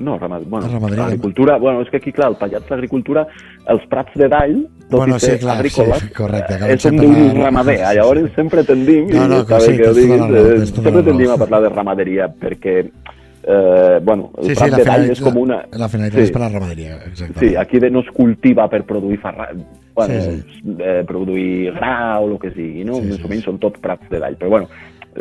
No, 0.00 0.18
ramad... 0.18 0.42
bueno, 0.48 0.66
ramaderia... 0.66 1.04
agricultura... 1.04 1.58
Bueno, 1.58 1.82
és 1.84 1.90
que 1.92 1.98
aquí, 1.98 2.10
clar, 2.16 2.30
el 2.32 2.36
Pallats 2.40 2.70
l'agricultura, 2.72 3.26
els 3.68 3.84
prats 3.92 4.16
de 4.16 4.28
dall, 4.32 4.56
tot 4.88 5.02
bueno, 5.02 5.18
i 5.20 5.20
ser 5.20 5.36
sí, 5.36 5.44
clar, 5.44 5.56
agrícoles, 5.60 6.02
sí, 6.02 6.10
correcte, 6.16 6.56
eh, 6.56 6.72
és 6.74 6.86
un 6.88 7.00
la... 7.04 7.44
ramader. 7.44 7.78
Llavors 7.98 8.32
sempre 8.34 8.64
tendim, 8.64 9.10
no, 9.12 9.28
no, 9.28 9.44
que, 9.46 9.60
sí, 9.60 9.76
que 9.76 9.88
ho 9.90 9.94
diguis, 9.94 10.24
no, 10.24 10.36
eh, 10.40 10.66
sempre 10.66 11.02
tendim 11.04 11.34
a 11.34 11.38
parlar 11.44 11.62
de 11.66 11.72
ramaderia, 11.74 12.30
perquè 12.32 12.76
eh, 12.80 14.00
bueno, 14.02 14.30
el 14.38 14.48
sí, 14.48 14.56
sí, 14.56 14.70
de 14.72 14.84
dall 14.88 15.10
és 15.12 15.20
com 15.24 15.36
una... 15.44 15.60
La 15.76 15.88
finalitat 15.92 16.22
sí. 16.22 16.26
és 16.30 16.34
per 16.34 16.44
la 16.46 16.52
ramaderia, 16.52 16.96
exactament. 17.04 17.42
Sí, 17.44 17.54
aquí 17.60 17.80
de 17.84 17.90
no 17.92 18.00
es 18.00 18.10
cultiva 18.16 18.68
per 18.72 18.82
produir 18.88 19.20
farra... 19.20 19.50
bueno, 19.94 20.14
sí, 20.16 20.40
sí. 20.40 20.76
Eh, 20.80 21.02
produir 21.06 21.74
gra 21.76 22.20
o 22.20 22.30
el 22.30 22.38
que 22.40 22.54
sigui, 22.56 22.88
no? 22.88 23.02
Sí, 23.02 23.12
Més 23.12 23.20
sí, 23.20 23.26
o 23.28 23.28
menys 23.28 23.44
sí. 23.44 23.52
són 23.52 23.60
tot 23.60 23.76
prats 23.84 24.08
de 24.08 24.20
dall, 24.22 24.40
però 24.40 24.56
bueno, 24.56 24.72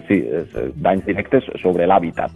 sí, 0.07 0.23
eh, 0.23 0.69
danys 0.79 1.03
directes 1.07 1.51
sobre 1.59 1.87
l'hàbitat. 1.89 2.31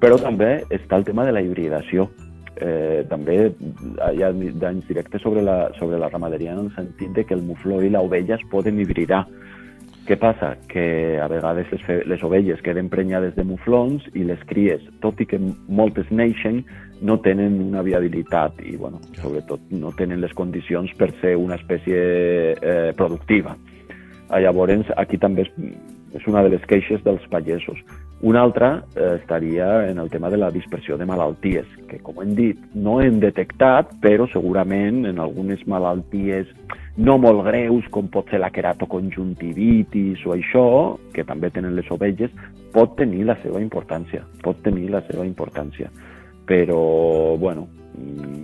Però 0.00 0.18
també 0.20 0.64
està 0.74 0.98
el 0.98 1.06
tema 1.06 1.24
de 1.26 1.32
la 1.32 1.42
hibridació. 1.44 2.08
Eh, 2.54 3.02
també 3.10 3.34
hi 3.50 4.22
ha 4.22 4.30
danys 4.30 4.86
directes 4.86 5.22
sobre 5.22 5.42
la, 5.42 5.72
sobre 5.78 5.98
la 5.98 6.08
ramaderia 6.08 6.52
en 6.54 6.66
el 6.66 6.74
sentit 6.76 7.10
de 7.16 7.24
que 7.26 7.34
el 7.34 7.42
mufló 7.42 7.80
i 7.82 7.90
l'ovella 7.90 8.36
es 8.38 8.46
poden 8.50 8.78
hibridar. 8.80 9.24
Què 10.04 10.18
passa? 10.20 10.52
Que 10.68 11.16
a 11.18 11.26
vegades 11.32 11.70
les, 11.72 11.84
les 12.06 12.22
ovelles 12.22 12.60
queden 12.62 12.90
prenyades 12.92 13.34
de 13.38 13.44
muflons 13.48 14.04
i 14.12 14.26
les 14.28 14.42
cries, 14.50 14.84
tot 15.00 15.20
i 15.24 15.26
que 15.26 15.40
moltes 15.40 16.10
neixen, 16.12 16.60
no 17.04 17.16
tenen 17.24 17.56
una 17.62 17.82
viabilitat 17.82 18.60
i, 18.62 18.76
bueno, 18.76 19.00
sobretot, 19.18 19.64
no 19.72 19.90
tenen 19.96 20.20
les 20.20 20.32
condicions 20.36 20.92
per 21.00 21.10
ser 21.22 21.34
una 21.40 21.56
espècie 21.56 21.98
eh, 22.54 22.92
productiva. 22.96 23.56
Llavors, 24.30 24.92
aquí 24.96 25.18
també 25.20 25.44
és, 25.44 25.50
és 26.20 26.28
una 26.30 26.44
de 26.44 26.54
les 26.54 26.64
queixes 26.68 27.02
dels 27.04 27.24
pagesos 27.32 27.80
Una 28.24 28.40
altra 28.40 28.86
eh, 28.96 29.18
estaria 29.20 29.86
en 29.90 29.98
el 29.98 30.08
tema 30.08 30.30
de 30.30 30.38
la 30.38 30.50
dispersió 30.50 30.96
de 30.96 31.04
malalties, 31.04 31.66
que, 31.90 31.98
com 32.00 32.22
hem 32.22 32.30
dit, 32.32 32.60
no 32.72 32.94
hem 33.04 33.18
detectat, 33.20 33.90
però 34.00 34.24
segurament 34.32 35.02
en 35.10 35.20
algunes 35.20 35.60
malalties 35.68 36.48
no 36.96 37.18
molt 37.20 37.44
greus, 37.44 37.84
com 37.92 38.08
pot 38.08 38.32
ser 38.32 38.40
la 38.40 38.48
queratoconjuntivitis 38.54 40.24
o 40.24 40.32
això, 40.38 40.64
que 41.12 41.26
també 41.28 41.52
tenen 41.52 41.76
les 41.76 41.92
ovelles, 41.92 42.32
pot 42.72 42.96
tenir 42.96 43.26
la 43.28 43.36
seva 43.42 43.60
importància, 43.60 44.24
pot 44.40 44.64
tenir 44.64 44.88
la 44.96 45.04
seva 45.10 45.28
importància. 45.28 45.92
Però, 46.48 47.36
bueno, 47.36 47.68
mm, 47.92 48.40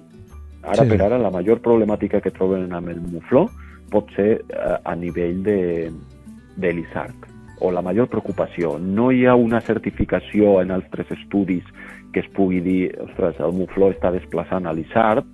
ara 0.61 0.85
Sí. 0.85 0.91
per 0.91 1.01
ara 1.09 1.17
la 1.17 1.33
major 1.33 1.65
problemàtica 1.65 2.21
que 2.21 2.37
troben 2.37 2.69
amb 2.71 2.93
el 2.93 3.01
mufló 3.01 3.49
pot 3.89 4.13
ser 4.13 4.45
eh, 4.45 4.77
a 4.85 4.95
nivell 4.95 5.43
de, 5.43 5.91
de 6.57 6.73
l'ISARC 6.75 7.30
o 7.61 7.71
la 7.71 7.83
major 7.83 8.09
preocupació. 8.09 8.79
No 8.79 9.11
hi 9.13 9.27
ha 9.27 9.37
una 9.37 9.61
certificació 9.61 10.59
en 10.63 10.73
altres 10.75 11.11
estudis 11.17 11.65
que 12.13 12.25
es 12.25 12.29
pugui 12.35 12.61
dir, 12.61 12.83
ostres, 13.05 13.39
el 13.39 13.53
mufló 13.55 13.91
està 13.95 14.11
desplaçant 14.11 14.67
a 14.67 14.73
l'ISARC, 14.75 15.27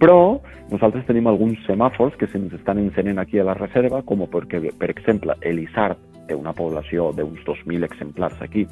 però 0.00 0.38
nosaltres 0.70 1.04
tenim 1.08 1.26
alguns 1.28 1.60
semàfors 1.66 2.16
que 2.16 2.28
se'ns 2.32 2.54
estan 2.56 2.80
encenent 2.80 3.18
aquí 3.20 3.40
a 3.40 3.44
la 3.44 3.56
reserva, 3.58 4.00
com 4.06 4.24
perquè, 4.30 4.62
per 4.78 4.90
exemple, 4.94 5.36
l'ISARC 5.42 6.00
té 6.28 6.36
una 6.36 6.54
població 6.54 7.10
d'uns 7.16 7.44
2.000 7.46 7.88
exemplars 7.88 8.40
aquí 8.44 8.66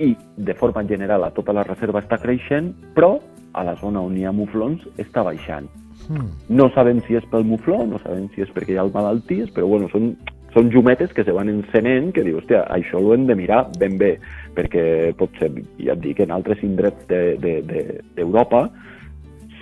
i 0.00 0.14
de 0.36 0.54
forma 0.54 0.84
general 0.84 1.24
a 1.24 1.32
tota 1.32 1.54
la 1.56 1.64
reserva 1.64 2.02
està 2.02 2.18
creixent, 2.20 2.72
però 2.96 3.16
a 3.56 3.64
la 3.64 3.76
zona 3.80 4.02
on 4.04 4.16
hi 4.16 4.26
ha 4.28 4.32
muflons 4.32 4.84
està 5.00 5.24
baixant. 5.24 5.68
Mm. 6.12 6.28
No 6.58 6.68
sabem 6.74 7.00
si 7.06 7.16
és 7.16 7.24
pel 7.32 7.46
mufló, 7.48 7.78
no 7.88 8.00
sabem 8.02 8.26
si 8.34 8.44
és 8.44 8.50
perquè 8.52 8.74
hi 8.74 8.80
ha 8.80 8.84
malalties, 8.92 9.48
però 9.56 9.68
bueno, 9.70 9.88
són, 9.92 10.12
són 10.56 10.70
llumetes 10.72 11.12
que 11.12 11.24
se 11.26 11.34
van 11.36 11.50
encenent 11.52 12.14
que 12.16 12.24
diu, 12.24 12.40
hòstia, 12.40 12.62
això 12.72 12.96
ho 12.96 13.12
hem 13.12 13.26
de 13.28 13.36
mirar 13.36 13.66
ben 13.76 13.98
bé, 14.00 14.14
perquè 14.56 15.12
pot 15.20 15.34
ser, 15.36 15.50
ja 15.76 15.92
et 15.92 16.00
dic, 16.00 16.22
en 16.24 16.32
altres 16.32 16.62
indrets 16.64 17.04
d'Europa 17.10 18.62
de, 18.64 18.70
de, 18.72 18.86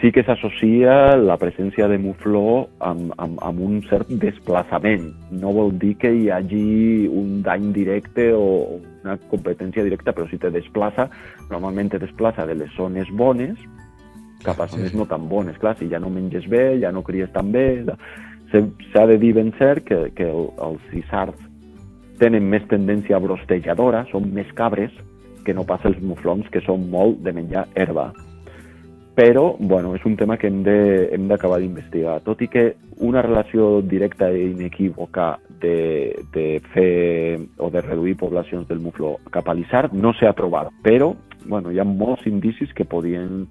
sí 0.01 0.13
que 0.13 0.23
s'associa 0.27 1.17
la 1.17 1.37
presència 1.41 1.87
de 1.89 1.99
mufló 1.99 2.67
amb, 2.85 3.15
amb, 3.19 3.39
amb 3.43 3.63
un 3.65 3.79
cert 3.89 4.11
desplaçament. 4.21 5.07
No 5.33 5.55
vol 5.57 5.73
dir 5.81 5.95
que 5.99 6.11
hi 6.13 6.29
hagi 6.35 7.09
un 7.09 7.41
dany 7.47 7.71
directe 7.73 8.29
o 8.37 8.79
una 9.05 9.17
competència 9.31 9.85
directa, 9.87 10.13
però 10.13 10.29
si 10.31 10.39
te 10.39 10.51
desplaça, 10.53 11.09
normalment 11.51 11.91
te 11.95 12.03
desplaça 12.03 12.47
de 12.47 12.59
les 12.59 12.71
zones 12.77 13.09
bones 13.17 13.57
cap 14.45 14.61
a 14.61 14.69
Sí, 14.69 14.77
zones 14.77 14.93
sí. 14.93 14.99
no 15.01 15.07
tan 15.09 15.27
bones. 15.29 15.57
Clar, 15.59 15.75
si 15.79 15.89
ja 15.89 15.99
no 15.99 16.11
menges 16.13 16.47
bé, 16.53 16.79
ja 16.85 16.93
no 16.93 17.03
cries 17.03 17.33
tan 17.33 17.51
bé... 17.53 17.67
se- 17.89 17.99
S'ha 18.53 19.07
de 19.11 19.17
dir 19.19 19.33
ben 19.35 19.53
cert 19.59 19.85
que, 19.89 19.99
que 20.15 20.29
el, 20.29 20.49
els 20.63 20.83
cisards 20.93 21.41
tenen 22.21 22.47
més 22.47 22.63
tendència 22.71 23.19
brostejadora, 23.19 24.05
són 24.13 24.31
més 24.35 24.51
cabres 24.55 24.93
que 25.45 25.55
no 25.55 25.67
pas 25.69 25.83
els 25.85 25.99
muflons, 26.01 26.47
que 26.53 26.63
són 26.65 26.87
molt 26.91 27.21
de 27.25 27.35
menjar 27.37 27.67
herba. 27.75 28.13
Però, 29.15 29.55
bueno, 29.61 29.93
és 29.95 30.03
un 30.07 30.17
tema 30.19 30.37
que 30.41 30.49
hem 30.51 31.29
d'acabar 31.31 31.61
d'investigar. 31.63 32.17
Tot 32.27 32.41
i 32.43 32.49
que 32.51 32.65
una 33.07 33.23
relació 33.23 33.83
directa 33.83 34.31
i 34.35 34.49
inequívoca 34.51 35.37
de, 35.63 36.15
de 36.35 36.47
fer 36.73 37.39
o 37.59 37.71
de 37.71 37.83
reduir 37.83 38.17
poblacions 38.19 38.67
del 38.69 38.83
mufló 38.83 39.17
cap 39.35 39.49
a 39.49 39.55
l'Isard 39.55 39.95
no 39.95 40.13
s'ha 40.19 40.35
trobat, 40.35 40.73
però 40.83 41.13
bueno, 41.47 41.71
hi 41.71 41.79
ha 41.79 41.87
molts 41.87 42.27
indicis 42.27 42.73
que 42.75 42.87
podien 42.89 43.45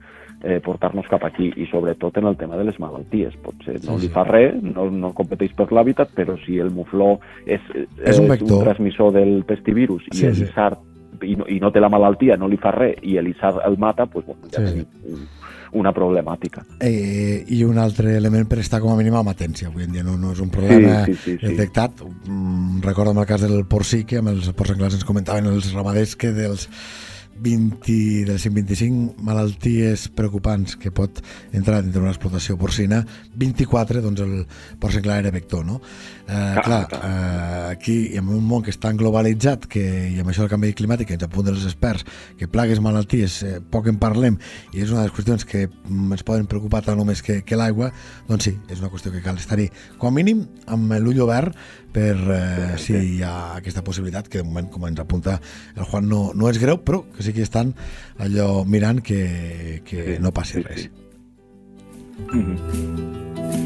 eh, 0.44 0.60
portar-nos 0.64 1.08
cap 1.10 1.24
aquí 1.26 1.52
i 1.56 1.66
sobretot 1.72 2.18
en 2.20 2.28
el 2.28 2.36
tema 2.38 2.58
de 2.60 2.66
les 2.68 2.80
malalties. 2.80 3.36
Potser 3.42 3.80
no 3.86 3.96
Sí, 3.98 4.02
li 4.04 4.08
sí. 4.08 4.14
fa 4.14 4.24
res, 4.28 4.56
no, 4.62 4.90
no 4.92 5.14
competeix 5.16 5.54
per 5.56 5.70
l'hàbitat, 5.72 6.12
però 6.16 6.36
si 6.46 6.60
el 6.60 6.70
mufló 6.72 7.20
és, 7.46 7.62
És 8.04 8.20
un 8.20 8.28
vector. 8.28 8.58
un 8.60 8.64
transmissor 8.66 9.14
del 9.14 9.44
pestivirus 9.48 10.04
i 10.12 10.18
Sí, 10.18 10.26
el 10.28 10.36
sí. 10.36 10.44
l'Isard 10.46 10.80
i 11.24 11.36
no, 11.40 11.46
i 11.48 11.60
no 11.62 11.72
té 11.72 11.80
la 11.80 11.88
malaltia, 11.90 12.36
no 12.36 12.48
li 12.52 12.58
fa 12.58 12.72
res, 12.76 12.98
i 13.02 13.16
l'Isard 13.22 13.62
el 13.66 13.78
mata, 13.78 14.06
doncs, 14.06 14.26
bueno, 14.28 14.42
ja 14.52 14.60
Sí, 14.60 14.66
tenim 14.66 14.86
un, 15.14 15.28
una 15.80 15.94
problemàtica. 15.94 16.62
Eh, 16.82 17.46
I 17.50 17.64
un 17.64 17.78
altre 17.80 18.18
element 18.18 18.46
per 18.50 18.60
estar 18.60 18.82
com 18.82 18.92
a 18.92 18.98
mínim 18.98 19.16
amb 19.16 19.30
atència. 19.32 19.70
Avui 19.72 19.84
en 19.88 19.92
dia 19.96 20.04
no, 20.04 20.18
no 20.18 20.34
és 20.34 20.40
un 20.44 20.50
problema 20.54 21.06
Sí, 21.06 21.14
sí, 21.16 21.32
sí, 21.32 21.38
sí. 21.40 21.48
detectat. 21.48 22.04
Mm, 22.28 22.82
recordo 22.84 23.10
amb 23.16 23.24
el 23.24 23.26
cas 23.26 23.42
del 23.42 23.64
porcí 23.66 24.04
que 24.06 24.20
amb 24.20 24.30
els 24.36 24.52
porcs 24.54 24.76
anglès 24.76 24.94
ens 25.00 25.06
comentaven 25.08 25.48
els 25.48 25.72
ramaders 25.74 26.16
que 26.16 26.30
dels 26.36 26.68
20, 27.40 28.26
de 28.26 28.34
les 28.34 28.46
125 28.46 29.22
malalties 29.24 30.08
preocupants 30.16 30.78
que 30.80 30.92
pot 30.94 31.22
entrar 31.52 31.82
dintre 31.84 32.00
d'una 32.00 32.14
explotació 32.14 32.58
porcina, 32.60 33.02
24, 33.40 34.02
doncs 34.04 34.24
el 34.24 34.34
porc 34.82 34.96
senglar 34.96 35.20
era 35.24 35.34
vector, 35.34 35.66
no? 35.66 35.80
Eh, 36.28 36.56
clar, 36.64 36.88
eh, 36.94 37.72
aquí, 37.74 38.16
en 38.18 38.30
un 38.32 38.46
món 38.48 38.64
que 38.64 38.72
és 38.72 38.80
tan 38.80 38.98
globalitzat 39.00 39.68
que, 39.68 39.84
i 40.14 40.20
amb 40.22 40.32
això 40.32 40.46
del 40.46 40.54
canvi 40.54 40.74
climàtic, 40.78 41.10
que 41.10 41.18
ens 41.18 41.28
apunten 41.28 41.58
els 41.58 41.68
experts, 41.68 42.06
que 42.40 42.48
plagues, 42.48 42.82
malalties, 42.84 43.42
eh, 43.44 43.60
poc 43.60 43.90
en 43.92 44.00
parlem, 44.00 44.40
i 44.72 44.84
és 44.86 44.94
una 44.94 45.04
de 45.04 45.10
les 45.10 45.16
qüestions 45.16 45.48
que 45.50 45.66
ens 45.68 46.24
poden 46.24 46.48
preocupar 46.48 46.84
tant 46.86 47.02
o 47.02 47.08
més 47.08 47.24
que, 47.26 47.42
que 47.44 47.60
l'aigua, 47.60 47.92
doncs 48.30 48.50
sí, 48.50 48.58
és 48.70 48.80
una 48.80 48.92
qüestió 48.94 49.12
que 49.12 49.24
cal 49.26 49.42
estar-hi, 49.42 49.70
com 50.00 50.14
a 50.14 50.16
mínim, 50.16 50.46
amb 50.72 50.96
l'ull 51.04 51.26
obert 51.26 51.58
per 51.94 52.16
eh, 52.18 52.78
si 52.82 52.96
hi 52.98 53.22
ha 53.24 53.54
aquesta 53.60 53.84
possibilitat, 53.86 54.28
que 54.28 54.42
de 54.42 54.48
moment, 54.48 54.70
com 54.74 54.88
ens 54.88 55.00
apunta 55.04 55.38
el 55.76 55.86
Juan, 55.86 56.08
no, 56.10 56.24
no 56.36 56.50
és 56.50 56.58
greu, 56.62 56.80
però 56.82 57.04
que 57.14 57.23
sí 57.24 57.34
que 57.34 57.42
estan 57.46 57.74
allò 58.20 58.64
mirant 58.66 59.02
que, 59.02 59.82
que 59.88 60.16
Sí, 60.16 60.22
no 60.22 60.32
passi 60.34 60.60
sí, 60.60 60.64
res. 60.68 60.82
sí. 60.82 60.90
Mhm. 62.34 63.64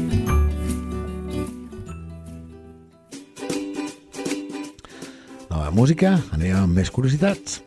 Nova 5.50 5.70
música, 5.78 6.12
anem 6.36 6.56
amb 6.60 6.76
més 6.80 6.90
curiositats. 6.98 7.60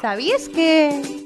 ¿Sabías 0.00 0.48
que 0.48 1.21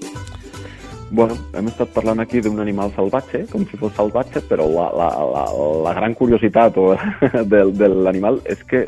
Bueno, 1.11 1.37
hem 1.55 1.69
estat 1.71 1.93
parlant 1.95 2.19
aquí 2.19 2.41
d'un 2.43 2.59
animal 2.59 2.91
salvatge, 2.97 3.45
com 3.53 3.63
si 3.71 3.79
fos 3.79 3.95
salvatge, 3.95 4.43
però 4.49 4.67
la, 4.67 4.87
la, 4.91 5.11
la, 5.33 5.45
la 5.87 5.93
gran 5.95 6.17
curiositat 6.19 6.79
o, 6.83 6.89
del, 7.53 7.71
de 7.79 7.91
l'animal 7.95 8.41
és 8.45 8.65
que 8.67 8.87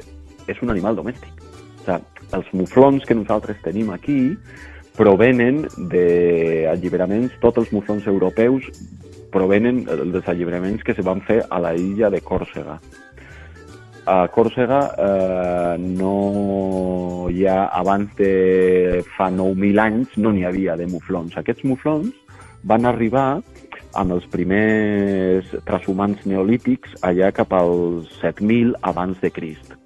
és 0.50 0.62
un 0.64 0.74
animal 0.74 0.98
domèstic. 0.98 1.30
O 1.38 1.84
sigui, 1.86 2.00
els 2.36 2.48
muflons 2.52 3.06
que 3.08 3.16
nosaltres 3.16 3.60
tenim 3.64 3.92
aquí 3.94 4.18
provenen 4.98 5.62
d'alliberaments, 5.92 7.38
tots 7.40 7.62
els 7.62 7.70
muflons 7.72 8.08
europeus 8.10 8.66
provenen 9.32 9.84
dels 9.86 10.28
alliberaments 10.28 10.82
que 10.84 10.96
se 10.96 11.04
van 11.06 11.22
fer 11.24 11.42
a 11.48 11.60
la 11.62 11.74
illa 11.78 12.10
de 12.10 12.20
Còrsega. 12.24 12.78
A 14.08 14.28
Còrsega 14.32 14.78
eh, 14.96 15.74
no 15.78 17.28
hi 17.28 17.44
ha, 17.44 17.66
abans 17.76 18.14
de 18.16 19.02
fa 19.18 19.26
9.000 19.28 19.82
anys, 19.82 20.14
no 20.16 20.32
n'hi 20.32 20.46
havia 20.48 20.78
de 20.80 20.86
muflons. 20.88 21.36
Aquests 21.36 21.66
muflons 21.68 22.14
van 22.64 22.88
arribar 22.88 23.42
amb 24.00 24.14
els 24.16 24.24
primers 24.32 25.50
transhumans 25.68 26.24
neolítics 26.24 26.96
allà 27.04 27.28
cap 27.36 27.52
als 27.58 28.08
7.000 28.22 28.80
abans 28.88 29.20
de 29.20 29.30
Crist. 29.34 29.76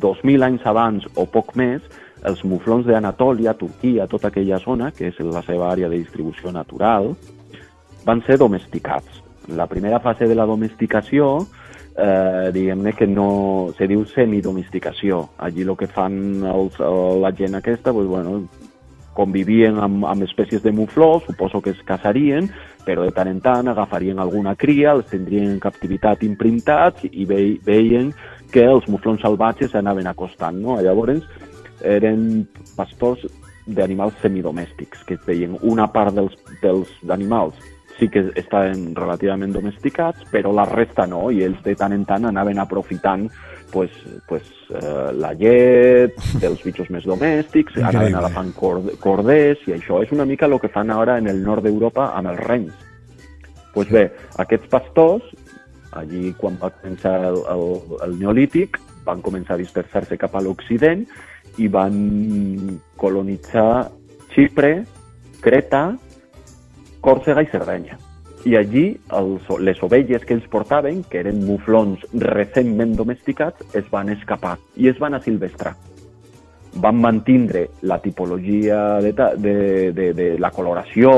2.000 0.00 0.44
anys 0.44 0.68
abans 0.68 1.08
o 1.16 1.24
poc 1.24 1.54
més, 1.56 1.80
els 2.28 2.44
muflons 2.44 2.84
d'Anatòlia, 2.86 3.56
Turquia, 3.56 4.06
tota 4.12 4.28
aquella 4.28 4.60
zona, 4.60 4.92
que 4.92 5.08
és 5.08 5.24
la 5.24 5.40
seva 5.48 5.70
àrea 5.72 5.88
de 5.88 5.98
distribució 6.04 6.52
natural, 6.52 7.14
van 8.04 8.20
ser 8.28 8.36
domesticats. 8.38 9.22
La 9.48 9.66
primera 9.66 10.04
fase 10.04 10.28
de 10.28 10.36
la 10.38 10.46
domesticació, 10.46 11.46
eh, 11.96 12.50
diguem-ne 12.52 12.92
que 12.92 13.06
no... 13.06 13.72
se 13.76 13.86
diu 13.88 14.04
semidomesticació. 14.08 15.22
Allí 15.38 15.66
el 15.66 15.76
que 15.76 15.88
fan 15.90 16.44
els, 16.48 16.78
la 17.22 17.32
gent 17.36 17.58
aquesta, 17.58 17.92
doncs, 17.92 18.08
bueno, 18.08 18.36
convivien 19.16 19.76
amb, 19.82 20.06
amb 20.08 20.24
espècies 20.24 20.62
de 20.64 20.72
mufló, 20.72 21.20
suposo 21.26 21.60
que 21.60 21.74
es 21.74 21.82
casarien, 21.84 22.48
però 22.86 23.04
de 23.04 23.12
tant 23.14 23.28
en 23.28 23.42
tant 23.44 23.68
agafarien 23.68 24.18
alguna 24.18 24.54
cria, 24.56 24.94
els 24.96 25.10
tindrien 25.10 25.50
en 25.50 25.60
captivitat 25.60 26.24
imprintats 26.24 27.04
i 27.10 27.26
ve, 27.28 27.42
veien 27.64 28.12
que 28.52 28.64
els 28.64 28.88
muflons 28.88 29.20
salvatges 29.22 29.72
s'anaven 29.72 30.08
acostant. 30.08 30.58
No? 30.64 30.80
Llavors, 30.80 31.22
eren 31.84 32.46
pastors 32.76 33.24
d'animals 33.66 34.16
semidomèstics, 34.22 35.04
que 35.06 35.20
veien 35.26 35.54
una 35.62 35.86
part 35.92 36.16
dels, 36.16 36.34
dels 36.64 36.90
animals 37.12 37.54
sí 38.02 38.08
que 38.10 38.32
estaven 38.34 38.96
relativament 38.98 39.52
domesticats, 39.54 40.24
però 40.32 40.50
la 40.50 40.64
resta 40.66 41.06
no, 41.06 41.28
i 41.30 41.44
ells 41.46 41.60
de 41.62 41.76
tant 41.78 41.94
en 41.94 42.02
tant 42.08 42.26
anaven 42.26 42.58
aprofitant 42.58 43.28
pues, 43.70 43.94
pues, 44.26 44.48
eh, 44.74 45.12
la 45.14 45.30
llet 45.38 46.18
dels 46.42 46.64
bitxos 46.66 46.90
més 46.90 47.06
domèstics, 47.06 47.76
Increïble. 47.76 47.92
anaven 47.92 48.18
agafant 48.18 48.50
cord 48.58 48.90
corders, 49.00 49.62
i 49.70 49.76
això 49.76 50.02
és 50.02 50.10
una 50.12 50.26
mica 50.26 50.50
el 50.50 50.58
que 50.58 50.72
fan 50.72 50.90
ara 50.90 51.16
en 51.22 51.30
el 51.30 51.44
nord 51.46 51.62
d'Europa 51.62 52.10
amb 52.18 52.34
els 52.34 52.42
renys. 52.42 52.74
Pues 53.72 53.88
bé, 53.88 54.08
aquests 54.42 54.68
pastors, 54.68 55.30
allí 55.96 56.34
quan 56.36 56.58
va 56.60 56.72
començar 56.74 57.14
el, 57.30 57.38
el, 57.54 57.66
el 58.08 58.18
neolític, 58.18 58.80
van 59.06 59.22
començar 59.22 59.54
a 59.54 59.62
dispersar-se 59.62 60.18
cap 60.18 60.34
a 60.34 60.42
l'Occident 60.42 61.06
i 61.62 61.68
van 61.70 62.80
colonitzar 62.98 63.92
Xipre, 64.34 64.80
Creta, 65.42 65.92
Còrsega 67.02 67.42
i 67.42 67.50
Cerdanya. 67.50 67.98
i 68.44 68.56
allí 68.58 68.88
els, 69.14 69.46
les 69.62 69.78
ovelles 69.86 70.24
que 70.26 70.34
ells 70.34 70.48
portaven, 70.50 71.04
que 71.06 71.20
eren 71.20 71.44
muflons 71.46 72.02
recentment 72.24 72.96
domesticats, 72.98 73.62
es 73.78 73.86
van 73.90 74.10
escapar 74.10 74.56
i 74.74 74.88
es 74.90 74.98
van 74.98 75.14
asilvestrar. 75.14 75.76
Van 76.82 76.98
mantindre 76.98 77.68
la 77.86 78.00
tipologia 78.02 78.98
de, 79.04 79.12
de, 79.12 79.54
de, 79.94 80.08
de 80.18 80.28
la 80.42 80.50
coloració 80.50 81.12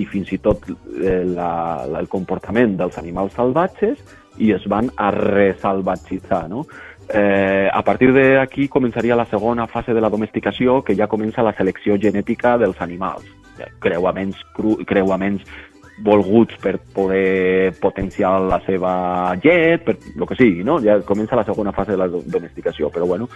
i 0.00 0.06
fins 0.08 0.32
i 0.32 0.40
tot 0.40 0.64
eh, 0.70 1.20
la, 1.26 1.84
la, 1.84 2.00
el 2.00 2.08
comportament 2.08 2.78
dels 2.80 2.96
animals 3.02 3.36
salvatges 3.36 4.00
i 4.40 4.54
es 4.56 4.64
van 4.64 4.88
a 4.96 5.10
resalvatgitzar. 5.12 6.46
No? 6.48 6.64
Eh, 7.12 7.68
a 7.68 7.82
partir 7.84 8.14
d'aquí 8.16 8.70
començaria 8.72 9.20
la 9.20 9.28
segona 9.28 9.68
fase 9.68 9.92
de 9.92 10.00
la 10.00 10.08
domesticació, 10.08 10.80
que 10.80 10.96
ja 10.96 11.12
comença 11.12 11.44
la 11.44 11.52
selecció 11.52 12.00
genètica 12.00 12.56
dels 12.56 12.80
animals. 12.80 13.43
Creuaments, 13.82 14.40
cru, 14.56 14.76
creuaments 14.86 15.44
volguts 16.02 16.56
per 16.58 16.78
poder 16.78 17.72
potenciar 17.78 18.40
la 18.42 18.58
seva 18.66 19.34
llet, 19.42 19.84
per 19.84 19.94
el 19.94 20.26
que 20.26 20.38
sigui, 20.38 20.64
no? 20.66 20.80
Ja 20.82 20.98
comença 21.06 21.38
la 21.38 21.46
segona 21.46 21.72
fase 21.72 21.94
de 21.94 22.00
la 22.00 22.08
domesticació, 22.08 22.90
però 22.90 23.06
bueno, 23.06 23.28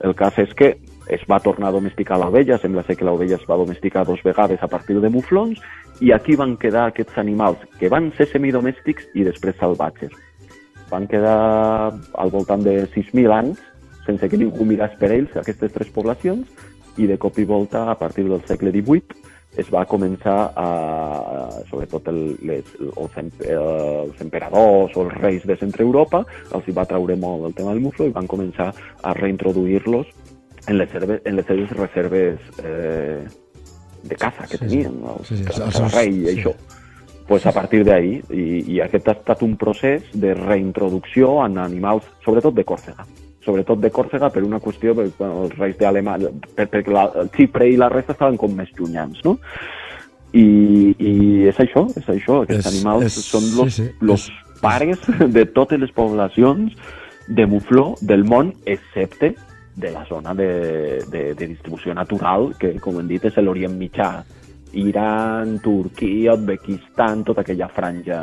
el 0.00 0.14
cas 0.16 0.38
és 0.40 0.54
que 0.56 0.70
es 1.12 1.26
va 1.28 1.40
tornar 1.44 1.68
a 1.68 1.76
domesticar 1.76 2.18
l'ovella, 2.18 2.58
sembla 2.58 2.84
ser 2.86 2.96
que 2.96 3.04
l'ovella 3.04 3.36
es 3.36 3.46
va 3.48 3.58
domesticar 3.60 4.06
dos 4.06 4.22
vegades 4.24 4.62
a 4.62 4.68
partir 4.68 5.00
de 5.00 5.10
muflons, 5.12 5.60
i 6.00 6.14
aquí 6.16 6.36
van 6.36 6.56
quedar 6.56 6.86
aquests 6.88 7.18
animals 7.20 7.60
que 7.78 7.90
van 7.92 8.08
ser 8.16 8.30
semidomèstics 8.30 9.10
i 9.14 9.26
després 9.26 9.58
salvatges. 9.60 10.14
Van 10.90 11.06
quedar 11.06 11.92
al 11.92 12.32
voltant 12.32 12.64
de 12.64 12.86
6.000 12.94 13.34
anys 13.36 13.60
sense 14.06 14.28
que 14.28 14.38
ningú 14.40 14.64
mirés 14.64 14.94
per 14.98 15.12
ells 15.12 15.36
aquestes 15.36 15.74
tres 15.74 15.90
poblacions 15.92 16.48
i 16.98 17.06
de 17.06 17.18
cop 17.20 17.36
i 17.38 17.44
volta, 17.44 17.90
a 17.90 17.98
partir 17.98 18.24
del 18.26 18.40
segle 18.48 18.72
XVIII, 18.72 19.28
es 19.58 19.70
va 19.72 19.84
començar 19.88 20.36
a, 20.54 20.66
sobretot 21.70 22.08
el, 22.12 22.20
les, 22.46 22.72
els, 22.78 23.16
els 23.50 24.22
emperadors 24.22 24.96
o 24.96 25.04
els 25.06 25.14
reis 25.18 25.46
de 25.46 25.56
centre 25.58 25.84
Europa, 25.86 26.22
els 26.54 26.68
hi 26.68 26.74
va 26.76 26.86
treure 26.88 27.16
molt 27.18 27.48
el 27.50 27.56
tema 27.58 27.74
del 27.74 27.82
muflo 27.82 28.06
i 28.06 28.14
van 28.14 28.30
començar 28.30 28.70
a 29.02 29.14
reintroduir-los 29.18 30.06
en 30.68 30.78
les, 30.78 30.90
serve, 30.92 31.20
en 31.24 31.38
les 31.38 31.46
seves 31.48 31.72
reserves 31.76 32.50
eh, 32.62 33.24
de 34.02 34.16
caça 34.16 34.46
que 34.46 34.58
sí, 34.58 34.66
tenien, 34.66 35.00
el, 35.02 35.24
sí, 35.26 35.40
sí, 35.40 35.46
el, 35.48 35.62
el, 35.66 35.80
el 35.82 35.90
rei 35.96 36.12
i 36.12 36.20
sí. 36.20 36.36
això. 36.38 36.54
Pues 37.30 37.44
a 37.46 37.52
partir 37.54 37.84
d'ahí, 37.86 38.16
i, 38.34 38.44
i 38.74 38.80
aquest 38.82 39.08
ha 39.08 39.14
estat 39.14 39.42
un 39.46 39.54
procés 39.58 40.06
de 40.14 40.34
reintroducció 40.34 41.36
en 41.44 41.58
animals, 41.62 42.06
sobretot 42.24 42.56
de 42.56 42.66
Còrsega 42.66 43.06
sobretot 43.44 43.80
de 43.80 43.90
Còrsega, 43.90 44.30
per 44.32 44.42
una 44.44 44.60
qüestió, 44.60 44.94
perquè 44.96 45.16
bueno, 45.18 45.44
els 45.46 45.58
reis 45.58 45.76
d'Alemanya, 45.80 46.32
per, 46.56 46.66
perquè 46.72 46.92
la, 46.92 47.06
el 47.22 47.30
Xipre 47.34 47.68
i 47.70 47.78
la 47.80 47.88
resta 47.92 48.16
estaven 48.16 48.38
com 48.40 48.52
més 48.56 48.72
llunyans, 48.76 49.20
no? 49.24 49.36
I, 50.36 50.46
i 50.94 51.12
és 51.50 51.58
això, 51.58 51.86
és 51.98 52.08
això, 52.12 52.42
aquests 52.44 52.68
és, 52.68 52.72
animals 52.74 53.06
és, 53.08 53.20
són 53.32 53.46
los, 53.56 53.72
sí, 53.74 53.86
sí, 53.86 54.06
los 54.06 54.28
és, 54.28 54.58
pares 54.60 55.06
de 55.36 55.46
totes 55.50 55.80
les 55.80 55.90
poblacions 55.96 56.76
de 57.30 57.46
mufló 57.46 57.94
del 58.00 58.26
món, 58.28 58.52
excepte 58.66 59.34
de 59.80 59.90
la 59.94 60.04
zona 60.06 60.34
de, 60.34 60.50
de, 61.10 61.24
de 61.34 61.46
distribució 61.46 61.94
natural, 61.96 62.52
que, 62.60 62.74
com 62.82 63.00
hem 63.00 63.08
dit, 63.10 63.24
és 63.24 63.40
l'Orient 63.40 63.74
Mitjà. 63.78 64.12
Iran, 64.78 65.56
Turquia, 65.64 66.36
Uzbekistan, 66.36 67.24
tota 67.26 67.42
aquella 67.42 67.66
franja 67.72 68.20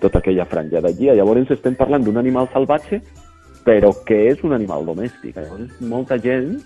tota 0.00 0.18
aquella 0.18 0.44
franja 0.44 0.82
d'allí. 0.82 1.12
Llavors 1.16 1.52
estem 1.54 1.76
parlant 1.78 2.02
d'un 2.04 2.18
animal 2.20 2.50
salvatge 2.52 3.00
però 3.66 3.90
que 4.06 4.28
és 4.30 4.44
un 4.46 4.54
animal 4.54 4.86
domèstic. 4.86 5.36
Llavors, 5.36 5.80
molta 5.82 6.20
gent 6.22 6.60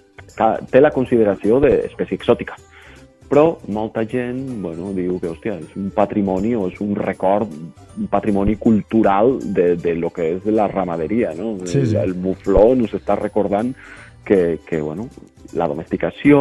té 0.71 0.83
la 0.83 0.93
consideració 0.95 1.59
d'espècie 1.65 2.21
exòtica, 2.21 2.59
però 3.31 3.61
molta 3.71 4.03
gent 4.11 4.41
bueno, 4.61 4.91
diu 4.93 5.21
que 5.23 5.31
hòstia, 5.31 5.57
és 5.63 5.75
un 5.79 5.89
patrimoni 5.95 6.53
o 6.59 6.67
és 6.69 6.81
un 6.83 6.97
record, 6.99 7.49
un 7.97 8.09
patrimoni 8.11 8.57
cultural 8.59 9.39
de, 9.41 9.77
de 9.79 9.95
lo 9.95 10.11
que 10.11 10.33
és 10.35 10.49
la 10.51 10.67
ramaderia. 10.69 11.33
No? 11.39 11.55
Sí, 11.65 11.87
sí. 11.87 11.97
El 11.97 12.17
mufló 12.19 12.73
ens 12.75 12.97
està 12.99 13.17
recordant 13.19 13.73
que, 14.27 14.59
que 14.67 14.81
bueno, 14.83 15.09
la 15.55 15.69
domesticació, 15.71 16.41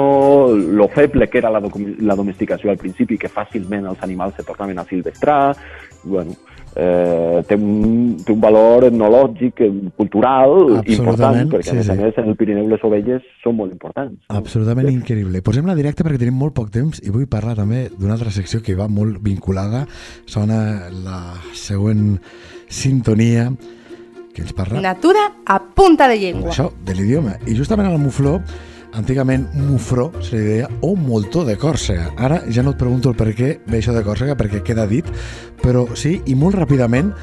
lo 0.58 0.88
feble 0.90 1.30
que 1.30 1.38
era 1.38 1.50
la, 1.50 1.62
la 1.62 2.16
domesticació 2.16 2.74
al 2.74 2.82
principi, 2.82 3.18
que 3.22 3.32
fàcilment 3.32 3.88
els 3.90 4.02
animals 4.06 4.36
se 4.38 4.46
tornaven 4.46 4.82
a 4.82 4.86
silvestrar, 4.90 5.56
bueno, 6.04 6.36
eh, 6.76 7.42
té, 7.48 7.56
un, 7.56 8.18
té 8.26 8.34
un 8.34 8.42
valor 8.44 8.88
etnològic, 8.90 9.64
cultural 9.98 10.56
important, 10.80 11.42
perquè 11.54 11.70
sí, 11.70 11.74
a 11.74 11.80
més 11.80 11.90
sí. 11.90 11.96
a 11.96 11.98
més 12.00 12.20
en 12.22 12.30
el 12.32 12.38
Pirineu 12.40 12.70
les 12.72 12.86
ovelles 12.88 13.26
són 13.44 13.58
molt 13.60 13.74
importants. 13.76 14.20
Absolutament 14.36 14.90
sí. 14.90 14.96
increïble. 15.00 15.44
Posem-la 15.46 15.78
directa 15.78 16.06
perquè 16.08 16.22
tenim 16.22 16.40
molt 16.40 16.56
poc 16.58 16.72
temps 16.76 17.02
i 17.04 17.14
vull 17.14 17.28
parlar 17.32 17.58
també 17.60 17.88
d'una 17.96 18.16
altra 18.18 18.34
secció 18.36 18.64
que 18.66 18.78
va 18.78 18.90
molt 18.92 19.22
vinculada. 19.26 19.86
Sona 20.30 20.62
la 20.94 21.20
següent 21.58 22.18
sintonia 22.70 23.50
que 24.34 24.44
ens 24.46 24.54
parla... 24.54 24.82
Natura 24.82 25.26
a 25.46 25.60
punta 25.60 26.08
de 26.08 26.20
llengua. 26.22 26.54
Això, 26.54 26.70
de 26.86 26.96
l'idioma. 26.96 27.40
I 27.50 27.58
justament 27.58 27.90
al 27.90 27.98
Mufló 28.02 28.38
antigament 28.94 29.48
mufró 29.54 30.10
se 30.22 30.38
li 30.38 30.46
deia 30.46 30.70
o 30.82 30.96
moltó 30.96 31.44
de 31.46 31.58
Còrsega. 31.58 32.10
Ara 32.18 32.42
ja 32.50 32.64
no 32.64 32.74
et 32.74 32.82
pregunto 32.82 33.12
el 33.12 33.18
per 33.20 33.34
què 33.38 33.60
ve 33.66 33.80
això 33.80 33.94
de 33.96 34.04
Còrsega, 34.06 34.38
perquè 34.40 34.64
queda 34.66 34.88
dit, 34.90 35.08
però 35.62 35.86
sí, 35.96 36.20
i 36.26 36.36
molt 36.36 36.58
ràpidament, 36.58 37.14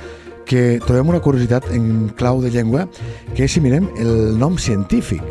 que 0.47 0.79
trobem 0.87 1.11
una 1.11 1.21
curiositat 1.21 1.73
en 1.75 2.09
clau 2.17 2.41
de 2.41 2.53
llengua, 2.55 2.87
que 3.35 3.49
és 3.49 3.57
si 3.57 3.61
mirem 3.61 3.89
el 3.99 4.39
nom 4.39 4.55
científic. 4.63 5.25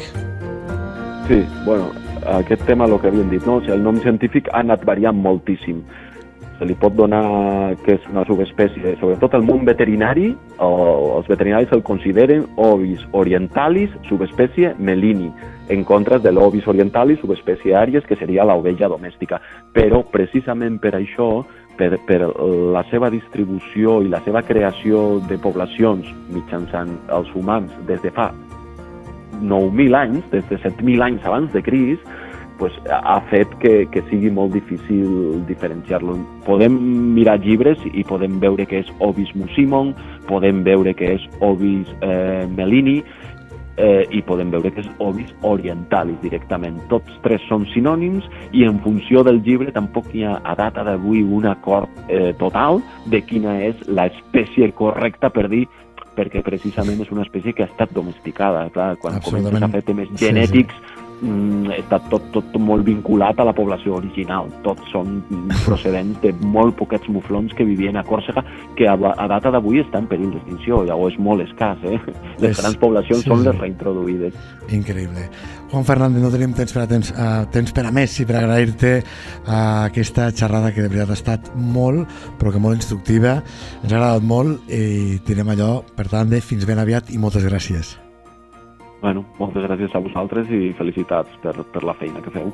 Sí, 1.29 1.39
bueno, 1.63 1.87
aquest 2.35 2.65
tema, 2.67 2.85
el 2.85 2.99
que 2.99 3.07
havíem 3.07 3.31
dit, 3.31 3.45
no? 3.47 3.57
O 3.57 3.63
sigui, 3.63 3.77
el 3.77 3.85
nom 3.85 4.01
científic 4.03 4.51
ha 4.51 4.59
anat 4.65 4.83
variant 4.85 5.15
moltíssim. 5.15 5.79
Se 6.59 6.67
li 6.67 6.75
pot 6.79 6.93
donar 6.95 7.75
que 7.83 7.95
és 7.97 8.03
una 8.11 8.23
subespècie, 8.27 8.95
sobretot 8.99 9.33
el 9.35 9.43
món 9.47 9.65
veterinari, 9.67 10.29
o 10.59 11.15
els 11.17 11.27
veterinaris 11.31 11.71
el 11.75 11.83
consideren 11.83 12.45
ovis 12.59 13.01
orientalis, 13.11 13.95
subespècie 14.07 14.75
melini, 14.79 15.31
en 15.69 15.83
contra 15.83 16.19
de 16.19 16.31
l'ovis 16.31 16.67
orientalis, 16.67 17.19
subespècie 17.21 17.75
àries, 17.75 18.05
que 18.05 18.17
seria 18.19 18.45
l'ovella 18.45 18.89
domèstica. 18.91 19.39
Però 19.73 20.03
precisament 20.11 20.79
per 20.81 20.95
això, 20.97 21.29
per, 21.77 21.95
per 22.07 22.21
la 22.75 22.83
seva 22.91 23.09
distribució 23.13 24.01
i 24.03 24.11
la 24.11 24.21
seva 24.25 24.43
creació 24.45 25.21
de 25.29 25.39
poblacions 25.41 26.07
mitjançant 26.33 26.93
els 27.13 27.31
humans 27.35 27.73
des 27.89 28.01
de 28.03 28.13
fa 28.15 28.31
9.000 29.41 29.97
anys, 29.99 30.29
des 30.31 30.45
de 30.49 30.59
7.000 30.61 31.03
anys 31.03 31.25
abans 31.25 31.51
de 31.51 31.61
Crist, 31.63 32.05
pues, 32.57 32.73
ha 32.87 33.19
fet 33.29 33.51
que, 33.59 33.85
que 33.91 34.01
sigui 34.09 34.31
molt 34.31 34.53
difícil 34.55 35.43
diferenciar-lo. 35.47 36.15
Podem 36.45 36.77
mirar 37.15 37.37
llibres 37.43 37.81
i 37.91 38.05
podem 38.07 38.39
veure 38.39 38.65
que 38.69 38.79
és 38.83 38.91
Ovis 39.03 39.33
mussimon, 39.35 39.93
podem 40.29 40.63
veure 40.63 40.95
que 40.95 41.15
és 41.17 41.27
Ovis 41.43 41.91
eh, 42.01 42.45
melini, 42.55 43.01
eh, 43.77 44.03
i 44.11 44.21
podem 44.25 44.51
veure 44.53 44.71
que 44.73 44.83
és 44.83 44.89
Ovis 45.03 45.31
orientalis 45.45 46.19
directament. 46.23 46.79
Tots 46.91 47.19
tres 47.25 47.43
són 47.49 47.67
sinònims 47.73 48.27
i 48.55 48.65
en 48.67 48.79
funció 48.83 49.23
del 49.27 49.41
llibre 49.45 49.73
tampoc 49.75 50.11
hi 50.13 50.25
ha 50.25 50.39
a 50.43 50.55
data 50.57 50.85
d'avui 50.87 51.23
un 51.23 51.47
acord 51.49 51.89
eh, 52.07 52.33
total 52.39 52.81
de 53.11 53.21
quina 53.25 53.59
és 53.67 53.81
l'espècie 53.87 54.71
correcta 54.75 55.29
per 55.29 55.49
dir 55.51 55.65
perquè 56.15 56.39
precisament 56.45 57.01
és 57.03 57.11
una 57.11 57.25
espècie 57.25 57.51
que 57.51 57.65
ha 57.65 57.71
estat 57.71 57.91
domesticada. 57.91 58.69
Clar, 58.71 58.93
quan 59.01 59.19
comences 59.23 59.61
a 59.61 59.71
fer 59.73 59.83
temes 59.83 60.13
genètics 60.19 60.77
sí, 60.77 60.85
sí 60.85 61.04
està 61.75 61.99
tot, 62.11 62.23
tot, 62.33 62.55
molt 62.61 62.85
vinculat 62.87 63.39
a 63.39 63.45
la 63.47 63.53
població 63.55 63.97
original. 63.99 64.49
Tots 64.65 64.91
són 64.93 65.19
procedents 65.65 66.19
de 66.23 66.33
molt 66.45 66.75
poquets 66.79 67.07
muflons 67.11 67.53
que 67.55 67.67
vivien 67.67 67.97
a 67.97 68.03
Còrsega, 68.07 68.43
que 68.77 68.87
a, 68.89 68.95
a 68.95 69.27
data 69.31 69.53
d'avui 69.53 69.81
està 69.83 70.01
en 70.01 70.09
perill 70.11 70.33
d'extinció, 70.35 70.83
llavors 70.87 71.15
és 71.15 71.21
molt 71.21 71.43
escàs, 71.45 71.81
eh? 71.85 71.99
Les 72.41 72.51
és, 72.51 72.61
grans 72.61 72.79
poblacions 72.81 73.23
sí, 73.23 73.29
són 73.31 73.43
les 73.45 73.57
reintroduïdes. 73.59 74.37
Increïble. 74.75 75.27
Juan 75.71 75.87
Fernández, 75.87 76.23
no 76.23 76.31
tenim 76.33 76.53
temps 76.57 76.73
per 76.75 76.83
a 76.83 76.87
temps, 76.89 77.11
uh, 77.15 77.43
temps 77.53 77.73
per 77.75 77.87
a 77.87 77.93
més 77.95 78.13
i 78.21 78.27
per 78.27 78.39
agrair-te 78.41 78.93
uh, 79.01 79.51
aquesta 79.87 80.29
xerrada 80.35 80.73
que 80.75 80.85
de 80.85 80.91
veritat 80.91 81.13
ha 81.13 81.19
estat 81.19 81.51
molt, 81.55 82.09
però 82.39 82.53
que 82.53 82.63
molt 82.63 82.81
instructiva. 82.81 83.39
Ens 83.81 83.91
ha 83.91 83.99
agradat 83.99 84.25
molt 84.25 84.71
i 84.71 85.19
tirem 85.27 85.53
allò, 85.55 85.77
per 85.97 86.09
tant, 86.11 86.31
de 86.31 86.41
fins 86.43 86.67
ben 86.67 86.81
aviat 86.81 87.13
i 87.13 87.21
moltes 87.21 87.47
gràcies. 87.47 87.95
Bueno, 89.05 89.21
moltes 89.37 89.61
gràcies 89.61 89.93
a 89.93 89.99
vosaltres 90.01 90.47
i 90.49 90.71
felicitats 90.73 91.35
per, 91.43 91.51
per 91.69 91.83
la 91.85 91.93
feina 91.93 92.23
que 92.25 92.31
feu. 92.33 92.47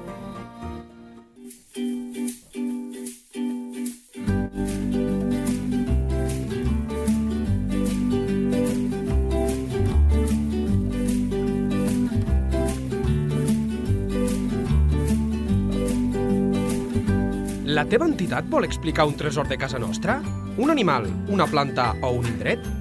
La 17.72 17.88
teva 17.88 18.12
entitat 18.12 18.52
vol 18.52 18.68
explicar 18.68 19.08
un 19.08 19.16
tresor 19.16 19.48
de 19.48 19.56
casa 19.56 19.80
nostra? 19.80 20.20
Un 20.60 20.76
animal, 20.76 21.08
una 21.32 21.48
planta 21.48 21.94
o 22.04 22.12
un 22.20 22.28
indret? 22.36 22.81